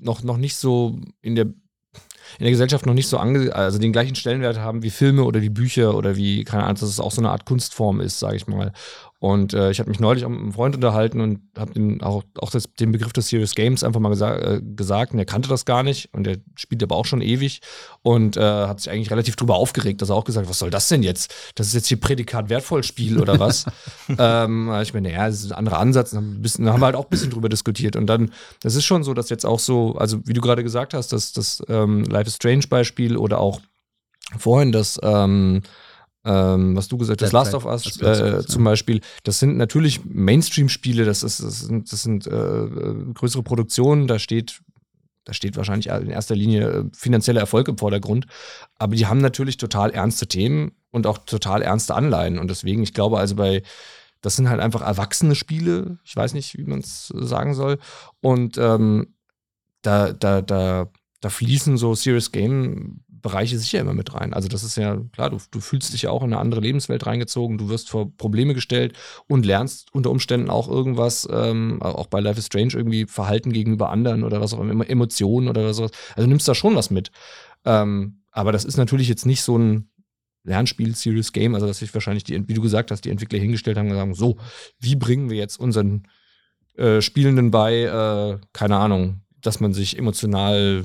noch, 0.00 0.22
noch 0.22 0.38
nicht 0.38 0.56
so 0.56 0.98
in 1.20 1.34
der 1.34 1.52
in 2.38 2.44
der 2.44 2.50
Gesellschaft 2.50 2.86
noch 2.86 2.94
nicht 2.94 3.08
so 3.08 3.18
ange 3.18 3.54
also 3.54 3.78
den 3.78 3.92
gleichen 3.92 4.14
Stellenwert 4.14 4.58
haben 4.58 4.82
wie 4.82 4.90
Filme 4.90 5.24
oder 5.24 5.42
wie 5.42 5.48
Bücher 5.48 5.94
oder 5.94 6.16
wie, 6.16 6.44
keine 6.44 6.64
Ahnung, 6.64 6.76
dass 6.76 6.88
es 6.88 7.00
auch 7.00 7.12
so 7.12 7.20
eine 7.20 7.30
Art 7.30 7.44
Kunstform 7.44 8.00
ist, 8.00 8.18
sage 8.18 8.36
ich 8.36 8.46
mal. 8.46 8.72
Und 9.20 9.52
äh, 9.52 9.72
ich 9.72 9.80
habe 9.80 9.90
mich 9.90 9.98
neulich 9.98 10.24
auch 10.24 10.28
mit 10.28 10.38
einem 10.38 10.52
Freund 10.52 10.76
unterhalten 10.76 11.20
und 11.20 11.40
habe 11.56 11.98
auch, 12.02 12.22
auch 12.38 12.50
das, 12.50 12.72
den 12.78 12.92
Begriff 12.92 13.12
des 13.12 13.28
Serious 13.28 13.56
Games 13.56 13.82
einfach 13.82 13.98
mal 13.98 14.10
gesa 14.10 14.36
äh, 14.36 14.62
gesagt 14.62 15.12
und 15.12 15.18
er 15.18 15.24
kannte 15.24 15.48
das 15.48 15.64
gar 15.64 15.82
nicht 15.82 16.14
und 16.14 16.24
er 16.28 16.36
spielt 16.54 16.84
aber 16.84 16.94
auch 16.94 17.04
schon 17.04 17.20
ewig 17.20 17.60
und 18.02 18.36
äh, 18.36 18.40
hat 18.40 18.80
sich 18.80 18.92
eigentlich 18.92 19.10
relativ 19.10 19.34
drüber 19.34 19.56
aufgeregt, 19.56 20.02
dass 20.02 20.10
er 20.10 20.14
auch 20.14 20.24
gesagt 20.24 20.46
hat, 20.46 20.50
was 20.50 20.60
soll 20.60 20.70
das 20.70 20.86
denn 20.86 21.02
jetzt? 21.02 21.34
Das 21.56 21.66
ist 21.66 21.74
jetzt 21.74 21.88
hier 21.88 21.98
Prädikat 21.98 22.48
wertvoll 22.48 22.84
Spiel 22.84 23.18
oder 23.20 23.40
was? 23.40 23.66
ähm, 24.18 24.72
ich 24.82 24.94
meine, 24.94 25.08
naja, 25.08 25.26
das 25.26 25.40
ist 25.40 25.50
ein 25.50 25.58
anderer 25.58 25.80
Ansatz. 25.80 26.12
Dann, 26.12 26.40
bisschen, 26.40 26.68
haben 26.68 26.80
wir 26.80 26.86
halt 26.86 26.96
auch 26.96 27.06
ein 27.06 27.10
bisschen 27.10 27.30
drüber 27.30 27.48
diskutiert 27.48 27.96
und 27.96 28.06
dann, 28.06 28.30
das 28.62 28.76
ist 28.76 28.84
schon 28.84 29.02
so, 29.02 29.14
dass 29.14 29.30
jetzt 29.30 29.44
auch 29.44 29.58
so, 29.58 29.96
also 29.96 30.20
wie 30.26 30.32
du 30.32 30.40
gerade 30.40 30.62
gesagt 30.62 30.94
hast, 30.94 31.12
dass 31.12 31.32
das 31.32 31.60
ähm, 31.68 32.04
Life 32.04 32.28
is 32.28 32.36
Strange 32.36 32.68
Beispiel 32.68 33.16
oder 33.16 33.40
auch 33.40 33.60
vorhin 34.38 34.70
das 34.70 35.00
ähm, 35.02 35.62
ähm, 36.28 36.76
was 36.76 36.88
du 36.88 36.98
gesagt 36.98 37.22
hast, 37.22 37.32
Last 37.32 37.54
of 37.54 37.64
Us 37.64 38.00
äh, 38.02 38.44
zum 38.46 38.62
Beispiel, 38.62 39.00
das 39.24 39.38
sind 39.38 39.56
natürlich 39.56 40.04
Mainstream-Spiele, 40.04 41.06
das, 41.06 41.20
das 41.20 41.38
sind, 41.38 41.90
das 41.90 42.02
sind 42.02 42.26
äh, 42.26 42.66
größere 43.14 43.42
Produktionen, 43.42 44.06
da 44.06 44.18
steht 44.18 44.60
da 45.24 45.34
steht 45.34 45.58
wahrscheinlich 45.58 45.88
in 45.88 46.08
erster 46.08 46.34
Linie 46.34 46.68
äh, 46.70 46.84
finanzieller 46.94 47.40
Erfolg 47.40 47.68
im 47.68 47.76
Vordergrund. 47.76 48.26
Aber 48.78 48.96
die 48.96 49.06
haben 49.06 49.20
natürlich 49.20 49.58
total 49.58 49.90
ernste 49.90 50.26
Themen 50.26 50.72
und 50.90 51.06
auch 51.06 51.18
total 51.18 51.60
ernste 51.60 51.94
Anleihen. 51.94 52.38
Und 52.38 52.48
deswegen, 52.48 52.82
ich 52.82 52.94
glaube, 52.94 53.18
also 53.18 53.34
bei, 53.36 53.62
das 54.22 54.36
sind 54.36 54.48
halt 54.48 54.60
einfach 54.60 54.80
erwachsene 54.80 55.34
Spiele. 55.34 55.98
Ich 56.02 56.16
weiß 56.16 56.32
nicht, 56.32 56.56
wie 56.56 56.64
man 56.64 56.78
es 56.78 57.08
sagen 57.14 57.52
soll. 57.52 57.78
Und 58.22 58.56
ähm, 58.56 59.14
da, 59.82 60.14
da, 60.14 60.40
da, 60.40 60.90
da 61.20 61.28
fließen 61.28 61.76
so 61.76 61.94
Serious 61.94 62.32
Game 62.32 63.04
Bereiche 63.20 63.58
sicher 63.58 63.80
immer 63.80 63.94
mit 63.94 64.14
rein. 64.14 64.32
Also 64.34 64.48
das 64.48 64.62
ist 64.62 64.76
ja 64.76 65.00
klar, 65.12 65.30
du, 65.30 65.38
du 65.50 65.60
fühlst 65.60 65.92
dich 65.92 66.02
ja 66.02 66.10
auch 66.10 66.22
in 66.22 66.32
eine 66.32 66.40
andere 66.40 66.60
Lebenswelt 66.60 67.06
reingezogen, 67.06 67.58
du 67.58 67.68
wirst 67.68 67.90
vor 67.90 68.14
Probleme 68.16 68.54
gestellt 68.54 68.96
und 69.26 69.46
lernst 69.46 69.92
unter 69.92 70.10
Umständen 70.10 70.50
auch 70.50 70.68
irgendwas, 70.68 71.28
ähm, 71.30 71.82
auch 71.82 72.06
bei 72.06 72.20
Life 72.20 72.38
is 72.38 72.46
Strange 72.46 72.74
irgendwie 72.74 73.06
Verhalten 73.06 73.52
gegenüber 73.52 73.90
anderen 73.90 74.24
oder 74.24 74.40
was 74.40 74.54
auch 74.54 74.60
immer, 74.60 74.88
Emotionen 74.88 75.48
oder 75.48 75.72
sowas. 75.74 75.90
Also 76.14 76.26
du 76.26 76.28
nimmst 76.28 76.48
da 76.48 76.54
schon 76.54 76.76
was 76.76 76.90
mit. 76.90 77.10
Ähm, 77.64 78.22
aber 78.30 78.52
das 78.52 78.64
ist 78.64 78.76
natürlich 78.76 79.08
jetzt 79.08 79.26
nicht 79.26 79.42
so 79.42 79.58
ein 79.58 79.90
Lernspiel, 80.44 80.94
Serious 80.94 81.32
Game, 81.32 81.54
also 81.54 81.66
dass 81.66 81.78
sich 81.78 81.92
wahrscheinlich 81.92 82.24
die, 82.24 82.48
wie 82.48 82.54
du 82.54 82.62
gesagt 82.62 82.90
hast, 82.90 83.04
die 83.04 83.10
Entwickler 83.10 83.38
hingestellt 83.38 83.76
haben 83.76 83.86
und 83.86 83.92
gesagt, 83.92 84.16
so, 84.16 84.38
wie 84.78 84.96
bringen 84.96 85.30
wir 85.30 85.36
jetzt 85.36 85.58
unseren 85.58 86.04
äh, 86.76 87.00
Spielenden 87.00 87.50
bei, 87.50 87.82
äh, 87.82 88.38
keine 88.52 88.76
Ahnung, 88.76 89.20
dass 89.40 89.60
man 89.60 89.72
sich 89.72 89.98
emotional 89.98 90.84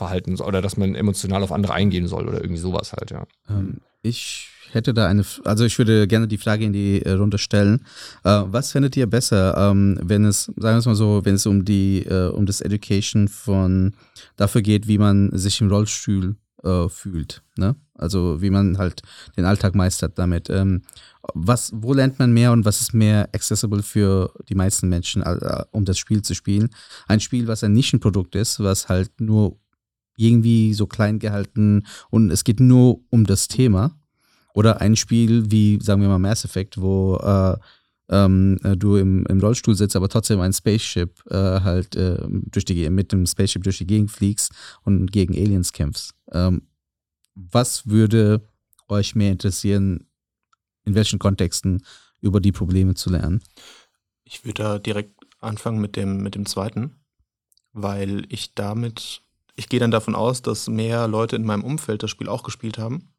verhalten 0.00 0.34
oder 0.40 0.62
dass 0.62 0.76
man 0.76 0.94
emotional 0.94 1.42
auf 1.42 1.52
andere 1.52 1.74
eingehen 1.74 2.08
soll 2.08 2.26
oder 2.28 2.40
irgendwie 2.40 2.60
sowas 2.60 2.92
halt, 2.92 3.10
ja. 3.10 3.26
Ähm, 3.48 3.78
ich 4.02 4.48
hätte 4.72 4.94
da 4.94 5.06
eine, 5.06 5.24
also 5.44 5.64
ich 5.64 5.76
würde 5.78 6.06
gerne 6.06 6.26
die 6.26 6.38
Frage 6.38 6.64
in 6.64 6.72
die 6.72 7.02
äh, 7.02 7.12
Runde 7.12 7.38
stellen. 7.38 7.84
Äh, 8.24 8.42
was 8.46 8.72
findet 8.72 8.96
ihr 8.96 9.06
besser, 9.06 9.56
ähm, 9.58 9.98
wenn 10.02 10.24
es, 10.24 10.44
sagen 10.44 10.76
wir 10.76 10.78
es 10.78 10.86
mal 10.86 10.94
so, 10.94 11.20
wenn 11.24 11.34
es 11.34 11.46
um 11.46 11.64
die, 11.64 12.06
äh, 12.06 12.30
um 12.30 12.46
das 12.46 12.60
Education 12.60 13.28
von 13.28 13.94
dafür 14.36 14.62
geht, 14.62 14.88
wie 14.88 14.98
man 14.98 15.30
sich 15.36 15.60
im 15.60 15.70
Rollstuhl 15.70 16.36
fühlt, 16.88 17.40
ne? 17.56 17.74
Also 17.94 18.42
wie 18.42 18.50
man 18.50 18.76
halt 18.76 19.00
den 19.34 19.46
Alltag 19.46 19.74
meistert 19.74 20.18
damit. 20.18 20.50
Ähm, 20.50 20.82
was, 21.32 21.72
wo 21.74 21.94
lernt 21.94 22.18
man 22.18 22.34
mehr 22.34 22.52
und 22.52 22.66
was 22.66 22.82
ist 22.82 22.92
mehr 22.92 23.30
accessible 23.32 23.82
für 23.82 24.30
die 24.46 24.54
meisten 24.54 24.90
Menschen, 24.90 25.24
um 25.70 25.86
das 25.86 25.96
Spiel 25.96 26.20
zu 26.20 26.34
spielen? 26.34 26.68
Ein 27.08 27.20
Spiel, 27.20 27.46
was 27.46 27.64
ein 27.64 27.72
Nischenprodukt 27.72 28.34
ist, 28.34 28.60
was 28.60 28.90
halt 28.90 29.22
nur 29.22 29.56
irgendwie 30.20 30.74
so 30.74 30.86
klein 30.86 31.18
gehalten 31.18 31.86
und 32.10 32.30
es 32.30 32.44
geht 32.44 32.60
nur 32.60 33.00
um 33.10 33.24
das 33.24 33.48
Thema. 33.48 33.96
Oder 34.52 34.80
ein 34.80 34.96
Spiel 34.96 35.50
wie, 35.50 35.78
sagen 35.80 36.02
wir 36.02 36.08
mal, 36.08 36.18
Mass 36.18 36.44
Effect, 36.44 36.80
wo 36.80 37.16
äh, 37.16 37.56
ähm, 38.10 38.58
äh, 38.64 38.76
du 38.76 38.96
im, 38.96 39.24
im 39.26 39.40
Rollstuhl 39.40 39.74
sitzt, 39.74 39.96
aber 39.96 40.08
trotzdem 40.08 40.40
ein 40.40 40.52
Spaceship 40.52 41.22
äh, 41.30 41.60
halt 41.60 41.94
äh, 41.94 42.18
durch 42.28 42.64
die, 42.64 42.90
mit 42.90 43.12
dem 43.12 43.24
Spaceship 43.26 43.62
durch 43.62 43.78
die 43.78 43.86
Gegend 43.86 44.10
fliegst 44.10 44.52
und 44.82 45.12
gegen 45.12 45.34
Aliens 45.34 45.72
kämpfst. 45.72 46.14
Ähm, 46.32 46.62
was 47.34 47.86
würde 47.86 48.42
euch 48.88 49.14
mehr 49.14 49.30
interessieren, 49.30 50.06
in 50.84 50.94
welchen 50.94 51.20
Kontexten 51.20 51.84
über 52.20 52.40
die 52.40 52.52
Probleme 52.52 52.94
zu 52.94 53.10
lernen? 53.10 53.42
Ich 54.24 54.44
würde 54.44 54.62
da 54.62 54.78
direkt 54.78 55.14
anfangen 55.40 55.80
mit 55.80 55.96
dem, 55.96 56.22
mit 56.22 56.34
dem 56.34 56.46
zweiten, 56.46 56.96
weil 57.72 58.26
ich 58.28 58.54
damit 58.54 59.22
ich 59.54 59.68
gehe 59.68 59.80
dann 59.80 59.90
davon 59.90 60.14
aus, 60.14 60.42
dass 60.42 60.68
mehr 60.68 61.08
Leute 61.08 61.36
in 61.36 61.44
meinem 61.44 61.64
Umfeld 61.64 62.02
das 62.02 62.10
Spiel 62.10 62.28
auch 62.28 62.42
gespielt 62.42 62.78
haben 62.78 63.12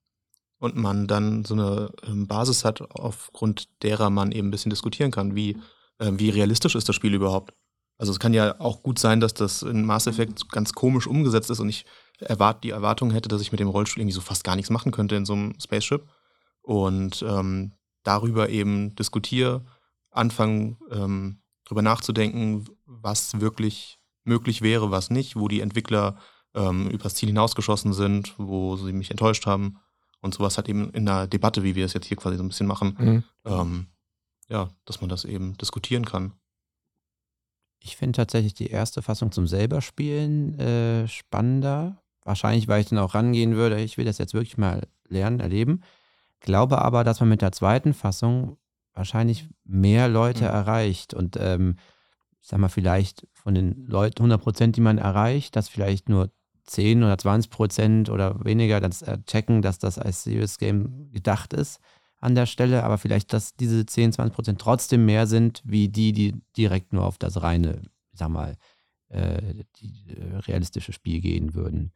und 0.60 0.76
man 0.76 1.08
dann 1.08 1.44
so 1.44 1.54
eine 1.54 1.92
ähm, 2.04 2.28
Basis 2.28 2.66
hat, 2.66 2.82
aufgrund 2.92 3.68
derer 3.84 4.10
man 4.10 4.32
eben 4.32 4.48
ein 4.48 4.52
bisschen 4.52 4.70
diskutieren 4.70 5.12
kann, 5.12 5.36
wie, 5.36 5.58
äh, 6.00 6.12
wie 6.14 6.30
realistisch 6.30 6.76
ist 6.76 6.88
das 6.88 6.96
Spiel 6.96 7.14
überhaupt. 7.14 7.54
Also 7.98 8.12
es 8.12 8.20
kann 8.20 8.34
ja 8.34 8.60
auch 8.60 8.82
gut 8.82 8.98
sein, 8.98 9.20
dass 9.20 9.34
das 9.34 9.62
in 9.62 9.86
Mass 9.86 10.08
Effect 10.08 10.50
ganz 10.52 10.74
komisch 10.74 11.06
umgesetzt 11.06 11.50
ist 11.52 11.60
und 11.60 11.70
ich 11.70 11.86
erwart 12.20 12.64
die 12.64 12.72
Erwartung 12.72 13.12
hätte, 13.12 13.30
dass 13.30 13.42
ich 13.42 13.52
mit 13.52 13.60
dem 13.60 13.68
Rollstuhl 13.70 14.02
irgendwie 14.02 14.16
so 14.16 14.22
fast 14.22 14.44
gar 14.44 14.56
nichts 14.56 14.72
machen 14.72 14.92
könnte 14.92 15.16
in 15.16 15.26
so 15.26 15.34
einem 15.34 15.54
Spaceship. 15.60 16.08
Und 16.62 17.24
ähm, 17.28 17.74
darüber 18.04 18.50
eben 18.50 18.96
diskutiere, 18.96 19.66
anfangen, 20.12 20.78
ähm, 20.92 21.42
drüber 21.66 21.82
nachzudenken, 21.82 22.66
was 22.86 23.40
wirklich 23.40 24.01
möglich 24.24 24.62
wäre, 24.62 24.92
was 24.92 25.10
nicht, 25.10 25.36
wo 25.36 25.48
die 25.48 25.62
Entwickler 25.62 26.18
ähm, 26.54 26.90
übers 26.90 27.16
Ziel 27.16 27.28
hinausgeschossen 27.28 27.94
sind, 27.94 28.36
wo 28.38 28.76
sie 28.76 28.94
mich 28.94 29.12
enttäuscht 29.12 29.46
haben. 29.46 29.78
Und 30.22 30.34
sowas 30.34 30.58
hat 30.58 30.70
eben 30.70 30.92
in 30.92 31.08
einer 31.08 31.28
Debatte, 31.28 31.64
wie 31.64 31.76
wir 31.76 31.86
es 31.86 31.94
jetzt 31.94 32.06
hier 32.06 32.18
quasi 32.18 32.38
so 32.38 32.44
ein 32.44 32.50
bisschen 32.50 32.68
machen, 32.68 32.96
mhm. 33.00 33.24
ähm, 33.46 33.88
ja, 34.50 34.70
dass 34.86 35.02
man 35.02 35.10
das 35.10 35.26
eben 35.26 35.58
diskutieren 35.58 36.06
kann. 36.06 36.34
Ich 37.80 37.98
finde 37.98 38.18
tatsächlich 38.18 38.54
die 38.54 38.70
erste 38.70 39.02
Fassung 39.02 39.32
zum 39.32 39.48
selber 39.48 39.82
spielen 39.82 40.60
äh, 40.60 41.08
spannender. 41.08 41.98
Wahrscheinlich, 42.24 42.68
weil 42.68 42.82
ich 42.82 42.90
dann 42.90 43.00
auch 43.00 43.16
rangehen 43.16 43.56
würde, 43.56 43.82
ich 43.82 43.98
will 43.98 44.06
das 44.06 44.20
jetzt 44.20 44.36
wirklich 44.36 44.58
mal 44.60 44.88
lernen, 45.08 45.40
erleben. 45.40 45.82
Glaube 46.40 46.80
aber, 46.80 47.04
dass 47.04 47.20
man 47.20 47.30
mit 47.30 47.42
der 47.42 47.52
zweiten 47.52 47.96
Fassung 47.96 48.58
wahrscheinlich 48.94 49.50
mehr 49.64 50.08
Leute 50.08 50.44
mhm. 50.44 50.50
erreicht. 50.52 51.16
Und 51.16 51.38
ähm, 51.40 51.78
sag 52.42 52.60
mal, 52.60 52.70
vielleicht 52.70 53.28
von 53.34 53.54
den 53.54 53.86
Leuten 53.86 54.20
100 54.20 54.42
Prozent, 54.42 54.76
die 54.76 54.82
man 54.82 54.98
erreicht, 54.98 55.56
dass 55.56 55.70
vielleicht 55.70 56.10
nur 56.10 56.32
10 56.66 57.04
oder 57.04 57.18
20 57.18 57.52
Prozent 57.52 58.10
oder 58.10 58.44
weniger 58.44 58.80
das 58.80 59.02
äh, 59.02 59.18
checken, 59.26 59.62
dass 59.62 59.80
das 59.80 59.98
als 59.98 60.24
Serious 60.24 60.58
Game 60.58 61.12
gedacht 61.12 61.54
ist 61.54 61.80
an 62.22 62.36
der 62.36 62.46
Stelle, 62.46 62.84
aber 62.84 62.98
vielleicht, 62.98 63.34
dass 63.34 63.56
diese 63.56 63.86
10, 63.86 64.14
20 64.14 64.36
Prozent 64.36 64.62
trotzdem 64.62 65.06
mehr 65.06 65.26
sind, 65.26 65.62
wie 65.66 65.90
die, 65.90 66.14
die 66.14 66.36
direkt 66.56 66.94
nur 66.94 67.04
auf 67.04 67.18
das 67.18 67.42
reine, 67.42 67.82
ich 68.12 68.20
sag 68.20 68.30
mal, 68.30 68.58
äh, 69.10 69.64
die, 69.78 70.16
äh, 70.16 70.38
realistische 70.38 70.94
Spiel 70.94 71.20
gehen 71.20 71.56
würden. 71.56 71.92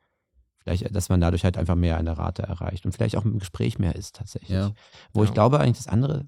Vielleicht, 0.58 0.93
dass 0.96 1.10
man 1.10 1.22
dadurch 1.22 1.43
halt 1.43 1.58
einfach 1.58 1.76
mehr 1.76 1.98
eine 1.98 2.18
Rate 2.18 2.41
erreicht 2.41 2.86
und 2.86 2.91
vielleicht 2.91 3.16
auch 3.16 3.24
im 3.24 3.38
Gespräch 3.38 3.78
mehr 3.78 3.96
ist 3.96 4.16
tatsächlich. 4.16 4.50
Ja. 4.50 4.72
Wo 5.14 5.22
ja. 5.22 5.30
ich 5.30 5.34
glaube, 5.34 5.60
eigentlich 5.60 5.78
das 5.78 5.88
andere 5.88 6.28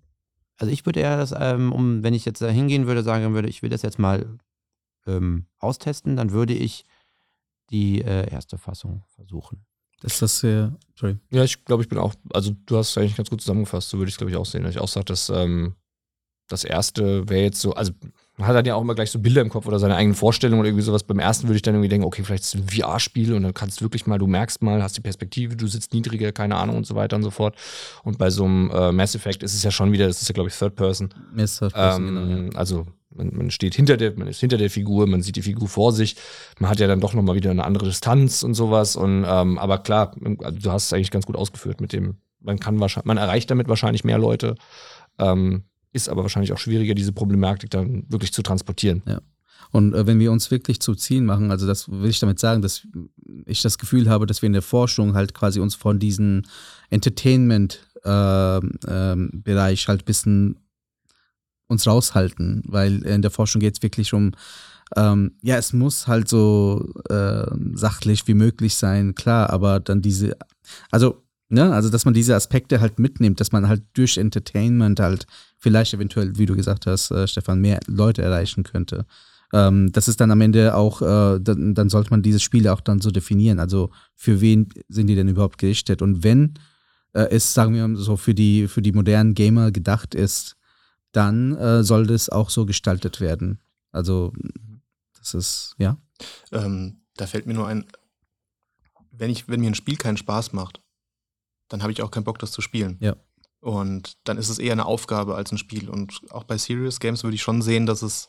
also 0.57 0.71
ich 0.71 0.85
würde 0.85 0.99
eher 0.99 1.17
das, 1.17 1.33
ähm, 1.37 1.71
um, 1.71 2.03
wenn 2.03 2.13
ich 2.13 2.25
jetzt 2.25 2.41
da 2.41 2.47
hingehen 2.47 2.87
würde, 2.87 3.03
sagen 3.03 3.33
würde, 3.33 3.49
ich 3.49 3.61
will 3.61 3.69
das 3.69 3.81
jetzt 3.83 3.99
mal 3.99 4.37
ähm, 5.05 5.45
austesten, 5.59 6.15
dann 6.15 6.31
würde 6.31 6.53
ich 6.53 6.85
die 7.69 8.01
äh, 8.01 8.29
erste 8.29 8.57
Fassung 8.57 9.03
versuchen. 9.07 9.65
Ist 10.03 10.21
das 10.21 10.39
sehr. 10.39 10.77
Sorry. 10.95 11.17
Ja, 11.31 11.43
ich 11.43 11.65
glaube, 11.65 11.83
ich 11.83 11.89
bin 11.89 11.97
auch, 11.97 12.13
also 12.31 12.51
du 12.65 12.77
hast 12.77 12.91
es 12.91 12.97
eigentlich 12.97 13.17
ganz 13.17 13.29
gut 13.29 13.41
zusammengefasst, 13.41 13.89
so 13.89 13.97
würde 13.97 14.09
ich 14.09 14.13
es, 14.13 14.17
glaube 14.17 14.31
ich, 14.31 14.37
auch 14.37 14.45
sehen. 14.45 14.63
Dass 14.63 14.75
ich 14.75 14.81
auch 14.81 14.87
sage, 14.87 15.05
dass 15.05 15.29
ähm, 15.29 15.75
das 16.47 16.63
erste 16.63 17.27
wäre 17.29 17.43
jetzt 17.43 17.61
so, 17.61 17.73
also 17.73 17.91
man 18.37 18.47
hat 18.47 18.55
dann 18.55 18.65
ja 18.65 18.75
auch 18.75 18.81
immer 18.81 18.93
gleich 18.93 19.09
so 19.09 19.19
Bilder 19.19 19.41
im 19.41 19.49
Kopf 19.49 19.65
oder 19.65 19.79
seine 19.79 19.95
eigenen 19.95 20.15
Vorstellungen 20.15 20.59
oder 20.59 20.69
irgendwie 20.69 20.83
sowas. 20.83 21.03
Beim 21.03 21.17
ersten 21.17 21.47
würde 21.47 21.55
ich 21.55 21.63
dann 21.63 21.73
irgendwie 21.73 21.89
denken, 21.89 22.05
okay, 22.05 22.23
vielleicht 22.23 22.43
ist 22.43 22.53
es 22.53 22.61
ein 22.61 22.69
VR-Spiel 22.69 23.33
und 23.33 23.43
dann 23.43 23.53
kannst 23.53 23.79
du 23.79 23.85
wirklich 23.85 24.05
mal, 24.05 24.19
du 24.19 24.27
merkst 24.27 24.61
mal, 24.61 24.83
hast 24.83 24.95
die 24.95 25.01
Perspektive, 25.01 25.55
du 25.55 25.65
sitzt 25.67 25.93
niedriger, 25.93 26.31
keine 26.31 26.55
Ahnung 26.55 26.77
und 26.77 26.85
so 26.85 26.93
weiter 26.93 27.15
und 27.15 27.23
so 27.23 27.31
fort. 27.31 27.55
Und 28.03 28.19
bei 28.19 28.29
so 28.29 28.45
einem 28.45 28.69
äh, 28.69 28.91
Mass 28.91 29.15
Effect 29.15 29.41
ist 29.41 29.55
es 29.55 29.63
ja 29.63 29.71
schon 29.71 29.91
wieder, 29.91 30.07
das 30.07 30.21
ist 30.21 30.29
ja, 30.29 30.33
glaube 30.33 30.49
ich, 30.49 30.55
Third 30.55 30.75
Person. 30.75 31.09
Ist 31.35 31.61
das 31.61 31.73
Person, 31.73 32.05
genau, 32.05 32.21
ja. 32.21 32.37
Ähm, 32.37 32.49
also 32.53 32.85
man, 33.09 33.35
man 33.35 33.51
steht 33.51 33.73
hinter 33.73 33.97
der, 33.97 34.15
man 34.15 34.27
ist 34.27 34.39
hinter 34.39 34.57
der 34.57 34.69
Figur, 34.69 35.07
man 35.07 35.23
sieht 35.23 35.35
die 35.35 35.41
Figur 35.41 35.67
vor 35.67 35.91
sich, 35.91 36.15
man 36.59 36.69
hat 36.69 36.79
ja 36.79 36.85
dann 36.85 36.99
doch 36.99 37.15
nochmal 37.15 37.35
wieder 37.35 37.49
eine 37.49 37.65
andere 37.65 37.85
Distanz 37.85 38.43
und 38.43 38.53
sowas. 38.53 38.95
Und 38.95 39.25
ähm, 39.27 39.57
aber 39.57 39.79
klar, 39.79 40.15
also 40.43 40.59
du 40.59 40.71
hast 40.71 40.85
es 40.85 40.93
eigentlich 40.93 41.11
ganz 41.11 41.25
gut 41.25 41.35
ausgeführt 41.35 41.81
mit 41.81 41.91
dem, 41.91 42.17
man 42.39 42.59
kann 42.59 42.79
wahrscheinlich, 42.79 43.07
man 43.07 43.17
erreicht 43.17 43.49
damit 43.49 43.67
wahrscheinlich 43.67 44.03
mehr 44.03 44.19
Leute. 44.19 44.55
Ähm, 45.17 45.63
ist 45.97 46.09
aber 46.09 46.21
wahrscheinlich 46.21 46.53
auch 46.53 46.57
schwieriger, 46.57 46.93
diese 46.93 47.11
Problematik 47.11 47.71
dann 47.71 48.05
wirklich 48.07 48.31
zu 48.31 48.41
transportieren. 48.41 49.03
Ja. 49.05 49.19
Und 49.71 49.93
äh, 49.93 50.07
wenn 50.07 50.19
wir 50.19 50.31
uns 50.31 50.49
wirklich 50.51 50.79
zu 50.79 50.95
Zielen 50.95 51.25
machen, 51.25 51.51
also 51.51 51.67
das 51.67 51.89
will 51.89 52.09
ich 52.09 52.19
damit 52.19 52.39
sagen, 52.39 52.61
dass 52.61 52.87
ich 53.45 53.61
das 53.61 53.77
Gefühl 53.77 54.09
habe, 54.09 54.25
dass 54.25 54.41
wir 54.41 54.47
in 54.47 54.53
der 54.53 54.61
Forschung 54.61 55.13
halt 55.13 55.33
quasi 55.33 55.59
uns 55.59 55.75
von 55.75 55.99
diesem 55.99 56.43
Entertainment-Bereich 56.89 59.41
äh, 59.45 59.83
äh, 59.83 59.87
halt 59.87 60.01
ein 60.01 60.05
bisschen 60.05 60.59
uns 61.67 61.85
raushalten, 61.85 62.63
weil 62.65 63.03
in 63.03 63.21
der 63.21 63.31
Forschung 63.31 63.59
geht 63.59 63.75
es 63.75 63.83
wirklich 63.83 64.13
um, 64.13 64.31
ähm, 64.95 65.33
ja, 65.41 65.57
es 65.57 65.73
muss 65.73 66.07
halt 66.07 66.29
so 66.29 66.93
äh, 67.09 67.45
sachlich 67.73 68.25
wie 68.27 68.35
möglich 68.35 68.75
sein, 68.75 69.15
klar, 69.15 69.49
aber 69.49 69.81
dann 69.81 70.01
diese, 70.01 70.37
also 70.91 71.26
Ne? 71.49 71.73
Also, 71.73 71.89
dass 71.89 72.05
man 72.05 72.13
diese 72.13 72.35
Aspekte 72.35 72.81
halt 72.81 72.99
mitnimmt, 72.99 73.39
dass 73.39 73.51
man 73.51 73.67
halt 73.67 73.83
durch 73.93 74.17
Entertainment 74.17 74.99
halt 74.99 75.25
vielleicht 75.57 75.93
eventuell, 75.93 76.37
wie 76.37 76.45
du 76.45 76.55
gesagt 76.55 76.85
hast, 76.85 77.11
äh, 77.11 77.27
Stefan, 77.27 77.61
mehr 77.61 77.79
Leute 77.87 78.21
erreichen 78.21 78.63
könnte. 78.63 79.05
Ähm, 79.53 79.91
das 79.93 80.09
ist 80.09 80.19
dann 80.19 80.31
am 80.31 80.41
Ende 80.41 80.75
auch, 80.75 81.01
äh, 81.01 81.39
dann, 81.39 81.73
dann, 81.73 81.89
sollte 81.89 82.09
man 82.09 82.21
diese 82.21 82.41
Spiele 82.41 82.73
auch 82.73 82.81
dann 82.81 82.99
so 82.99 83.11
definieren. 83.11 83.59
Also, 83.59 83.91
für 84.15 84.41
wen 84.41 84.67
sind 84.89 85.07
die 85.07 85.15
denn 85.15 85.29
überhaupt 85.29 85.57
gerichtet? 85.57 86.01
Und 86.01 86.23
wenn 86.23 86.55
äh, 87.13 87.27
es, 87.31 87.53
sagen 87.53 87.73
wir 87.73 87.95
so, 87.95 88.17
für 88.17 88.33
die, 88.33 88.67
für 88.67 88.81
die 88.81 88.91
modernen 88.91 89.33
Gamer 89.33 89.71
gedacht 89.71 90.15
ist, 90.15 90.57
dann 91.13 91.55
äh, 91.55 91.83
soll 91.83 92.07
das 92.07 92.29
auch 92.29 92.49
so 92.49 92.65
gestaltet 92.65 93.21
werden. 93.21 93.59
Also, 93.91 94.33
das 95.17 95.33
ist, 95.33 95.75
ja. 95.77 95.97
Ähm, 96.51 96.97
da 97.15 97.25
fällt 97.25 97.47
mir 97.47 97.53
nur 97.53 97.67
ein, 97.67 97.85
wenn, 99.11 99.29
ich, 99.29 99.47
wenn 99.47 99.61
mir 99.61 99.71
ein 99.71 99.75
Spiel 99.75 99.95
keinen 99.95 100.17
Spaß 100.17 100.51
macht, 100.51 100.81
dann 101.69 101.81
habe 101.81 101.91
ich 101.91 102.01
auch 102.01 102.11
keinen 102.11 102.23
Bock, 102.23 102.39
das 102.39 102.51
zu 102.51 102.61
spielen. 102.61 102.97
Ja. 102.99 103.15
Und 103.59 104.17
dann 104.23 104.37
ist 104.37 104.49
es 104.49 104.59
eher 104.59 104.73
eine 104.73 104.85
Aufgabe 104.85 105.35
als 105.35 105.51
ein 105.51 105.57
Spiel. 105.57 105.89
Und 105.89 106.21
auch 106.29 106.43
bei 106.43 106.57
Serious 106.57 106.99
Games 106.99 107.23
würde 107.23 107.35
ich 107.35 107.41
schon 107.41 107.61
sehen, 107.61 107.85
dass 107.85 108.01
es, 108.01 108.27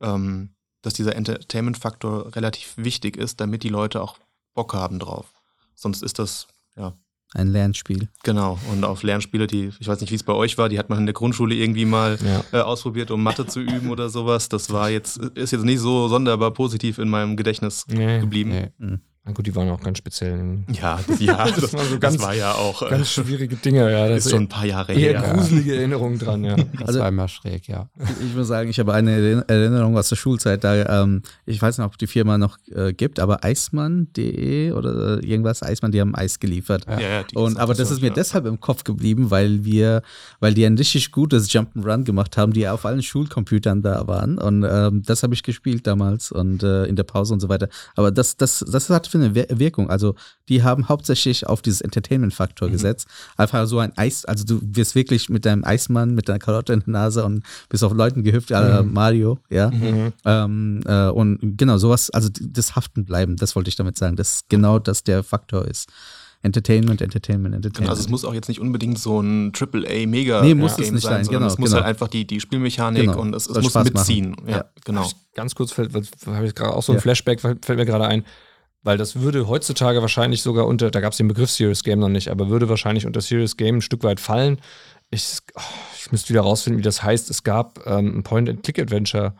ähm, 0.00 0.54
dass 0.82 0.94
dieser 0.94 1.14
Entertainment-Faktor 1.16 2.34
relativ 2.34 2.74
wichtig 2.76 3.16
ist, 3.16 3.40
damit 3.40 3.62
die 3.62 3.68
Leute 3.68 4.02
auch 4.02 4.18
Bock 4.54 4.74
haben 4.74 4.98
drauf. 4.98 5.32
Sonst 5.74 6.02
ist 6.02 6.18
das, 6.18 6.48
ja. 6.76 6.94
Ein 7.32 7.46
Lernspiel. 7.46 8.08
Genau. 8.24 8.58
Und 8.72 8.84
auf 8.84 9.04
Lernspiele, 9.04 9.46
die, 9.46 9.70
ich 9.78 9.86
weiß 9.86 10.00
nicht, 10.00 10.10
wie 10.10 10.16
es 10.16 10.24
bei 10.24 10.32
euch 10.32 10.58
war, 10.58 10.68
die 10.68 10.80
hat 10.80 10.88
man 10.88 10.98
in 10.98 11.06
der 11.06 11.12
Grundschule 11.12 11.54
irgendwie 11.54 11.84
mal 11.84 12.18
ja. 12.24 12.44
äh, 12.52 12.62
ausprobiert, 12.62 13.12
um 13.12 13.22
Mathe 13.22 13.46
zu 13.46 13.60
üben 13.60 13.90
oder 13.90 14.08
sowas. 14.08 14.48
Das 14.48 14.70
war 14.70 14.90
jetzt, 14.90 15.16
ist 15.18 15.52
jetzt 15.52 15.64
nicht 15.64 15.78
so 15.78 16.08
sonderbar 16.08 16.50
positiv 16.50 16.98
in 16.98 17.08
meinem 17.08 17.36
Gedächtnis 17.36 17.84
nee, 17.86 18.18
geblieben. 18.18 18.50
Nee. 18.50 18.72
Mhm. 18.78 19.00
Na 19.26 19.32
gut, 19.32 19.46
die 19.46 19.54
waren 19.54 19.68
auch 19.68 19.82
ganz 19.82 19.98
speziell. 19.98 20.64
Ja, 20.72 20.98
das, 21.06 21.20
ja, 21.20 21.44
das, 21.44 21.60
das, 21.60 21.72
war 21.74 21.84
so 21.84 21.98
ganz, 21.98 22.16
das 22.16 22.24
war 22.24 22.34
ja 22.34 22.52
auch. 22.52 22.80
Äh, 22.80 22.88
ganz 22.88 23.10
schwierige 23.10 23.54
Dinge, 23.54 23.92
ja. 23.92 24.08
Das 24.08 24.24
ist 24.24 24.30
schon 24.30 24.44
ein 24.44 24.48
paar 24.48 24.64
Jahre 24.64 24.94
her. 24.94 25.34
gruselige 25.34 25.76
Erinnerungen 25.76 26.18
dran, 26.18 26.42
ja. 26.42 26.56
Das 26.56 26.88
also, 26.88 27.00
war 27.00 27.08
immer 27.08 27.28
schräg, 27.28 27.68
ja. 27.68 27.90
Ich 27.98 28.34
muss 28.34 28.48
sagen, 28.48 28.70
ich 28.70 28.78
habe 28.78 28.94
eine 28.94 29.44
Erinnerung 29.46 29.98
aus 29.98 30.08
der 30.08 30.16
Schulzeit, 30.16 30.64
da, 30.64 31.02
ähm, 31.02 31.20
ich 31.44 31.60
weiß 31.60 31.76
nicht, 31.76 31.86
ob 31.86 31.98
die 31.98 32.06
Firma 32.06 32.38
noch 32.38 32.56
äh, 32.74 32.94
gibt, 32.94 33.20
aber 33.20 33.44
eismann.de 33.44 34.72
oder 34.72 35.18
äh, 35.18 35.26
irgendwas, 35.26 35.62
Eismann, 35.62 35.92
die 35.92 36.00
haben 36.00 36.14
Eis 36.14 36.40
geliefert. 36.40 36.86
Ja, 36.88 37.00
ja, 37.00 37.22
die 37.22 37.36
Und, 37.36 37.58
aber 37.58 37.74
das 37.74 37.90
ist 37.90 38.00
mir 38.00 38.08
ja. 38.08 38.14
deshalb 38.14 38.46
im 38.46 38.58
Kopf 38.58 38.84
geblieben, 38.84 39.30
weil 39.30 39.66
wir, 39.66 40.00
weil 40.40 40.54
die 40.54 40.64
ein 40.64 40.78
richtig 40.78 41.12
gutes 41.12 41.50
Jump'n'Run 41.50 42.04
gemacht 42.04 42.38
haben, 42.38 42.54
die 42.54 42.66
auf 42.66 42.86
allen 42.86 43.02
Schulcomputern 43.02 43.82
da 43.82 44.06
waren. 44.06 44.38
Und 44.38 44.66
ähm, 44.66 45.02
das 45.04 45.22
habe 45.22 45.34
ich 45.34 45.42
gespielt 45.42 45.86
damals 45.86 46.32
und 46.32 46.62
äh, 46.62 46.86
in 46.86 46.96
der 46.96 47.04
Pause 47.04 47.34
und 47.34 47.40
so 47.40 47.50
weiter. 47.50 47.68
Aber 47.96 48.10
das, 48.10 48.38
das, 48.38 48.64
das 48.66 48.88
hat 48.88 49.09
für 49.10 49.18
eine 49.18 49.34
Wirkung. 49.34 49.90
Also 49.90 50.14
die 50.48 50.62
haben 50.62 50.88
hauptsächlich 50.88 51.46
auf 51.46 51.62
dieses 51.62 51.80
Entertainment-Faktor 51.80 52.68
mhm. 52.68 52.72
gesetzt. 52.72 53.08
Einfach 53.36 53.66
so 53.66 53.78
ein 53.78 53.96
Eis, 53.96 54.24
also 54.24 54.44
du 54.44 54.60
wirst 54.62 54.94
wirklich 54.94 55.28
mit 55.28 55.44
deinem 55.44 55.64
Eismann, 55.64 56.14
mit 56.14 56.28
deiner 56.28 56.38
Karotte 56.38 56.72
in 56.72 56.80
der 56.80 56.90
Nase 56.90 57.24
und 57.24 57.44
bist 57.68 57.84
auf 57.84 57.92
Leuten 57.92 58.24
gehüpft, 58.24 58.50
mhm. 58.50 58.92
Mario, 58.92 59.38
ja. 59.48 59.70
Mhm. 59.70 60.12
Ähm, 60.24 60.80
äh, 60.86 61.08
und 61.08 61.56
genau, 61.56 61.78
sowas, 61.78 62.10
also 62.10 62.28
das 62.40 62.76
Haften 62.76 63.04
bleiben, 63.04 63.36
das 63.36 63.56
wollte 63.56 63.68
ich 63.68 63.76
damit 63.76 63.96
sagen, 63.98 64.16
dass 64.16 64.42
genau 64.48 64.78
das 64.78 65.04
der 65.04 65.22
Faktor 65.22 65.66
ist. 65.66 65.88
Entertainment, 66.42 67.02
Entertainment, 67.02 67.54
Entertainment. 67.54 67.76
Genau, 67.76 67.90
also 67.90 68.00
es 68.00 68.08
muss 68.08 68.24
auch 68.24 68.32
jetzt 68.32 68.48
nicht 68.48 68.60
unbedingt 68.60 68.98
so 68.98 69.20
ein 69.20 69.52
AAA 69.54 70.06
mega 70.06 70.42
nee, 70.42 70.54
muss 70.54 70.78
es 70.78 70.90
nicht 70.90 71.02
sein, 71.02 71.26
genau, 71.26 71.46
es 71.46 71.58
muss 71.58 71.70
genau. 71.70 71.82
halt 71.82 71.86
einfach 71.86 72.08
die, 72.08 72.26
die 72.26 72.40
Spielmechanik 72.40 73.02
genau. 73.02 73.20
und 73.20 73.34
es, 73.34 73.46
es 73.46 73.56
muss 73.60 73.72
Spaß 73.72 73.92
mitziehen. 73.92 74.36
Ja, 74.46 74.56
ja, 74.56 74.64
genau. 74.84 75.06
Ganz 75.34 75.54
kurz 75.54 75.72
fällt, 75.72 75.92
habe 75.94 76.46
ich 76.46 76.54
gerade 76.54 76.74
auch 76.74 76.82
so 76.82 76.92
ein 76.92 76.96
ja. 76.96 77.02
Flashback, 77.02 77.40
fällt 77.40 77.68
mir 77.68 77.84
gerade 77.84 78.06
ein. 78.06 78.24
Weil 78.82 78.96
das 78.96 79.20
würde 79.20 79.46
heutzutage 79.46 80.00
wahrscheinlich 80.00 80.42
sogar 80.42 80.66
unter, 80.66 80.90
da 80.90 81.00
gab 81.00 81.12
es 81.12 81.18
den 81.18 81.28
Begriff 81.28 81.50
Serious 81.50 81.84
Game 81.84 81.98
noch 81.98 82.08
nicht, 82.08 82.28
aber 82.28 82.48
würde 82.48 82.68
wahrscheinlich 82.68 83.06
unter 83.06 83.20
Serious 83.20 83.56
Game 83.56 83.76
ein 83.76 83.82
Stück 83.82 84.02
weit 84.04 84.20
fallen. 84.20 84.60
Ich, 85.10 85.38
ich 85.96 86.10
müsste 86.12 86.30
wieder 86.30 86.42
rausfinden, 86.42 86.78
wie 86.78 86.84
das 86.84 87.02
heißt. 87.02 87.28
Es 87.28 87.42
gab 87.42 87.86
ähm, 87.86 88.18
ein 88.18 88.22
Point-and-Click-Adventure. 88.22 89.34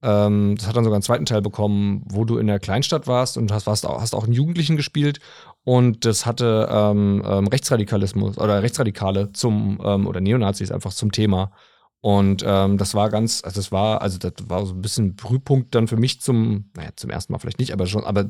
Ähm, 0.00 0.54
das 0.56 0.66
hat 0.66 0.76
dann 0.76 0.84
sogar 0.84 0.96
einen 0.96 1.02
zweiten 1.02 1.26
Teil 1.26 1.42
bekommen, 1.42 2.02
wo 2.06 2.24
du 2.24 2.38
in 2.38 2.46
der 2.46 2.60
Kleinstadt 2.60 3.06
warst 3.06 3.36
und 3.36 3.52
hast, 3.52 3.66
warst, 3.66 3.86
hast 3.86 4.14
auch 4.14 4.24
einen 4.24 4.32
Jugendlichen 4.32 4.76
gespielt. 4.76 5.18
Und 5.64 6.06
das 6.06 6.24
hatte 6.24 6.68
ähm, 6.70 7.22
ähm, 7.26 7.46
Rechtsradikalismus 7.48 8.38
oder 8.38 8.62
Rechtsradikale 8.62 9.32
zum, 9.32 9.80
ähm, 9.84 10.06
oder 10.06 10.20
Neonazis 10.20 10.70
einfach 10.70 10.94
zum 10.94 11.12
Thema. 11.12 11.52
Und 12.00 12.44
ähm, 12.46 12.78
das 12.78 12.94
war 12.94 13.10
ganz, 13.10 13.42
also 13.44 13.58
das 13.60 13.72
war, 13.72 14.00
also 14.02 14.18
das 14.18 14.32
war 14.46 14.64
so 14.64 14.72
ein 14.72 14.80
bisschen 14.80 15.16
Prüfpunkt 15.16 15.74
dann 15.74 15.88
für 15.88 15.96
mich 15.96 16.20
zum, 16.20 16.70
naja, 16.76 16.90
zum 16.94 17.10
ersten 17.10 17.32
Mal 17.32 17.40
vielleicht 17.40 17.58
nicht, 17.58 17.72
aber 17.72 17.86
schon, 17.86 18.04
aber 18.04 18.26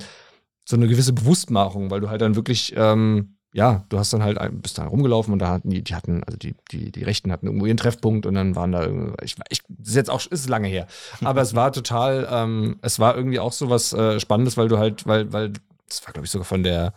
so 0.69 0.77
eine 0.77 0.87
gewisse 0.87 1.15
Bewusstmachung, 1.15 1.91
weil 1.91 2.01
du 2.01 2.11
halt 2.11 2.21
dann 2.21 2.37
wirklich, 2.37 2.75
ähm, 2.77 3.39
ja, 3.55 3.87
du 3.89 3.99
hast 3.99 4.13
dann 4.13 4.23
halt, 4.23 4.39
bist 4.61 4.77
da 4.77 4.87
rumgelaufen 4.87 5.33
und 5.33 5.39
da 5.39 5.49
hatten 5.49 5.71
die, 5.71 5.83
die 5.83 5.95
hatten, 5.95 6.23
also 6.25 6.37
die, 6.37 6.55
die, 6.71 6.93
die 6.93 7.03
Rechten 7.05 7.33
hatten 7.33 7.47
irgendwo 7.47 7.65
ihren 7.65 7.79
Treffpunkt 7.79 8.27
und 8.27 8.35
dann 8.35 8.55
waren 8.55 8.73
da, 8.73 8.87
ich, 9.23 9.37
ich 9.49 9.63
das 9.67 9.89
ist 9.89 9.95
jetzt 9.95 10.11
auch, 10.11 10.27
ist 10.27 10.47
lange 10.47 10.69
her, 10.69 10.87
aber 11.25 11.41
es 11.41 11.55
war 11.55 11.73
total, 11.73 12.29
ähm, 12.31 12.77
es 12.83 12.99
war 12.99 13.17
irgendwie 13.17 13.41
auch 13.41 13.53
so 13.53 13.71
was 13.71 13.95
äh, 13.95 14.21
Spannendes, 14.21 14.59
weil 14.59 14.69
du 14.69 14.77
halt, 14.77 15.07
weil, 15.07 15.33
weil, 15.33 15.55
das 15.89 16.05
war 16.05 16.13
glaube 16.13 16.27
ich 16.27 16.31
sogar 16.31 16.45
von 16.45 16.63
der, 16.63 16.93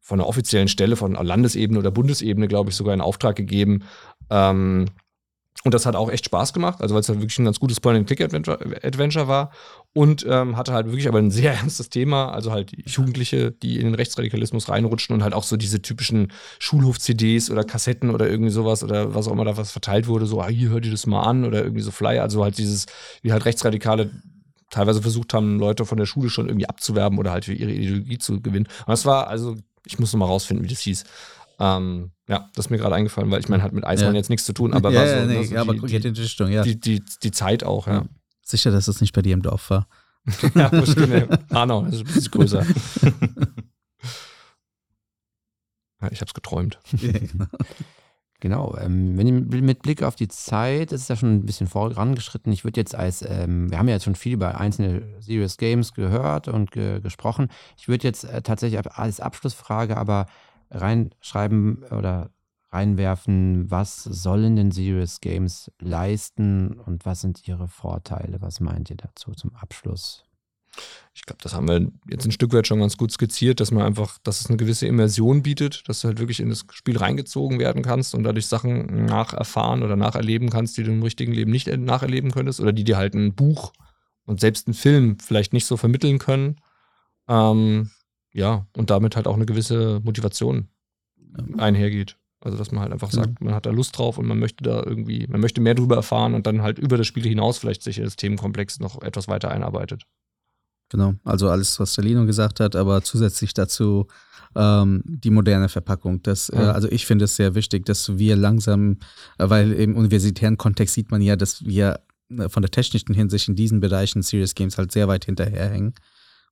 von 0.00 0.16
der 0.16 0.26
offiziellen 0.26 0.68
Stelle, 0.68 0.96
von 0.96 1.12
Landesebene 1.12 1.78
oder 1.78 1.90
Bundesebene, 1.90 2.48
glaube 2.48 2.70
ich, 2.70 2.76
sogar 2.76 2.94
in 2.94 3.02
Auftrag 3.02 3.36
gegeben, 3.36 3.84
ähm, 4.30 4.86
und 5.62 5.72
das 5.72 5.86
hat 5.86 5.94
auch 5.94 6.10
echt 6.10 6.24
Spaß 6.24 6.52
gemacht, 6.52 6.80
also 6.80 6.94
weil 6.94 7.00
es 7.00 7.08
halt 7.08 7.20
wirklich 7.20 7.38
ein 7.38 7.44
ganz 7.44 7.60
gutes 7.60 7.80
Point-and-Click-Adventure 7.80 9.28
war 9.28 9.50
und 9.94 10.26
ähm, 10.28 10.56
hatte 10.56 10.72
halt 10.72 10.86
wirklich 10.86 11.08
aber 11.08 11.18
ein 11.18 11.30
sehr 11.30 11.54
ernstes 11.60 11.88
Thema, 11.88 12.32
also 12.32 12.52
halt 12.52 12.72
Jugendliche, 12.86 13.52
die 13.52 13.78
in 13.78 13.84
den 13.84 13.94
Rechtsradikalismus 13.94 14.68
reinrutschen 14.68 15.14
und 15.14 15.22
halt 15.22 15.32
auch 15.32 15.44
so 15.44 15.56
diese 15.56 15.80
typischen 15.80 16.32
Schulhof-CDs 16.58 17.50
oder 17.50 17.64
Kassetten 17.64 18.10
oder 18.10 18.28
irgendwie 18.28 18.50
sowas 18.50 18.82
oder 18.82 19.14
was 19.14 19.28
auch 19.28 19.32
immer 19.32 19.44
da 19.44 19.56
was 19.56 19.70
verteilt 19.70 20.08
wurde, 20.08 20.26
so, 20.26 20.42
ah, 20.42 20.48
hier 20.48 20.70
hört 20.70 20.84
ihr 20.84 20.90
das 20.90 21.06
mal 21.06 21.22
an 21.22 21.44
oder 21.44 21.62
irgendwie 21.62 21.82
so 21.82 21.92
Flyer, 21.92 22.22
also 22.22 22.42
halt 22.42 22.58
dieses, 22.58 22.86
wie 23.22 23.32
halt 23.32 23.44
Rechtsradikale 23.44 24.10
teilweise 24.70 25.00
versucht 25.00 25.32
haben, 25.32 25.60
Leute 25.60 25.86
von 25.86 25.98
der 25.98 26.06
Schule 26.06 26.28
schon 26.28 26.48
irgendwie 26.48 26.68
abzuwerben 26.68 27.18
oder 27.18 27.30
halt 27.30 27.44
für 27.44 27.54
ihre 27.54 27.70
Ideologie 27.70 28.18
zu 28.18 28.40
gewinnen. 28.40 28.66
Und 28.66 28.88
das 28.88 29.06
war, 29.06 29.28
also, 29.28 29.56
ich 29.86 30.00
muss 30.00 30.12
noch 30.12 30.18
mal 30.18 30.26
rausfinden, 30.26 30.64
wie 30.64 30.70
das 30.70 30.80
hieß. 30.80 31.04
Ähm, 31.60 32.10
ja, 32.26 32.50
das 32.56 32.66
ist 32.66 32.70
mir 32.70 32.78
gerade 32.78 32.96
eingefallen, 32.96 33.30
weil 33.30 33.38
ich 33.38 33.48
meine, 33.48 33.62
hat 33.62 33.72
mit 33.72 33.84
Eismann 33.84 34.14
ja. 34.14 34.18
jetzt 34.18 34.30
nichts 34.30 34.44
zu 34.44 34.52
tun, 34.52 34.72
aber 34.72 34.90
ja, 34.90 35.00
war 35.00 35.06
so, 35.06 35.14
ja, 35.14 35.26
nee, 35.26 35.42
ja, 35.42 35.60
aber 35.60 35.74
die, 35.74 36.00
die 36.00 36.20
Richtung, 36.20 36.50
ja. 36.50 36.62
Die, 36.62 36.80
die, 36.80 37.02
die 37.22 37.30
Zeit 37.30 37.62
auch, 37.62 37.86
ja. 37.86 38.04
Sicher, 38.44 38.70
dass 38.70 38.84
das 38.86 39.00
nicht 39.00 39.14
bei 39.14 39.22
dir 39.22 39.34
im 39.34 39.42
Dorf 39.42 39.70
war. 39.70 39.88
ja, 40.54 40.68
bestimmt. 40.68 41.38
Hanau, 41.50 41.82
das 41.84 41.94
ist 41.94 42.00
ein 42.00 42.06
bisschen 42.06 42.30
größer. 42.30 42.62
ja, 46.00 46.10
ich 46.10 46.20
habe 46.20 46.28
es 46.28 46.34
geträumt. 46.34 46.78
genau. 47.00 47.46
Genau, 48.40 48.76
ähm, 48.76 49.16
wenn, 49.16 49.48
mit 49.64 49.80
Blick 49.80 50.02
auf 50.02 50.16
die 50.16 50.28
Zeit, 50.28 50.92
das 50.92 51.00
ist 51.00 51.08
ja 51.08 51.16
schon 51.16 51.34
ein 51.34 51.46
bisschen 51.46 51.66
vorangeschritten. 51.66 52.52
Ich 52.52 52.62
würde 52.62 52.78
jetzt 52.78 52.94
als, 52.94 53.22
ähm, 53.26 53.70
wir 53.70 53.78
haben 53.78 53.88
ja 53.88 53.94
jetzt 53.94 54.04
schon 54.04 54.16
viel 54.16 54.34
über 54.34 54.60
einzelne 54.60 55.02
Serious 55.20 55.56
Games 55.56 55.94
gehört 55.94 56.48
und 56.48 56.70
ge 56.70 57.00
gesprochen. 57.00 57.48
Ich 57.78 57.88
würde 57.88 58.06
jetzt 58.06 58.24
äh, 58.24 58.42
tatsächlich 58.42 58.78
als 58.98 59.20
Abschlussfrage 59.20 59.96
aber 59.96 60.26
reinschreiben 60.70 61.84
oder 61.84 62.33
reinwerfen, 62.74 63.70
was 63.70 64.02
sollen 64.04 64.56
denn 64.56 64.70
Serious 64.70 65.20
Games 65.20 65.70
leisten 65.80 66.78
und 66.80 67.06
was 67.06 67.20
sind 67.20 67.46
ihre 67.46 67.68
Vorteile? 67.68 68.42
Was 68.42 68.60
meint 68.60 68.90
ihr 68.90 68.96
dazu 68.96 69.32
zum 69.32 69.54
Abschluss? 69.54 70.24
Ich 71.14 71.24
glaube, 71.24 71.38
das 71.42 71.54
haben 71.54 71.68
wir 71.68 71.88
jetzt 72.10 72.24
ein 72.24 72.32
Stück 72.32 72.52
weit 72.52 72.66
schon 72.66 72.80
ganz 72.80 72.96
gut 72.96 73.12
skizziert, 73.12 73.60
dass 73.60 73.70
man 73.70 73.84
einfach, 73.84 74.18
dass 74.24 74.40
es 74.40 74.48
eine 74.48 74.56
gewisse 74.56 74.86
Immersion 74.86 75.42
bietet, 75.42 75.88
dass 75.88 76.00
du 76.00 76.08
halt 76.08 76.18
wirklich 76.18 76.40
in 76.40 76.48
das 76.48 76.64
Spiel 76.72 76.98
reingezogen 76.98 77.60
werden 77.60 77.82
kannst 77.82 78.14
und 78.14 78.24
dadurch 78.24 78.48
Sachen 78.48 79.04
nacherfahren 79.04 79.84
oder 79.84 79.94
nacherleben 79.94 80.50
kannst, 80.50 80.76
die 80.76 80.82
du 80.82 80.90
im 80.90 81.02
richtigen 81.02 81.32
Leben 81.32 81.52
nicht 81.52 81.68
nacherleben 81.68 82.32
könntest 82.32 82.60
oder 82.60 82.72
die 82.72 82.84
dir 82.84 82.96
halt 82.96 83.14
ein 83.14 83.34
Buch 83.34 83.72
und 84.26 84.40
selbst 84.40 84.66
ein 84.66 84.74
Film 84.74 85.18
vielleicht 85.20 85.52
nicht 85.52 85.66
so 85.66 85.76
vermitteln 85.76 86.18
können. 86.18 86.56
Ähm, 87.28 87.90
ja, 88.32 88.66
und 88.76 88.90
damit 88.90 89.14
halt 89.14 89.28
auch 89.28 89.36
eine 89.36 89.46
gewisse 89.46 90.00
Motivation 90.02 90.68
einhergeht. 91.56 92.16
Also, 92.44 92.58
dass 92.58 92.72
man 92.72 92.82
halt 92.82 92.92
einfach 92.92 93.10
sagt, 93.10 93.40
man 93.40 93.54
hat 93.54 93.64
da 93.64 93.70
Lust 93.70 93.96
drauf 93.96 94.18
und 94.18 94.26
man 94.26 94.38
möchte 94.38 94.62
da 94.64 94.82
irgendwie, 94.84 95.26
man 95.28 95.40
möchte 95.40 95.62
mehr 95.62 95.74
drüber 95.74 95.96
erfahren 95.96 96.34
und 96.34 96.46
dann 96.46 96.60
halt 96.60 96.78
über 96.78 96.98
das 96.98 97.06
Spiel 97.06 97.24
hinaus 97.24 97.56
vielleicht 97.56 97.82
sich 97.82 97.96
in 97.96 98.04
das 98.04 98.16
Themenkomplex 98.16 98.80
noch 98.80 99.00
etwas 99.00 99.28
weiter 99.28 99.50
einarbeitet. 99.50 100.02
Genau, 100.90 101.14
also 101.24 101.48
alles, 101.48 101.80
was 101.80 101.94
Salino 101.94 102.26
gesagt 102.26 102.60
hat, 102.60 102.76
aber 102.76 103.02
zusätzlich 103.02 103.54
dazu 103.54 104.08
ähm, 104.54 105.02
die 105.06 105.30
moderne 105.30 105.70
Verpackung. 105.70 106.22
Das, 106.22 106.50
äh, 106.50 106.56
also 106.56 106.86
ich 106.90 107.06
finde 107.06 107.24
es 107.24 107.36
sehr 107.36 107.54
wichtig, 107.54 107.86
dass 107.86 108.18
wir 108.18 108.36
langsam, 108.36 108.98
äh, 109.38 109.48
weil 109.48 109.72
im 109.72 109.96
universitären 109.96 110.58
Kontext 110.58 110.94
sieht 110.94 111.10
man 111.10 111.22
ja, 111.22 111.36
dass 111.36 111.64
wir 111.64 112.00
äh, 112.28 112.50
von 112.50 112.62
der 112.62 112.70
technischen 112.70 113.14
Hinsicht 113.14 113.48
in 113.48 113.56
diesen 113.56 113.80
Bereichen 113.80 114.20
Serious 114.20 114.54
Games 114.54 114.76
halt 114.76 114.92
sehr 114.92 115.08
weit 115.08 115.24
hinterherhängen. 115.24 115.94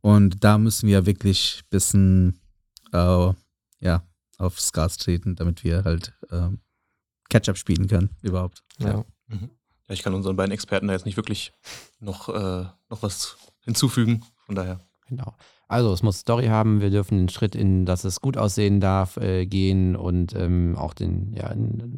Und 0.00 0.42
da 0.42 0.56
müssen 0.56 0.88
wir 0.88 1.04
wirklich 1.04 1.60
ein 1.62 1.68
bisschen 1.70 2.40
äh, 2.92 3.32
ja, 3.80 4.02
aufs 4.42 4.72
Gas 4.72 4.96
treten, 4.96 5.36
damit 5.36 5.64
wir 5.64 5.84
halt 5.84 6.14
ähm, 6.30 6.60
Catch-up 7.28 7.56
spielen 7.56 7.86
können, 7.86 8.10
überhaupt. 8.22 8.62
Ja. 8.78 8.88
Ja. 8.88 9.04
ja, 9.30 9.48
ich 9.88 10.02
kann 10.02 10.14
unseren 10.14 10.36
beiden 10.36 10.52
Experten 10.52 10.88
da 10.88 10.94
jetzt 10.94 11.06
nicht 11.06 11.16
wirklich 11.16 11.52
noch, 12.00 12.28
äh, 12.28 12.66
noch 12.90 13.02
was 13.02 13.36
hinzufügen. 13.60 14.24
Von 14.44 14.54
daher. 14.54 14.80
Genau. 15.08 15.34
Also 15.72 15.90
es 15.94 16.02
muss 16.02 16.18
Story 16.18 16.48
haben, 16.48 16.82
wir 16.82 16.90
dürfen 16.90 17.16
den 17.16 17.28
Schritt 17.30 17.54
in, 17.54 17.86
dass 17.86 18.04
es 18.04 18.20
gut 18.20 18.36
aussehen 18.36 18.78
darf, 18.78 19.16
äh, 19.16 19.46
gehen 19.46 19.96
und 19.96 20.34
ähm, 20.36 20.76
auch 20.76 20.92
den, 20.92 21.32
ja, 21.34 21.50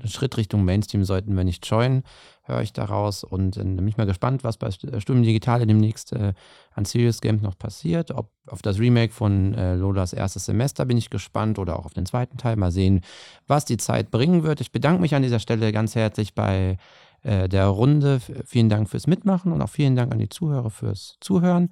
Schritt 0.08 0.36
Richtung 0.36 0.64
Mainstream 0.64 1.02
sollten 1.02 1.36
wir 1.36 1.42
nicht 1.42 1.66
scheuen, 1.66 2.04
höre 2.44 2.62
ich 2.62 2.72
daraus. 2.72 3.24
Und 3.24 3.56
äh, 3.56 3.64
bin 3.64 3.88
ich 3.88 3.96
mal 3.96 4.06
gespannt, 4.06 4.44
was 4.44 4.58
bei 4.58 4.70
Sturm 4.70 5.24
Digitale 5.24 5.66
demnächst 5.66 6.12
äh, 6.12 6.34
an 6.72 6.84
Serious 6.84 7.20
Games 7.20 7.42
noch 7.42 7.58
passiert. 7.58 8.12
Ob 8.12 8.30
auf 8.46 8.62
das 8.62 8.78
Remake 8.78 9.12
von 9.12 9.54
äh, 9.54 9.74
Lolas 9.74 10.12
erstes 10.12 10.44
Semester 10.44 10.84
bin 10.84 10.96
ich 10.96 11.10
gespannt 11.10 11.58
oder 11.58 11.76
auch 11.76 11.86
auf 11.86 11.94
den 11.94 12.06
zweiten 12.06 12.38
Teil. 12.38 12.54
Mal 12.54 12.70
sehen, 12.70 13.00
was 13.48 13.64
die 13.64 13.76
Zeit 13.76 14.12
bringen 14.12 14.44
wird. 14.44 14.60
Ich 14.60 14.70
bedanke 14.70 15.00
mich 15.00 15.16
an 15.16 15.22
dieser 15.22 15.40
Stelle 15.40 15.72
ganz 15.72 15.96
herzlich 15.96 16.36
bei 16.36 16.76
äh, 17.24 17.48
der 17.48 17.66
Runde. 17.66 18.20
Vielen 18.46 18.68
Dank 18.68 18.88
fürs 18.88 19.08
Mitmachen 19.08 19.50
und 19.50 19.60
auch 19.62 19.68
vielen 19.68 19.96
Dank 19.96 20.12
an 20.12 20.20
die 20.20 20.28
Zuhörer 20.28 20.70
fürs 20.70 21.16
Zuhören. 21.20 21.70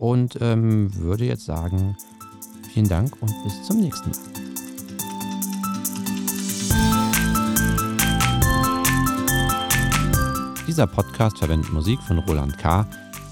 Und 0.00 0.38
ähm, 0.40 0.92
würde 0.96 1.26
jetzt 1.26 1.44
sagen, 1.44 1.94
vielen 2.72 2.88
Dank 2.88 3.12
und 3.20 3.30
bis 3.44 3.62
zum 3.64 3.80
nächsten 3.80 4.10
Mal. 4.10 4.18
Dieser 10.66 10.86
Podcast 10.86 11.38
verwendet 11.38 11.70
Musik 11.70 12.00
von 12.00 12.18
Roland 12.20 12.56
K. 12.56 12.86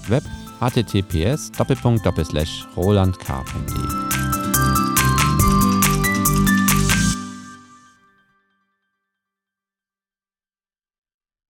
Web 0.09 0.23
https 0.59 1.51
rolandk.de 2.77 4.18